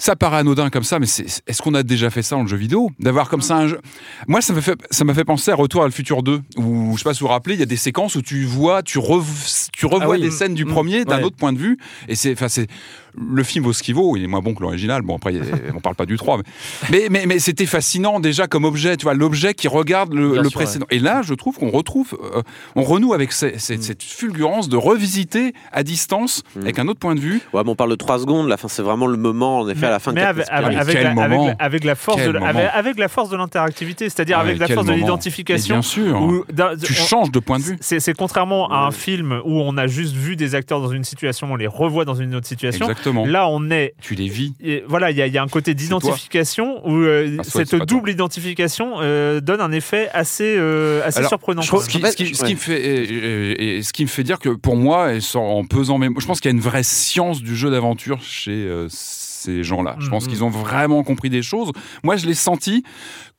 [0.00, 2.90] Ça paraît anodin comme ça, mais est-ce qu'on a déjà fait ça le jeu vidéo?
[3.00, 3.80] D'avoir comme ça un jeu.
[4.28, 6.98] Moi, ça m'a fait, ça fait penser à Retour à le futur 2, où je
[6.98, 8.98] sais pas si vous vous rappelez, il y a des séquences où tu vois, tu,
[8.98, 10.20] rev- tu revois Ah oui.
[10.20, 10.68] des scènes du Mm.
[10.68, 11.24] premier d'un Ouais.
[11.24, 12.68] autre point de vue, et c'est, enfin, c'est
[13.16, 14.16] le film vaut ce qu'il vaut.
[14.16, 15.02] Il est moins bon que l'original.
[15.02, 15.34] Bon, après,
[15.74, 16.38] on parle pas du 3.
[16.38, 16.44] Mais,
[16.90, 20.42] mais, mais, mais c'était fascinant déjà comme objet, tu vois, l'objet qui regarde le, Bien
[20.42, 20.86] le sûr, précédent.
[20.90, 22.42] Et là, je trouve qu'on retrouve, euh,
[22.76, 23.50] on renoue avec Mm.
[23.58, 26.60] cette, cette fulgurance de revisiter à distance, Mm.
[26.62, 27.40] avec un autre point de vue.
[27.52, 29.86] Ouais, mais on parle de 3 secondes, la fin, c'est vraiment le moment, en effet,
[29.86, 31.54] à la fin de mais avec, avec- Mais avec quel la, moment.
[31.58, 34.68] avec la force Quel de avec, avec la force de l'interactivité, c'est-à-dire Ah avec la
[34.68, 35.76] force de l'identification.
[35.76, 36.22] Mais bien sûr.
[36.22, 37.78] où Tu on- changes de point de vue.
[37.80, 41.48] C'est contrairement à un film où on a juste vu des acteurs dans une situation,
[41.52, 42.86] on les revoit dans une autre situation.
[42.86, 42.97] Exactement.
[43.26, 43.94] Là, on est.
[44.00, 44.54] Tu les vis.
[44.62, 47.70] et voilà, il y, a- il y a un côté d'identification où euh, Ah, cette
[47.70, 47.86] toi.
[47.86, 51.62] double identification euh, donne un effet assez, euh, assez Alors, surprenant.
[51.62, 52.48] Je ce qui, En fait, ce qui- ce ouais.
[52.48, 55.20] qui me fait, et, et- et ce qui me fait dire que pour moi, et
[55.20, 57.70] sans- en pesant mes mots, je pense qu'il y a une vraie science du jeu
[57.70, 59.96] d'aventure chez euh, ces gens-là.
[60.00, 60.30] Je pense Mhm.
[60.30, 61.70] qu'ils ont vraiment compris des choses.
[62.02, 62.82] Moi, je l'ai senti.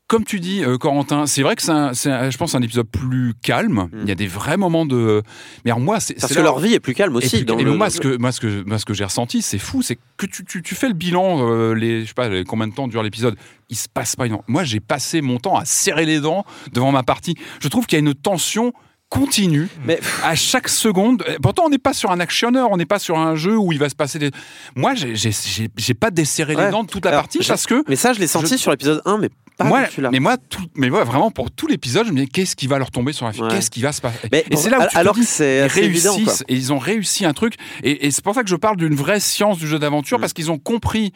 [0.10, 3.36] Comme tu dis, euh, Corentin, c'est vrai que c'est, un- je pense, un épisode plus
[3.43, 3.89] calme.
[4.01, 5.22] Il y a des vrais moments de.
[5.64, 7.45] Mais alors moi, c'est Parce que leur vie est plus calme aussi.
[7.45, 9.60] dans et le- moi, ce que, moi, ce que, moi, ce que j'ai ressenti, c'est
[9.60, 12.43] fou, c'est que tu, tu, tu fais le bilan, euh, les, je sais pas, les-
[12.43, 13.36] combien de temps dure l'épisode,
[13.70, 14.45] il se passe pas énormément.
[14.47, 16.43] Moi, j'ai passé mon temps à serrer les dents
[16.74, 17.36] devant ma partie.
[17.62, 18.74] Je trouve qu'il y a une tension
[19.10, 21.24] continue Mais à chaque seconde.
[21.41, 23.78] Pourtant, on n'est pas sur un actionneur, on n'est pas sur un jeu où il
[23.80, 24.32] va se passer des.
[24.76, 27.84] Moi, j'ai- pas desserré les dents de toute la Alors, partie je- parce que.
[27.88, 29.30] Mais ça, je l'ai senti Je- sur l'épisode 1, mais
[29.60, 30.10] pas moi, sur celui-là.
[30.12, 32.80] mais moi, tout, mais moi, vraiment pour tout l'épisode, je me dis qu'est-ce qui va
[32.80, 33.49] leur tomber sur la fille, Ouais.
[33.49, 34.28] qu'est-ce qui va se passer?
[34.32, 37.26] Mais et c'est là où tu alors que c'est évident, réussissent et ils ont réussi
[37.26, 37.53] un truc
[37.84, 40.22] et, et c'est pour ça que je parle d'une vraie science du jeu d'aventure Mm.
[40.22, 41.14] parce qu'ils ont compris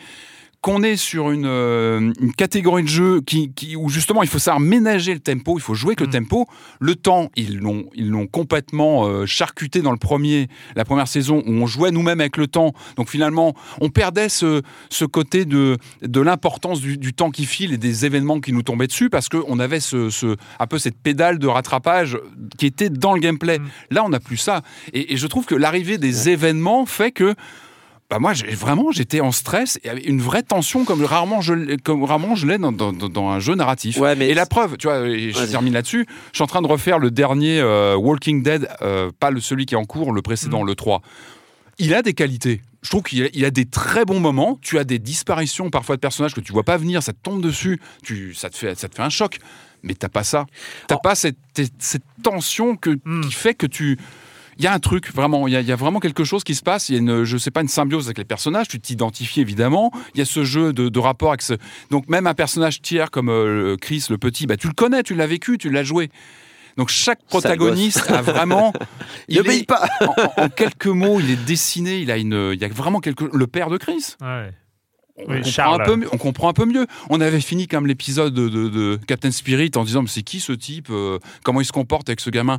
[0.64, 4.40] qu'on est sur une, euh, une catégorie de jeu qui, qui- où justement il faut
[4.40, 6.24] savoir ménager le tempo, il faut jouer avec le Mm.
[6.24, 6.48] tempo.
[6.80, 10.48] Le temps, ils l'ont ils l'ont complètement euh, charcuté dans le premier,
[10.78, 12.72] la première saison où on jouait nous-mêmes avec le temps.
[12.96, 17.74] Donc finalement, on perdait ce, ce côté de, de l'importance du, du temps qui file
[17.74, 20.98] et des événements qui nous tombaient dessus parce qu'on avait ce, ce, un peu cette
[20.98, 22.18] pédale de rattrapage
[22.58, 23.60] qui était dans le gameplay.
[23.60, 23.66] Mm.
[23.92, 24.62] Là, on n'a plus ça.
[24.94, 27.36] Et, et je trouve que l'arrivée des événements fait que
[28.14, 32.04] bah moi, vraiment, j'étais en stress et une vraie tension comme rarement je, l'ai- comme
[32.04, 33.98] rarement je l'ai dans, dans- dans- dans un jeu narratif.
[33.98, 36.68] Ouais, mais et la preuve, tu vois, je termine là-dessus, je suis en train de
[36.68, 40.22] refaire le dernier euh, Walking Dead, euh, pas le, celui qui est en cours, le
[40.22, 40.68] précédent, Mm.
[40.68, 41.02] le 3.
[41.80, 42.62] Il a des qualités.
[42.84, 44.60] Je trouve qu'il a, des très bons moments.
[44.62, 47.42] Tu as des disparitions parfois de personnages que tu vois pas venir, ça te tombe
[47.42, 49.40] dessus, tu, ça, te fait, ça te fait un choc.
[49.82, 50.46] Mais t'as pas ça.
[50.88, 51.00] T'as Oh.
[51.04, 51.38] pas cette,
[51.80, 53.22] cette tension que, Mm.
[53.22, 53.98] qui fait que tu,
[54.58, 56.44] il y a un truc vraiment, il y, a- il y a vraiment quelque chose
[56.44, 56.90] qui se passe.
[56.90, 58.68] Il y a une, je sais pas, une symbiose avec les personnages.
[58.68, 59.92] Tu t'identifies évidemment.
[60.16, 61.54] Il y a ce jeu de, de rapport avec ce.
[61.92, 65.16] Donc même un personnage tiers comme euh, Chris le petit, bah tu le connais, tu
[65.16, 66.10] l'as vécu, tu l'as joué.
[66.78, 68.74] Donc chaque protagoniste a vraiment.
[69.28, 69.88] Il obéit pas.
[70.38, 72.00] en, quelques mots, il est dessiné.
[72.00, 73.26] Il a une, il y a vraiment quelque.
[73.32, 74.16] Le père de Chris.
[74.22, 74.50] Ouais.
[75.16, 75.82] On, Oui, comprend Charles.
[75.82, 76.88] un peu, mieux- on comprend un peu mieux.
[77.12, 80.40] On avait fini comme l'épisode de, de- de Captain Spirit en disant mais c'est qui
[80.40, 82.58] ce type euh, Comment il se comporte avec ce gamin?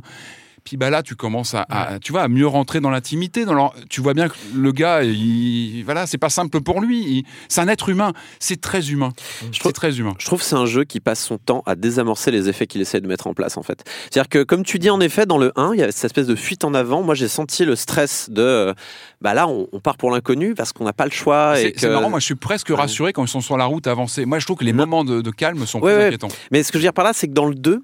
[0.65, 3.45] Puis bah là, tu commences à, à- tu vois, à mieux rentrer dans l'intimité.
[3.45, 6.99] Dans leur- tu vois bien que le gars, il, voilà, c'est pas simple pour lui.
[7.19, 8.13] Il- c'est un être humain.
[8.39, 9.13] C'est très humain.
[9.53, 10.15] C'est très humain.
[10.17, 12.81] Je trouve que c'est un jeu qui passe son temps à désamorcer les effets qu'il
[12.81, 13.83] essaie de mettre en place en fait.
[14.09, 16.25] C'est-à-dire que comme tu dis en effet dans le 1, il y a cette espèce
[16.27, 17.03] de fuite en avant.
[17.03, 18.73] Moi j'ai senti le stress de euh,
[19.21, 21.85] bah là on, on part pour l'inconnu parce qu'on n'a pas le choix C'est que
[21.87, 22.09] marrant.
[22.09, 24.25] Moi, je suis presque rassuré quand ils sont sur la route à avancer.
[24.25, 24.85] Moi, je trouve que les Non.
[24.87, 26.07] moments de, de calme sont Ouais, plus ouais.
[26.07, 26.27] inquiétants.
[26.51, 27.83] Mais ce que je veux dire par là, c'est que dans le 2,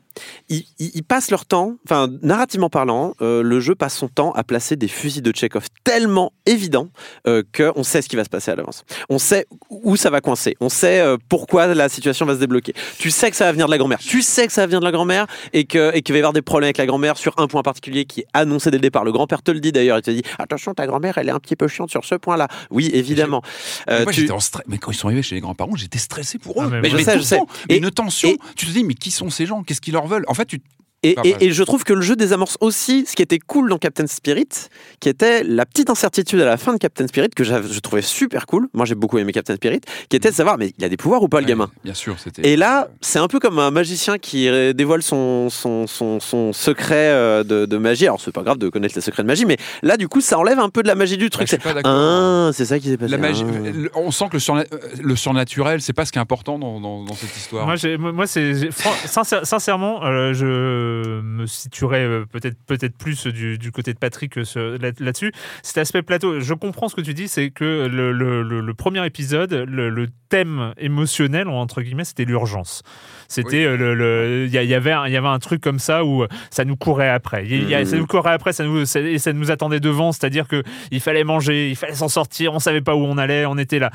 [0.50, 4.32] ils, ils- ils passent leur temps, enfin, narrativement parlant, euh, le jeu passe son temps
[4.34, 6.90] à placer des fusils de Chekhov tellement évidents
[7.28, 8.84] euh, qu'on sait ce qui va se passer à l'avance.
[9.10, 10.56] On sait où ça va coincer.
[10.60, 12.74] On sait euh, pourquoi la situation va se débloquer.
[13.00, 14.00] Tu sais que ça va venir de la grand-mère.
[14.00, 16.22] Tu sais que ça va venir de la grand-mère et que et qu'il va y
[16.22, 18.82] avoir des problèmes avec la grand-mère sur un point particulier qui est annoncé dès le
[18.82, 19.04] départ.
[19.04, 19.98] Le grand-père te le dit d'ailleurs.
[19.98, 22.48] Il te dit attention, ta grand-mère, elle est un petit peu chiante sur ce point-là.
[22.70, 23.42] Oui, évidemment.
[23.90, 24.64] Euh, Moi, tu- en stress.
[24.68, 26.66] Mais quand ils sont arrivés chez les grands-parents, j'étais stressé pour eux.
[26.66, 27.40] Ah, mais Mais je Mais sais, je sais.
[27.70, 28.30] Mais Et- une tension.
[28.30, 29.64] et- Tu te dis, mais qui sont ces gens?
[29.64, 30.62] Qu'est-ce qu'ils leur En fait, tu.
[31.04, 34.48] Et, je trouve que le jeu désamorce aussi ce qui était cool dans Captain Spirit,
[35.00, 38.46] qui était la petite incertitude à la fin de Captain Spirit que je trouvais super
[38.46, 38.68] cool.
[38.76, 41.24] Moi, j'ai beaucoup aimé Captain Spirit, qui était de savoir, mais il a des pouvoirs
[41.24, 41.66] ou pas le gamin?
[41.66, 42.48] Ouais, Bien sûr, c'était.
[42.48, 46.96] Et là, c'est un peu comme un magicien qui dévoile son, son, son, son secret
[47.10, 48.06] euh, de, de magie.
[48.06, 50.38] Alors, c'est pas grave de connaître les secrets de magie, mais là, du coup, ça
[50.38, 51.48] enlève un peu de la magie du Ouais, truc.
[51.48, 51.92] je suis C'est pas d'accord.
[51.96, 53.10] ah, c'est ça qui s'est passé.
[53.12, 53.90] La magie, Ah.
[53.96, 54.66] on sent que le, surna-
[55.02, 57.66] le surnaturel, c'est pas ce qui est important dans, dans- dans cette histoire.
[57.66, 57.76] Moi,
[58.12, 58.70] moi, c'est
[59.08, 60.91] sincère- sincèrement, euh, je
[61.24, 65.32] me situerais euh, peut-être peut-être plus du, du côté de Patrick euh, là-dessus.
[65.64, 68.12] Cet aspect plateau, je comprends ce que tu dis, c'est que le-
[68.62, 72.84] le premier épisode, le, le thème émotionnel entre guillemets, c'était l'urgence.
[73.32, 75.80] C'était euh, le, le- il y, y avait un, il y avait un truc comme
[75.80, 77.46] ça où euh, ça nous courait après.
[77.48, 77.86] Il y a-.
[77.86, 81.00] Ça nous courait après, ça nous ça, et ça nous attendait devant, c'est-à-dire que il
[81.00, 83.90] fallait manger, il fallait s'en sortir, on savait pas où on allait, on était là.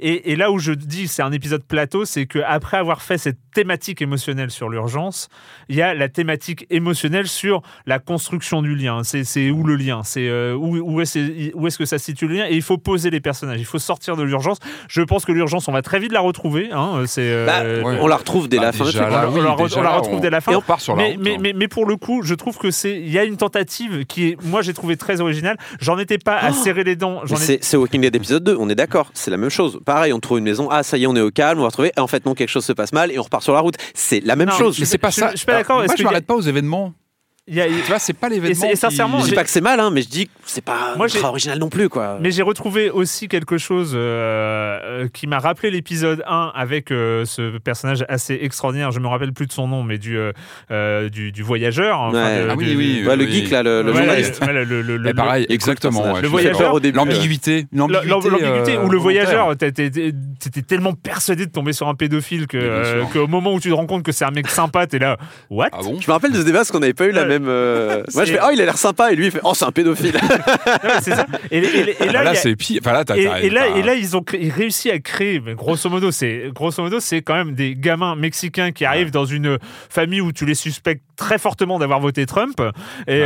[0.00, 3.18] Et, et là où je dis c'est un épisode plateau, c'est que après avoir fait
[3.18, 5.28] cette thématique émotionnelle sur l'urgence,
[5.68, 9.02] il y a la thématique émotionnelle sur la construction du lien.
[9.04, 10.02] C'est c'est où le lien?
[10.04, 11.18] C'est euh, où, où est-ce
[11.54, 12.46] où est-ce que ça se situe le lien?
[12.48, 13.60] Et il faut poser les personnages.
[13.60, 14.58] Il faut sortir de l'urgence.
[14.88, 16.70] Je pense que l'urgence, on va très vite la retrouver.
[16.72, 17.98] Hein, c'est euh, Bah, ouais.
[18.00, 19.12] On la retrouve dès Bah, la déjà truc.
[19.12, 20.52] là, on, oui, la, re- déjà on la là, retrouve on- dès la fin.
[20.52, 21.38] Et on part sur la mais, route, mais, hein.
[21.40, 24.28] mais, mais pour le coup, je trouve que c'est il y a une tentative qui
[24.28, 25.56] est, moi j'ai trouvé très originale.
[25.80, 27.22] J'en étais pas à serrer les dents.
[27.24, 29.80] Ai- C'est Walking Dead épisode 2, on est d'accord, c'est la même chose.
[29.84, 31.68] Pareil, on trouve une maison, ah ça y est, on est au calme, on va
[31.68, 33.60] retrouver, et en fait non, quelque chose se passe mal, et on repart sur la
[33.60, 33.76] route.
[33.94, 34.78] C'est la même Non, chose.
[34.78, 35.30] Mais c'est pas je- ça.
[35.32, 36.92] je suis pas d'accord, Moi, je m'arrête pas aux événements.
[37.54, 38.68] Y a- Tu vois, c'est pas l'événement.
[38.70, 40.94] Et sincèrement, Je dis pas que c'est mal, hein, mais je dis que c'est pas
[40.96, 42.18] Moi, ultra original non plus, quoi.
[42.20, 47.24] Mais j'ai retrouvé aussi quelque chose euh, euh, qui m'a rappelé l'épisode 1 avec euh,
[47.24, 48.90] ce personnage assez extraordinaire.
[48.92, 50.18] Je me rappelle plus de son nom, mais du,
[50.70, 52.00] euh, du, du voyageur.
[52.00, 52.44] enfin, Ouais.
[52.44, 54.40] de- Ah oui, du- oui, Ouais, le geek là, le, le Ouais, journaliste.
[54.44, 56.18] ouais, le- le- pareil, exactement.
[56.20, 57.66] Le voyageur au début, L'ambiguïté.
[57.72, 63.04] L'ambiguïté euh, où le voyageur, t'étais tellement persuadé de tomber sur un pédophile que, euh,
[63.12, 65.16] qu'au moment où tu te rends compte que c'est un mec sympa, t'es là,
[65.50, 65.68] what?
[65.72, 65.98] Ah bon?
[66.00, 67.37] Je me rappelle de ce débat parce qu'on n'avait pas eu la Ouais.
[67.38, 67.48] Même.
[67.48, 69.64] euh, Moi je fais, oh il a l'air sympa, et lui il fait, oh c'est
[69.64, 70.14] un pédophile.
[70.84, 71.26] Ouais, C'est ça.
[71.50, 72.80] Et, et- et là, Là, il y a- c'est pire.
[72.82, 73.16] Enfin, là, t'as.
[73.16, 75.88] et, t'as- et là, t'as- et là, ils ont cré- réussi à créer, mais grosso
[75.90, 79.58] modo, c'est grosso modo, c'est quand même des gamins mexicains qui arrivent dans une
[79.88, 82.72] famille où tu les suspectes très fortement d'avoir voté Trump, et, Ouais,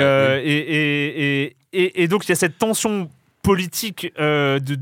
[0.01, 3.09] euh, et, et, et, et- et donc il y a cette tension
[3.43, 4.77] politique euh, de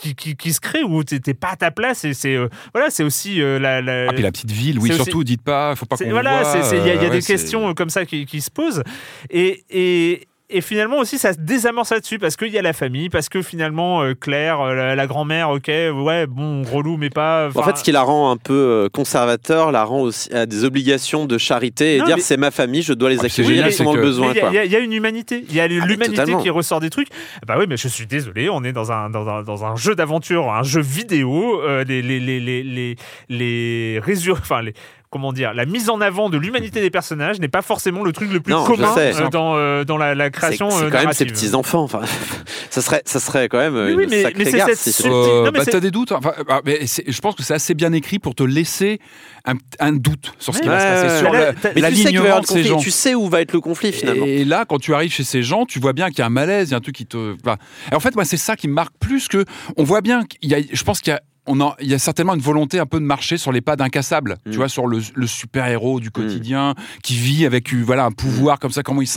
[0.00, 2.88] qui, qui, qui se crée où t'es pas à ta place et c'est euh, voilà
[2.90, 5.74] c'est aussi euh, la, la- Ah, puis la petite ville, oui, aussi- surtout, dites pas,
[5.76, 8.06] faut pas qu'on voilà, il y a, il y a euh, des questions comme ça
[8.06, 8.82] qui, qui se posent.
[9.28, 13.08] Et, et, et finalement aussi, ça se désamorce là-dessus parce qu'il y a la famille,
[13.08, 17.48] parce que finalement, euh, Claire, euh, la, la grand-mère, ok, ouais, bon, relou, mais pas.
[17.54, 20.64] en fait, ce qui la rend un peu euh, conservateur, la rend aussi à des
[20.64, 23.26] obligations de charité et Non, dire mais- c'est ma famille, je dois les Ah, c'est
[23.42, 24.32] accueillir génial, ils sont dans c'est le besoin.
[24.32, 26.42] il y a- y, y une humanité, il y a l'humanité totalement.
[26.42, 27.08] qui ressort des trucs.
[27.46, 29.94] Bah oui, mais je suis désolé, on est dans un, dans un, dans un jeu
[29.94, 31.60] d'aventure, un jeu vidéo.
[31.62, 32.96] euh, les, les, les, les, les,
[33.28, 34.74] les résur- enfin, les,
[35.10, 38.32] comment dire, la mise en avant de l'humanité des personnages n'est pas forcément le truc
[38.32, 41.02] le plus Non, commun euh, dans, euh, dans la, la création c'est euh, quand même
[41.04, 41.26] narrative.
[41.32, 41.82] petits enfants.
[41.82, 42.02] Enfin,
[42.70, 45.02] ça serait, ça serait quand même Oui, une mais- sacrée mais c'est garce, cette si
[45.08, 46.12] Euh, bah, t'as des doutes.
[46.12, 49.00] Enfin, ah, mais je pense que c'est assez bien écrit pour te laisser
[49.46, 51.38] un, un doute sur ce qui Ouais, va se passer, ouais, sur ouais.
[51.38, 52.68] le- Mais t'as- Mais tu sais qu'il va y avoir l'alignement le de ces conflit,
[52.68, 52.78] gens.
[52.78, 54.26] tu sais où va être le conflit finalement.
[54.26, 56.30] Et là, quand tu arrives chez ces gens, tu vois bien qu'il y a un
[56.30, 57.34] malaise, il y a un truc qui te.
[57.44, 57.56] enfin,
[57.90, 59.44] et en fait, moi, c'est ça qui me marque plus que.
[59.76, 60.58] On voit bien qu'il y a.
[60.72, 61.20] Je pense qu'il y a.
[61.52, 64.36] On il y a certainement une volonté un peu de marcher sur les pas d'incassable,
[64.46, 64.50] Mm.
[64.50, 68.58] tu vois, sur le, le super-héros du quotidien qui vit avec euh, voilà, un pouvoir
[68.58, 69.08] comme ça, comment il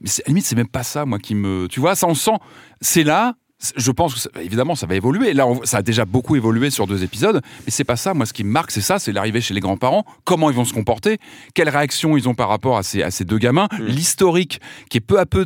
[0.00, 1.66] Mais à la limite, c'est même pas ça, moi, qui me.
[1.68, 2.38] Tu vois, ça, on sent.
[2.80, 3.34] C'est là.
[3.76, 5.34] Je pense que ça- évidemment ça va évoluer.
[5.34, 8.14] Là, on- ça a déjà beaucoup évolué sur deux épisodes, mais c'est pas ça.
[8.14, 10.04] Moi, ce qui me marque, c'est ça, c'est l'arrivée chez les grands-parents.
[10.22, 11.18] Comment ils vont se comporter,
[11.54, 15.00] quelle réaction ils ont par rapport à ces, à ces deux gamins, l'historique qui est
[15.00, 15.44] peu à peu.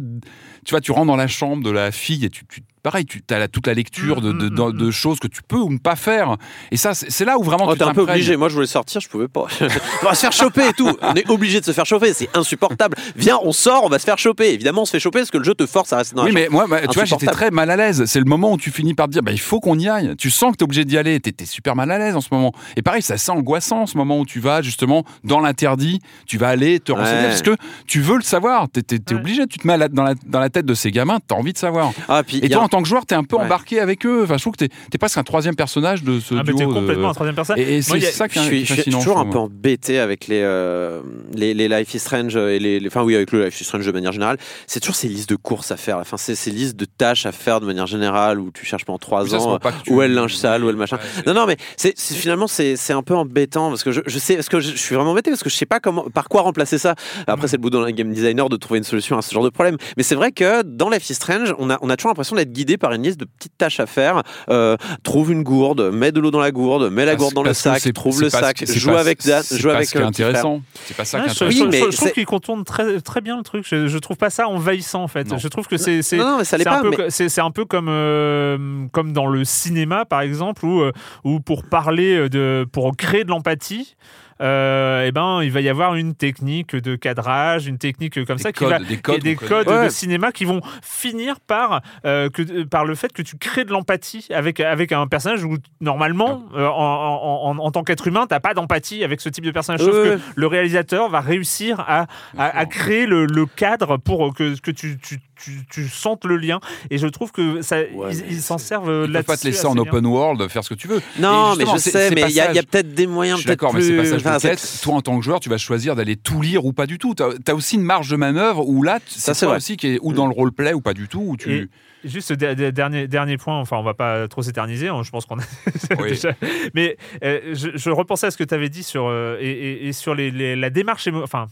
[0.66, 3.22] Tu vois, tu rentres dans la chambre de la fille et tu, tu- pareil, tu
[3.30, 5.96] as toute la lecture de, de, de- de choses que tu peux ou ne pas
[5.96, 6.36] faire.
[6.70, 8.36] Et ça, c'est là où vraiment Oh, tu t'es un peu obligé.
[8.36, 9.46] Moi, je voulais sortir, je pouvais pas.
[10.02, 10.90] on va se faire choper et tout.
[11.02, 12.12] On est obligé de se faire choper.
[12.12, 12.96] C'est insupportable.
[13.16, 14.52] Viens, on sort, on va se faire choper.
[14.52, 16.30] Évidemment, on se fait choper parce que le jeu te force à rester dans Oui,
[16.32, 16.56] la mais chambre.
[16.56, 18.04] moi, moi, tu vois, j'étais très mal à l'aise.
[18.06, 20.14] C'est le moment où tu finis par te dire, bah, il faut qu'on y aille.
[20.16, 21.20] Tu sens que tu es obligé d'y aller.
[21.20, 22.52] Tu es, super mal à l'aise en ce moment.
[22.76, 26.00] Et pareil, c'est assez angoissant ce moment où tu vas justement dans l'interdit.
[26.26, 27.28] Tu vas aller te renseigner Ouais.
[27.28, 27.56] parce que
[27.86, 28.66] tu veux le savoir.
[28.72, 29.14] Tu es, Ouais.
[29.20, 29.46] obligé.
[29.46, 31.18] Tu te mets la- dans, la, dans la tête de ces gamins.
[31.28, 31.92] Tu as envie de savoir.
[32.08, 33.42] Ah, puis Et toi, tant que joueur, t'es un peu Ouais.
[33.44, 34.22] embarqué avec eux.
[34.24, 36.56] Enfin, je trouve que t'es es presque un troisième personnage de ce Ah, mais duo.
[36.58, 37.58] t'es de- complètement un troisième personne.
[37.58, 38.98] Et, et c'est ça qui Je est suis, je suis fascinant.
[38.98, 41.02] toujours je un peu embêté avec les, euh,
[41.34, 43.84] les, les Life is Strange et les, les- enfin oui avec le Life is Strange
[43.86, 44.38] de manière générale.
[44.66, 45.98] C'est toujours ces listes de courses à faire.
[45.98, 48.98] Enfin c'est ces listes de tâches à faire de manière générale où tu cherches pendant
[48.98, 50.96] trois ça, ans tu- où est le linge sale, où est le machin.
[50.96, 54.18] Ouais, Non non mais c'est finalement c'est c'est un peu embêtant parce que je, je
[54.18, 56.28] sais parce que je, je suis vraiment embêté parce que je sais pas comment par
[56.30, 56.94] quoi remplacer ça.
[57.26, 59.50] Après c'est le bout d'un game designer de trouver une solution à ce genre de
[59.50, 59.76] problème.
[59.98, 62.52] Mais c'est vrai que dans Life is Strange on a on a toujours l'impression d'être
[62.52, 64.22] guidé par une liste de petites tâches à faire.
[64.50, 67.42] Euh, trouve une gourde, mets de l'eau dans la gourde, mets la Parce- gourde dans
[67.42, 69.74] le sac, c'est- trouve c'est le sac, c'est joue pas- avec Dan, c'est joue pas
[69.76, 70.28] avec ce qui est petit frère.
[70.28, 70.62] intéressant.
[70.86, 71.66] C'est pas ça qui est intéressant.
[71.70, 73.66] mais je- trouve c'est- qu'il contourne très, très bien le truc.
[73.68, 75.28] Je, je trouve pas ça envahissant en fait.
[75.28, 75.38] Non.
[75.38, 79.12] Je trouve que c'est c'est c'est un peu c'est c'est un peu comme euh, comme
[79.12, 80.92] dans le cinéma par exemple où euh,
[81.24, 83.96] où pour parler de pour créer de l'empathie.
[84.40, 88.42] Euh, eh ben, il va y avoir une technique de cadrage, une technique comme Des
[88.42, 92.42] ça qui va, des codes, des codes de cinéma qui vont finir par euh, que
[92.42, 96.44] euh, par le fait que tu crées de l'empathie avec avec un personnage où normalement
[96.54, 96.58] Ah.
[96.58, 99.50] euh, en, en, en- en tant qu'être humain t'as pas d'empathie avec ce type de
[99.50, 99.80] personnage.
[99.82, 102.06] Sauf que le réalisateur va réussir à,
[102.38, 106.36] à, à créer le, le cadre pour que, que tu, tu, tu, tu sentes le
[106.36, 106.60] lien.
[106.90, 109.46] Et je trouve que ça, Ouais, ils s'en c'est- servent Ils peuvent là pas te
[109.46, 111.00] laisser en open world faire ce que tu veux.
[111.18, 113.72] Non, mais je c'est- sais, mais il y a, peut-être des moyens Je suis d'accord,
[113.74, 113.88] mais plus...
[113.88, 116.16] ces passages enfin, de c'est- quête, toi en tant que joueur, tu vas choisir d'aller
[116.16, 117.14] tout lire ou pas du tout.
[117.14, 119.56] Tu as, aussi une marge de manœuvre où là, Ça, c'est c'est toi vrai.
[119.58, 121.20] aussi qui est ou dans le roleplay ou pas du tout.
[121.26, 121.52] Où tu...
[121.52, 121.68] Et-
[122.04, 125.24] Juste de- de- dernier, dernier point, enfin on va pas trop s'éterniser, hein, je pense
[125.26, 125.42] qu'on a
[126.00, 126.10] Oui.
[126.10, 126.32] déjà...
[126.74, 129.86] Mais euh, je, je repensais à ce que tu avais dit sur, euh, et, et-
[129.88, 131.48] et sur les, les- la démarche, émo- enfin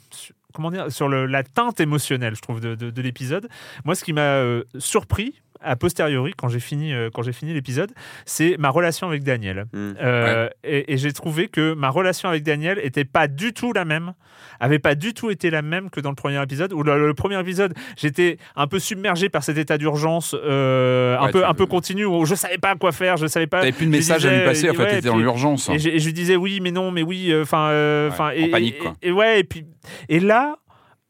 [0.52, 3.48] comment dire, sur le- la teinte émotionnelle, je trouve, de, de- de l'épisode.
[3.84, 7.52] Moi, ce qui m'a euh, surpris a posteriori quand j'ai fini, euh, quand j'ai fini
[7.52, 7.92] l'épisode,
[8.24, 9.66] c'est ma relation avec Daniel.
[9.72, 9.92] Mm.
[10.00, 13.84] Euh, Et, et j'ai trouvé que ma relation avec Daniel était pas du tout la
[13.84, 14.12] même,
[14.58, 16.72] avait pas du tout été la même que dans le premier épisode.
[16.72, 21.30] Où le, le premier épisode, j'étais un peu submergé par cet état d'urgence, euh, un
[21.30, 23.60] peu un peu continu où je savais pas quoi faire, je savais pas.
[23.60, 25.68] T'avais plus de message à lui passer, en fait, ouais, t'étais dans l'urgence.
[25.68, 28.94] et, je lui disais oui, mais non, mais oui, enfin, euh, et, panique, quoi.
[29.02, 29.64] Et, ouais, et puis
[30.08, 30.56] et là,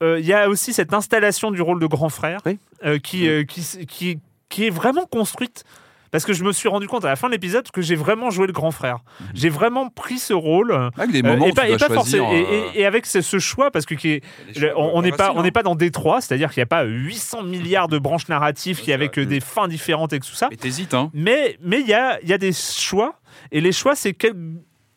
[0.03, 2.59] euh, il y a aussi cette installation du rôle de grand frère Oui.
[2.85, 4.19] euh, qui, euh, qui, qui
[4.51, 5.65] qui est vraiment construite.
[6.13, 8.31] Parce que je me suis rendu compte à la fin de l'épisode que j'ai vraiment
[8.31, 8.99] joué le grand frère.
[9.33, 10.73] J'ai vraiment pris ce rôle.
[10.73, 12.33] euh, Avec des moments et pas, et pas choisir, euh,
[12.75, 14.23] et- et avec ce, ce choix, parce que qui est,
[14.59, 15.53] choix on n'est pas, on n'est hein.
[15.53, 19.21] pas dans Détroit, c'est-à-dire qu'il n'y a pas 800 milliards de branches narratives qui avec
[19.21, 20.49] euh, des fins différentes et tout ça.
[20.51, 21.13] Mais t'hésites, hein.
[21.15, 23.15] Mais mais il y a, il y a des choix
[23.53, 24.35] et les choix c'est quel,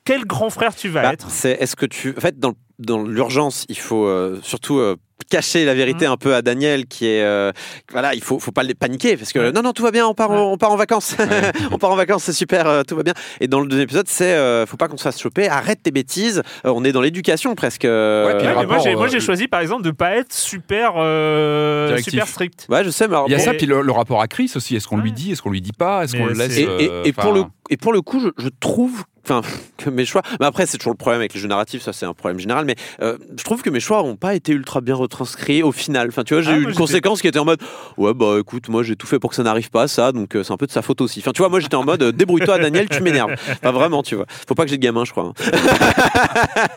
[0.05, 1.29] quel grand frère tu vas Bah, être.
[1.29, 4.95] c'est est-ce que tu en fait dans dans l'urgence il faut euh, surtout euh,
[5.29, 6.11] cacher la vérité Mhm.
[6.13, 7.51] un peu à Daniel qui est euh,
[7.91, 9.51] voilà il faut faut pas les paniquer parce que Ouais.
[9.51, 10.37] non non tout va bien on part Ouais.
[10.37, 11.15] on part en vacances
[11.71, 14.07] on part en vacances c'est super euh, tout va bien et dans le deuxième épisode
[14.07, 17.01] c'est euh, faut pas qu'on se fasse choper arrête tes bêtises euh, on est dans
[17.01, 19.83] l'éducation presque euh, Ouais, puis Ouais, moi rapport, j'ai moi, euh, j'ai choisi par exemple
[19.83, 22.65] de pas être super euh, super strict.
[22.69, 24.27] ouais je sais mais alors, Il y a bon, ça, puis le, le rapport à
[24.27, 24.75] Chris aussi.
[24.75, 26.89] Est-ce qu'on lui dit, est-ce qu'on lui dit pas, est-ce qu'on le laisse et, et-
[26.89, 29.41] euh, et pour le et pour le coup je, je trouve enfin
[29.77, 32.05] que mes choix mais après c'est toujours le problème avec les jeux narratifs ça c'est
[32.05, 34.95] un problème général mais euh, je trouve que mes choix ont pas été ultra bien
[35.13, 37.59] retranscrits au final enfin tu vois j'ai Ah, eu une conséquence qui était en mode
[37.97, 40.43] ouais bah écoute moi j'ai tout fait pour que ça n'arrive pas ça donc euh,
[40.43, 42.11] c'est un peu de sa faute aussi enfin tu vois moi j'étais en mode euh,
[42.11, 45.11] débrouille-toi Daniel tu m'énerves enfin vraiment tu vois faut pas que j'ai de gamin je
[45.11, 45.33] crois hein.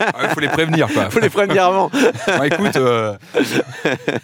[0.00, 1.10] ah, Il faut les prévenir, quoi.
[1.10, 1.90] faut les prévenir avant
[2.26, 3.14] Bon, écoute, euh,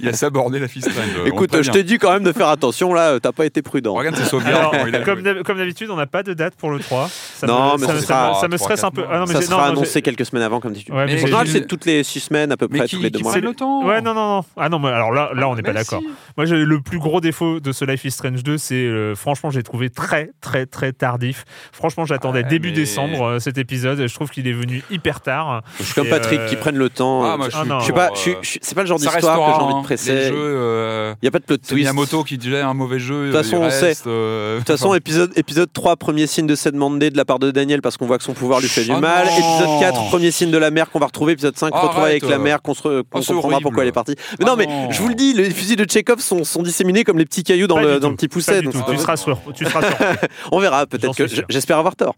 [0.00, 0.94] il a sabordé la fistringue.
[1.26, 3.94] écoute je t'ai dit quand même de faire attention là euh, t'as pas été prudent
[3.94, 4.56] Regarde ses souvenirs.
[4.56, 4.96] Alors, comment il
[5.28, 7.08] a comme d'habitude, on n'a pas de date pour le 3.
[7.36, 9.04] Ça Non, me, mais ça, me- sera ça me trois, stresse un peu.
[9.10, 11.14] Ah non, mais ça sera non, non, annoncé quelques semaines avant comme d'habitude Ouais, mais
[11.14, 13.18] en général c'est toutes les six semaines à peu Mais près qui, tous les qui
[13.18, 13.84] deux mois prenne le temps.
[13.86, 14.44] Ouais, non, non, non.
[14.56, 16.00] Ah non, mais alors là, là on n'est pas d'accord.
[16.00, 16.08] si.
[16.36, 19.50] Moi, j'ai le plus gros défaut de ce Life is Strange 2, c'est euh, franchement,
[19.50, 21.44] j'ai trouvé très, très, très tardif.
[21.72, 24.06] Franchement, j'attendais Ouais, début mais- décembre euh, cet épisode.
[24.06, 25.62] Je trouve qu'il est venu hyper tard.
[25.78, 27.60] je suis comme Et, Patrick euh, qui prennent le temps Ah, euh, moi, je Ah,
[27.60, 27.78] suis non.
[27.80, 30.14] Je suis pour, pas, euh, c'est pas le genre d'histoire que j'ai envie de presser.
[30.14, 31.72] Les jeux, euh, Il y a pas de plot twist.
[31.74, 33.26] Miyamoto qui disait un mauvais jeu.
[33.28, 33.94] De toute façon, il on sait.
[34.04, 37.50] De toute façon, épisode, épisode 3, premier signe de cette Mandé de la part de
[37.50, 39.26] Daniel parce qu'on voit que son pouvoir lui fait du Oh mal.
[39.26, 41.32] Épisode 4, premier signe de la mère qu'on va retrouver.
[41.32, 41.88] Épisode 5, Arrête.
[41.88, 43.64] retrouvailles avec la mère qu'on comprendra horrible.
[43.82, 44.14] Elle est partie.
[44.38, 44.90] Mais Ah non, mais non.
[44.90, 47.66] je vous le dis, les fusils de Chekhov sont, sont disséminés comme les petits cailloux
[47.66, 48.62] dans, le, dans le petit pousset.
[48.62, 49.16] donc Tu seras,
[49.54, 50.28] tu seras surpris.
[50.50, 51.44] On verra, peut-être que sûr.
[51.48, 52.14] j'espère avoir tort.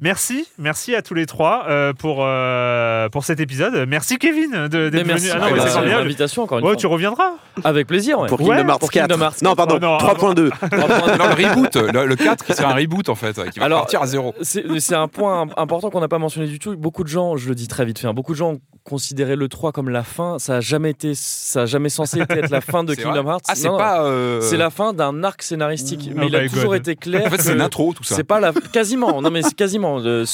[0.00, 3.86] Merci, merci à tous les trois euh, pour, euh, pour cet épisode.
[3.88, 5.04] Merci Kevin de- d'être venu.
[5.06, 6.02] merci Ah non, mais c'est formidable.
[6.02, 6.76] l'invitation encore une Ouais, fois.
[6.76, 7.30] tu reviendras.
[7.64, 8.20] Avec plaisir.
[8.20, 8.28] ouais.
[8.28, 9.08] Pour Ouais, Kingdom Hearts pour 4.
[9.08, 9.98] Kingdom Hearts Non, pardon, Oh, non.
[9.98, 10.44] 3.2.
[10.44, 13.80] Non, le reboot, le, le 4 qui sera un reboot en fait, qui va Alors,
[13.80, 14.34] partir à zéro.
[14.42, 16.76] C'est c'est un point important qu'on n'a pas mentionné du tout.
[16.76, 19.48] Beaucoup de gens, je le dis très vite fait, hein, beaucoup de gens considéraient le
[19.48, 20.38] 3 comme la fin.
[20.38, 23.44] Ça a jamais été, ça a jamais censé être la fin de C'est Kingdom Hearts.
[23.48, 24.02] Ah, c'est Non, pas.
[24.04, 26.08] euh, C'est la fin d'un arc scénaristique.
[26.10, 26.76] Oh Mais il a toujours God.
[26.80, 27.26] été clair.
[27.26, 28.14] En fait, c'est une intro tout ça.
[28.14, 29.22] C'est pas la quasiment.
[29.22, 29.85] Non mais c'est quasiment.
[30.00, 30.24] Non,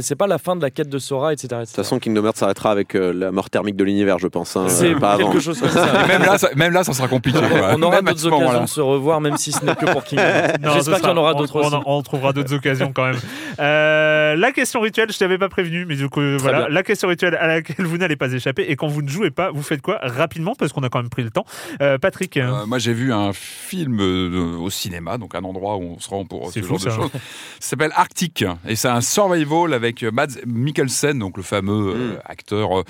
[0.00, 1.46] c'est pas la fin de la quête de Sora, etc.
[1.46, 1.60] etc.
[1.60, 4.56] De toute façon, Kingdom Hearts s'arrêtera avec euh, la mort thermique de l'univers, je pense.
[4.56, 5.30] hein, c'est pas avant.
[5.30, 6.04] quelque chose comme ça.
[6.04, 7.38] Et même là, ça, même là, ça sera compliqué.
[7.38, 7.72] quoi.
[7.76, 10.72] On aura d'autres occasions de se revoir, même si ce n'est que pour Kingdom Hearts.
[10.74, 11.76] J'espère qu'il y en aura d'autres on, aussi.
[11.86, 13.18] on trouvera d'autres occasions quand même.
[13.60, 16.60] Euh, la question rituelle, je t'avais pas prévenu, mais du coup, voilà.
[16.60, 16.68] bien.
[16.68, 18.62] La question rituelle à laquelle vous n'allez pas échapper.
[18.70, 21.10] Et quand vous ne jouez pas, vous faites quoi Rapidement, parce qu'on a quand même
[21.10, 21.44] pris le temps.
[21.82, 25.94] Euh, Patrick, Euh, moi, j'ai vu un film euh, au cinéma, donc un endroit où
[25.96, 26.96] on se rend pour C'est ce fou, genre de ça.
[26.96, 27.10] choses.
[27.12, 32.14] Ça s'appelle Arctic et c'est un survival avec euh, Mads Mikkelsen, donc le fameux euh,
[32.14, 32.18] Mm.
[32.24, 32.84] acteur euh,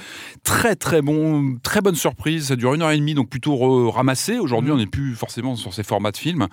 [0.44, 2.46] très très bon, très bonne surprise.
[2.48, 4.38] Ça dure une heure et demie, donc plutôt ramassé.
[4.38, 4.74] Aujourd'hui, Mm.
[4.74, 6.46] on n'est plus forcément sur ces formats de films.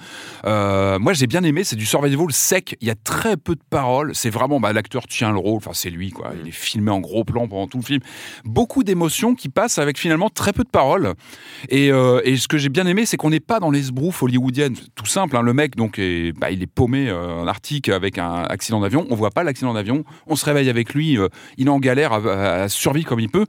[0.46, 1.64] Euh, moi, j'ai bien aimé.
[1.64, 2.76] C'est du survival sec.
[2.82, 4.16] Il y a très peu de paroles.
[4.16, 5.58] C'est vraiment bah, l'acteur tient le rôle.
[5.58, 6.32] Enfin, c'est lui quoi.
[6.42, 8.00] Il est filmé en gros plan pendant tout le film.
[8.46, 11.14] Beaucoup d'émotions qui passent avec finalement très peu de paroles.
[11.70, 14.76] Et, euh, et ce que j'ai bien aimé, c'est qu'on n'est pas dans l'esbrouf hollywoodienne.
[14.96, 18.44] Tout simple, hein, le mec, donc, est, bah, il est paumé en Arctique avec un
[18.44, 19.06] accident d'avion.
[19.12, 20.04] On voit pas l'accident d'avion.
[20.26, 21.18] On se réveille avec lui.
[21.20, 23.46] euh, il est en galère à, à survivre comme il peut.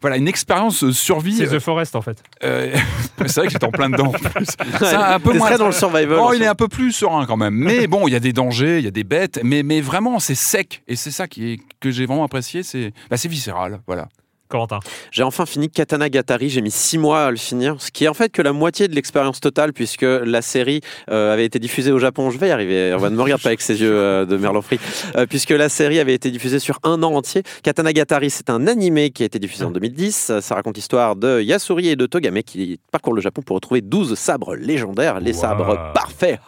[0.00, 1.34] Voilà, une expérience euh, survie.
[1.36, 2.22] c'est The Forest en fait.
[2.44, 2.72] euh,
[3.26, 4.06] c'est vrai que j'étais en plein dedans.
[4.06, 4.46] en plus.
[4.78, 6.18] C'est un peu moins très dans le survival.
[6.20, 7.54] Oh, il est un peu plus serein quand même.
[7.54, 10.20] Mais bon, il y a des dangers, il y a des bêtes, mais, mais vraiment,
[10.20, 10.82] c'est sec.
[10.86, 13.80] Et c'est ça qui est, que j'ai vraiment apprécié, c'est bah, c'est viscéral.
[13.88, 14.08] Voilà.
[14.48, 14.80] Corentin.
[15.10, 18.08] J'ai enfin fini Katana Gatari, j'ai mis six mois à le finir, ce qui est
[18.08, 20.80] en fait que la moitié de l'expérience totale, puisque la série
[21.10, 22.30] euh, avait été diffusée au Japon.
[22.30, 24.62] Je vais y arriver, Erwan, ne me regarde pas avec ses yeux euh, de Merlin
[24.62, 24.80] Free.
[25.16, 27.42] Euh, puisque la série avait été diffusée sur un an entier.
[27.62, 30.32] Katana Gatari, c'est un animé qui a été diffusé en 2010.
[30.40, 34.14] Ça raconte l'histoire de Yasuri et de Togame qui parcourent le Japon pour retrouver 12
[34.18, 35.40] sabres légendaires, les Wow.
[35.40, 36.40] sabres parfaits.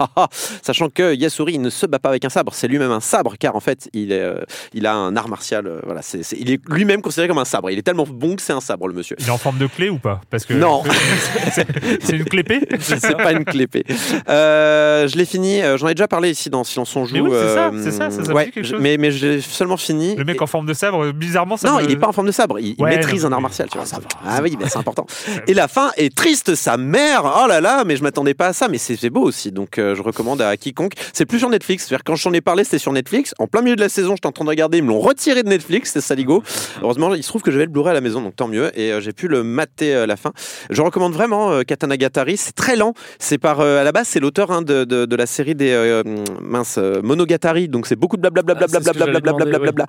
[0.63, 3.57] Sachant que Yasuri ne se bat pas avec un sabre, c'est lui-même un sabre, car
[3.57, 4.41] en fait, il, est, euh,
[4.75, 5.81] il a un art martial.
[5.85, 7.71] voilà, c'est c'est- il est lui-même considéré comme un sabre.
[7.71, 9.17] Il tellement bon que c'est un sabre, le monsieur.
[9.19, 10.83] Il est en forme de clé ou pas Parce que Non.
[11.53, 12.61] c'est une clépée.
[12.81, 13.85] c'est pas une clépée.
[14.29, 17.15] Euh, je l'ai fini, euh, j'en ai déjà parlé ici dans Silence on joue.
[17.15, 18.81] Mais oui, c'est ça, euh, c'est ça, ça, ouais, quelque chose.
[18.81, 20.15] Mais, mais je l'ai seulement fini.
[20.17, 22.13] Le mec Et- en forme de sabre, bizarrement, ça non, me- il n'est pas en
[22.13, 23.87] forme de sabre, il, Ouais, maîtrise non, un art martial, tu vois.
[23.87, 25.07] Ah, ça va, ah oui, mais c'est important.
[25.47, 28.53] Et la fin est triste, sa mère, oh là là, mais je m'attendais pas à
[28.53, 30.93] ça, mais c'est c'est beau aussi, donc euh, je recommande à quiconque.
[31.13, 33.35] C'est plus sur Netflix, c'est-à-dire quand j'en ai parlé, c'était sur Netflix.
[33.39, 35.43] En plein milieu de la saison, j'étais en train de regarder, ils me l'ont retiré
[35.43, 36.43] de Netflix, c'est saligo.
[36.83, 38.93] Heureusement, il se trouve que j'avais le Blu-ray à la maison, donc tant mieux, et
[38.93, 40.33] euh, j'ai pu le mater euh, à la fin.
[40.69, 44.07] Je recommande vraiment euh, Katana Gatari, c'est très lent, c'est par, euh, à la base,
[44.09, 46.03] c'est l'auteur hein, de, de, de la série des, euh,
[46.43, 49.87] mince, euh, Monogatari, donc c'est beaucoup de blablabla, Ah, blablabla, blablabla.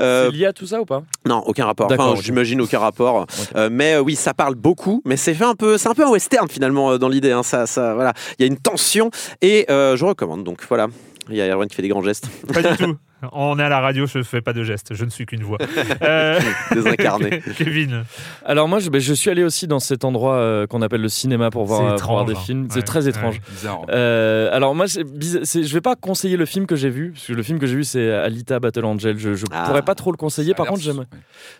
[0.00, 1.02] Euh, C'est lié à tout ça ou pas?
[1.26, 1.90] Non, aucun rapport.
[1.90, 3.26] Enfin, j'imagine aucun rapport.
[3.56, 6.04] Euh, mais euh, oui, ça parle beaucoup, mais c'est fait un peu, c'est un peu
[6.04, 7.30] un western finalement euh, dans l'idée.
[7.32, 7.42] hein.
[7.42, 9.10] Ça, ça, voilà, il y a une tension
[9.42, 10.44] et euh, je recommande.
[10.44, 10.88] Donc voilà,
[11.30, 12.96] il y a Erwan qui fait des grands gestes, Pas du tout.
[13.32, 15.58] On est à la radio, je fais pas de gestes, je ne suis qu'une voix.
[16.02, 16.38] Euh,
[16.72, 17.42] désincarné.
[17.56, 18.04] Kevin,
[18.44, 21.08] Alors moi, je, ben, je suis allé aussi dans cet endroit euh, qu'on appelle le
[21.08, 22.36] cinéma pour voir, euh, voir des hein.
[22.38, 22.62] films.
[22.64, 23.10] Ouais, C'est très ouais.
[23.10, 23.40] étrange.
[23.50, 23.80] Bizarre.
[23.90, 27.42] Euh, alors moi, je vais pas conseiller le film que j'ai vu, parce que le
[27.42, 29.18] film que j'ai vu c'est Alita Battle Angel.
[29.18, 29.64] Je, je Ah.
[29.66, 30.54] pourrais pas trop le conseiller.
[30.54, 31.04] Par contre, j'aime.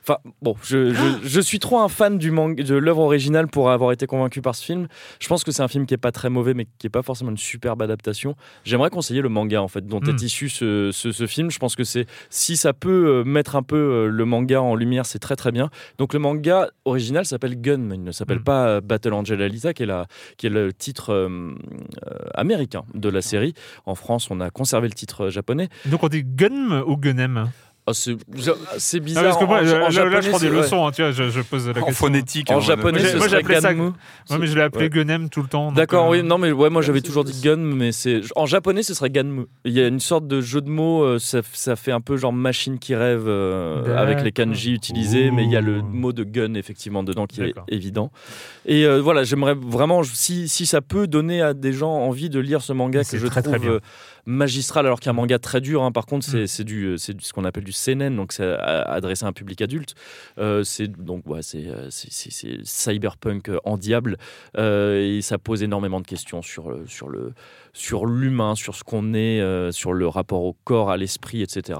[0.03, 3.71] Enfin, bon, je, je, je suis trop un fan du manga, de l'œuvre originale pour
[3.71, 4.87] avoir été convaincu par ce film.
[5.21, 7.03] Je pense que c'est un film qui est pas très mauvais, mais qui est pas
[7.03, 8.35] forcément une superbe adaptation.
[8.65, 10.11] J'aimerais conseiller le manga en fait, dont Hmm.
[10.11, 11.48] est issu ce, ce, ce film.
[11.51, 14.75] Je pense que c'est si ça peut euh, mettre un peu euh, le manga en
[14.75, 15.71] lumière, c'est très très bien.
[15.99, 18.45] Donc le manga original s'appelle Gun, mais il ne s'appelle Hmm.
[18.45, 20.07] pas euh, Battle Angel Alita, qui est, la,
[20.37, 21.55] qui est le titre euh,
[22.35, 23.55] américain de la série.
[23.87, 25.69] En France, on a conservé le titre japonais.
[25.87, 27.51] donc on dit Gunm ou Gunem?
[27.89, 29.25] Oh, c'est Non, bizarre.
[29.25, 31.03] parce que moi, en- je- en là, japonais, là, je prends des leçons, hein, tu
[31.03, 31.93] vois, je, je pose la En question.
[31.95, 32.51] phonétique.
[32.51, 33.73] En hein, japonais, Moi, ce j'ai- moi, j'appelais ça-.
[33.73, 34.91] Ouais, mais je l'ai appelé Ouais.
[34.91, 35.73] Gunem tout le temps.
[35.73, 38.83] D'accord, euh, oui, non, mais ouais, moi j'avais toujours dit gun, mais c'est en japonais
[38.83, 39.47] ce serait ganmu.
[39.65, 42.17] Il y a une sorte de jeu de mots, euh, ça, ça fait un peu
[42.17, 46.13] genre machine qui rêve euh, avec les kanji utilisés, mais il y a le mot
[46.13, 48.11] de gun effectivement dedans qui est évident.
[48.67, 52.39] Et euh, voilà, j'aimerais vraiment, si, si ça peut donner à des gens envie de
[52.41, 53.69] lire ce manga que je très, trouve très
[54.27, 55.83] magistral, alors qu'un manga très dur.
[55.83, 55.91] hein.
[55.93, 56.47] Par contre, c'est Mm.
[56.47, 59.61] c'est du, c'est ce qu'on appelle du seinen, donc c'est a- adressé à un public
[59.63, 59.95] adulte.
[60.39, 61.89] Euh, c'est donc c'est euh,
[62.65, 64.17] cyberpunk euh, en diable
[64.57, 67.33] euh, et ça pose énormément de questions sur euh, sur le
[67.79, 71.79] sur l'humain, sur ce qu'on est, euh, sur le rapport au corps, à l'esprit, etc.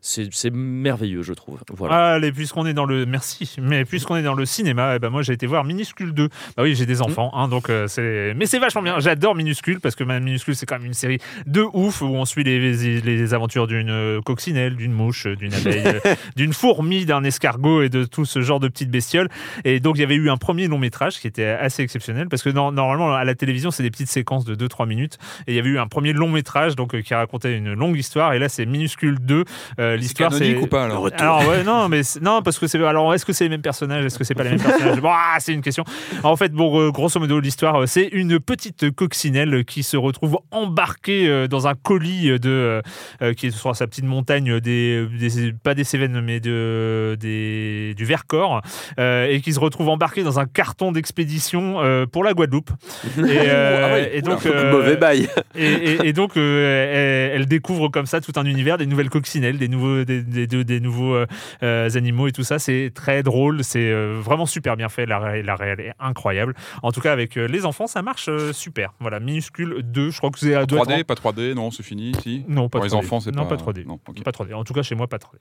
[0.00, 1.60] C'est merveilleux, je trouve.
[1.70, 2.14] Voilà.
[2.14, 5.22] Allez, puisqu'on est dans le merci, mais puisqu'on est dans le cinéma, eh ben moi
[5.22, 6.28] j'ai été voir Minuscule 2.
[6.56, 8.32] Bah oui, j'ai des enfants, hein, donc euh, c'est.
[8.34, 8.98] Mais c'est vachement bien.
[8.98, 12.44] J'adore Minuscule parce que Minuscule c'est quand même une série de ouf où on suit
[12.44, 15.84] les, les, les aventures d'une euh, coccinelle, d'une mouche, d'une abeille,
[16.36, 19.28] d'une fourmi, d'un escargot et de tout ce genre de petites bestioles.
[19.64, 22.42] Et donc il y avait eu un premier long métrage qui était assez exceptionnel parce
[22.42, 25.56] que non- normalement à la télévision c'est des petites séquences de 2-3 minutes et il
[25.56, 28.38] y avait eu un premier long métrage donc euh, qui racontait une longue histoire et
[28.38, 29.44] là c'est minuscule 2.
[29.78, 33.12] Euh, L'histoire c'est ou pas, alors alors ouais non mais non parce que c'est alors
[33.14, 34.04] est-ce que c'est les mêmes personnages?
[34.04, 35.00] Est-ce que c'est pas les mêmes personnages?
[35.00, 35.84] Bon ah, c'est une question
[36.22, 41.48] en fait bon euh, grosso modo l'histoire c'est une petite coccinelle qui se retrouve embarquée
[41.48, 42.82] dans un colis de
[43.22, 47.94] euh, qui est sur sa petite montagne des, des- pas des Cévennes mais de des
[47.96, 48.62] du Vercors
[48.98, 51.76] euh, et qui se retrouve embarquée dans un carton d'expédition
[52.12, 52.70] pour la Guadeloupe
[53.18, 53.20] et,
[53.50, 55.15] Ah et donc Mauvais bail.
[55.54, 59.10] Et, et- et donc, euh, elle, elle découvre comme ça tout un univers, des nouvelles
[59.10, 61.26] coccinelles, des nouveaux, des, des- des- des nouveaux euh,
[61.62, 62.58] euh, animaux et tout ça.
[62.58, 65.06] C'est très drôle, c'est vraiment super bien fait.
[65.06, 66.54] La, la réelle est incroyable.
[66.82, 68.92] En tout cas, avec les enfants, ça marche super.
[69.00, 72.12] Voilà, minuscule 2, je crois que c'est à 2 3D, pas 3D, non, c'est fini,
[72.22, 72.44] si?
[72.48, 72.94] Non, pas Pour les 3D.
[72.96, 73.56] enfants, c'est Non, pas...
[73.56, 73.86] pas 3D.
[73.86, 73.98] Non.
[73.98, 74.54] Pas 3D.
[74.54, 75.38] En tout cas, chez moi, pas 3D.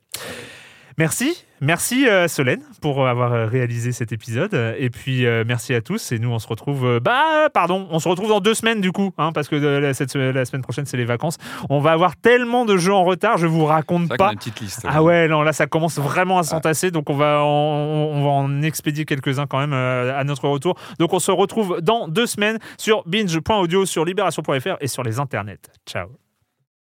[0.98, 4.54] Merci, merci euh, Solène pour avoir euh, réalisé cet épisode.
[4.80, 6.14] Et puis euh, merci à tous.
[6.14, 6.86] Et nous, on se retrouve.
[6.86, 9.82] euh, bah, pardon, on se retrouve dans deux semaines du coup, hein, parce que euh,
[9.82, 11.38] la, cette- la semaine prochaine c'est les vacances.
[11.70, 14.32] On va avoir tellement de jeux en retard, je vous raconte pas.
[14.32, 14.86] une petite liste.
[14.88, 18.30] Ah ouais, non, là ça commence vraiment à s'entasser, donc on va en, on va
[18.30, 20.76] en expédier quelques-uns quand même euh, à notre retour.
[21.00, 25.58] Donc on se retrouve dans deux semaines sur binge.audio, sur libération.fr et sur les internets.
[25.86, 26.25] Ciao.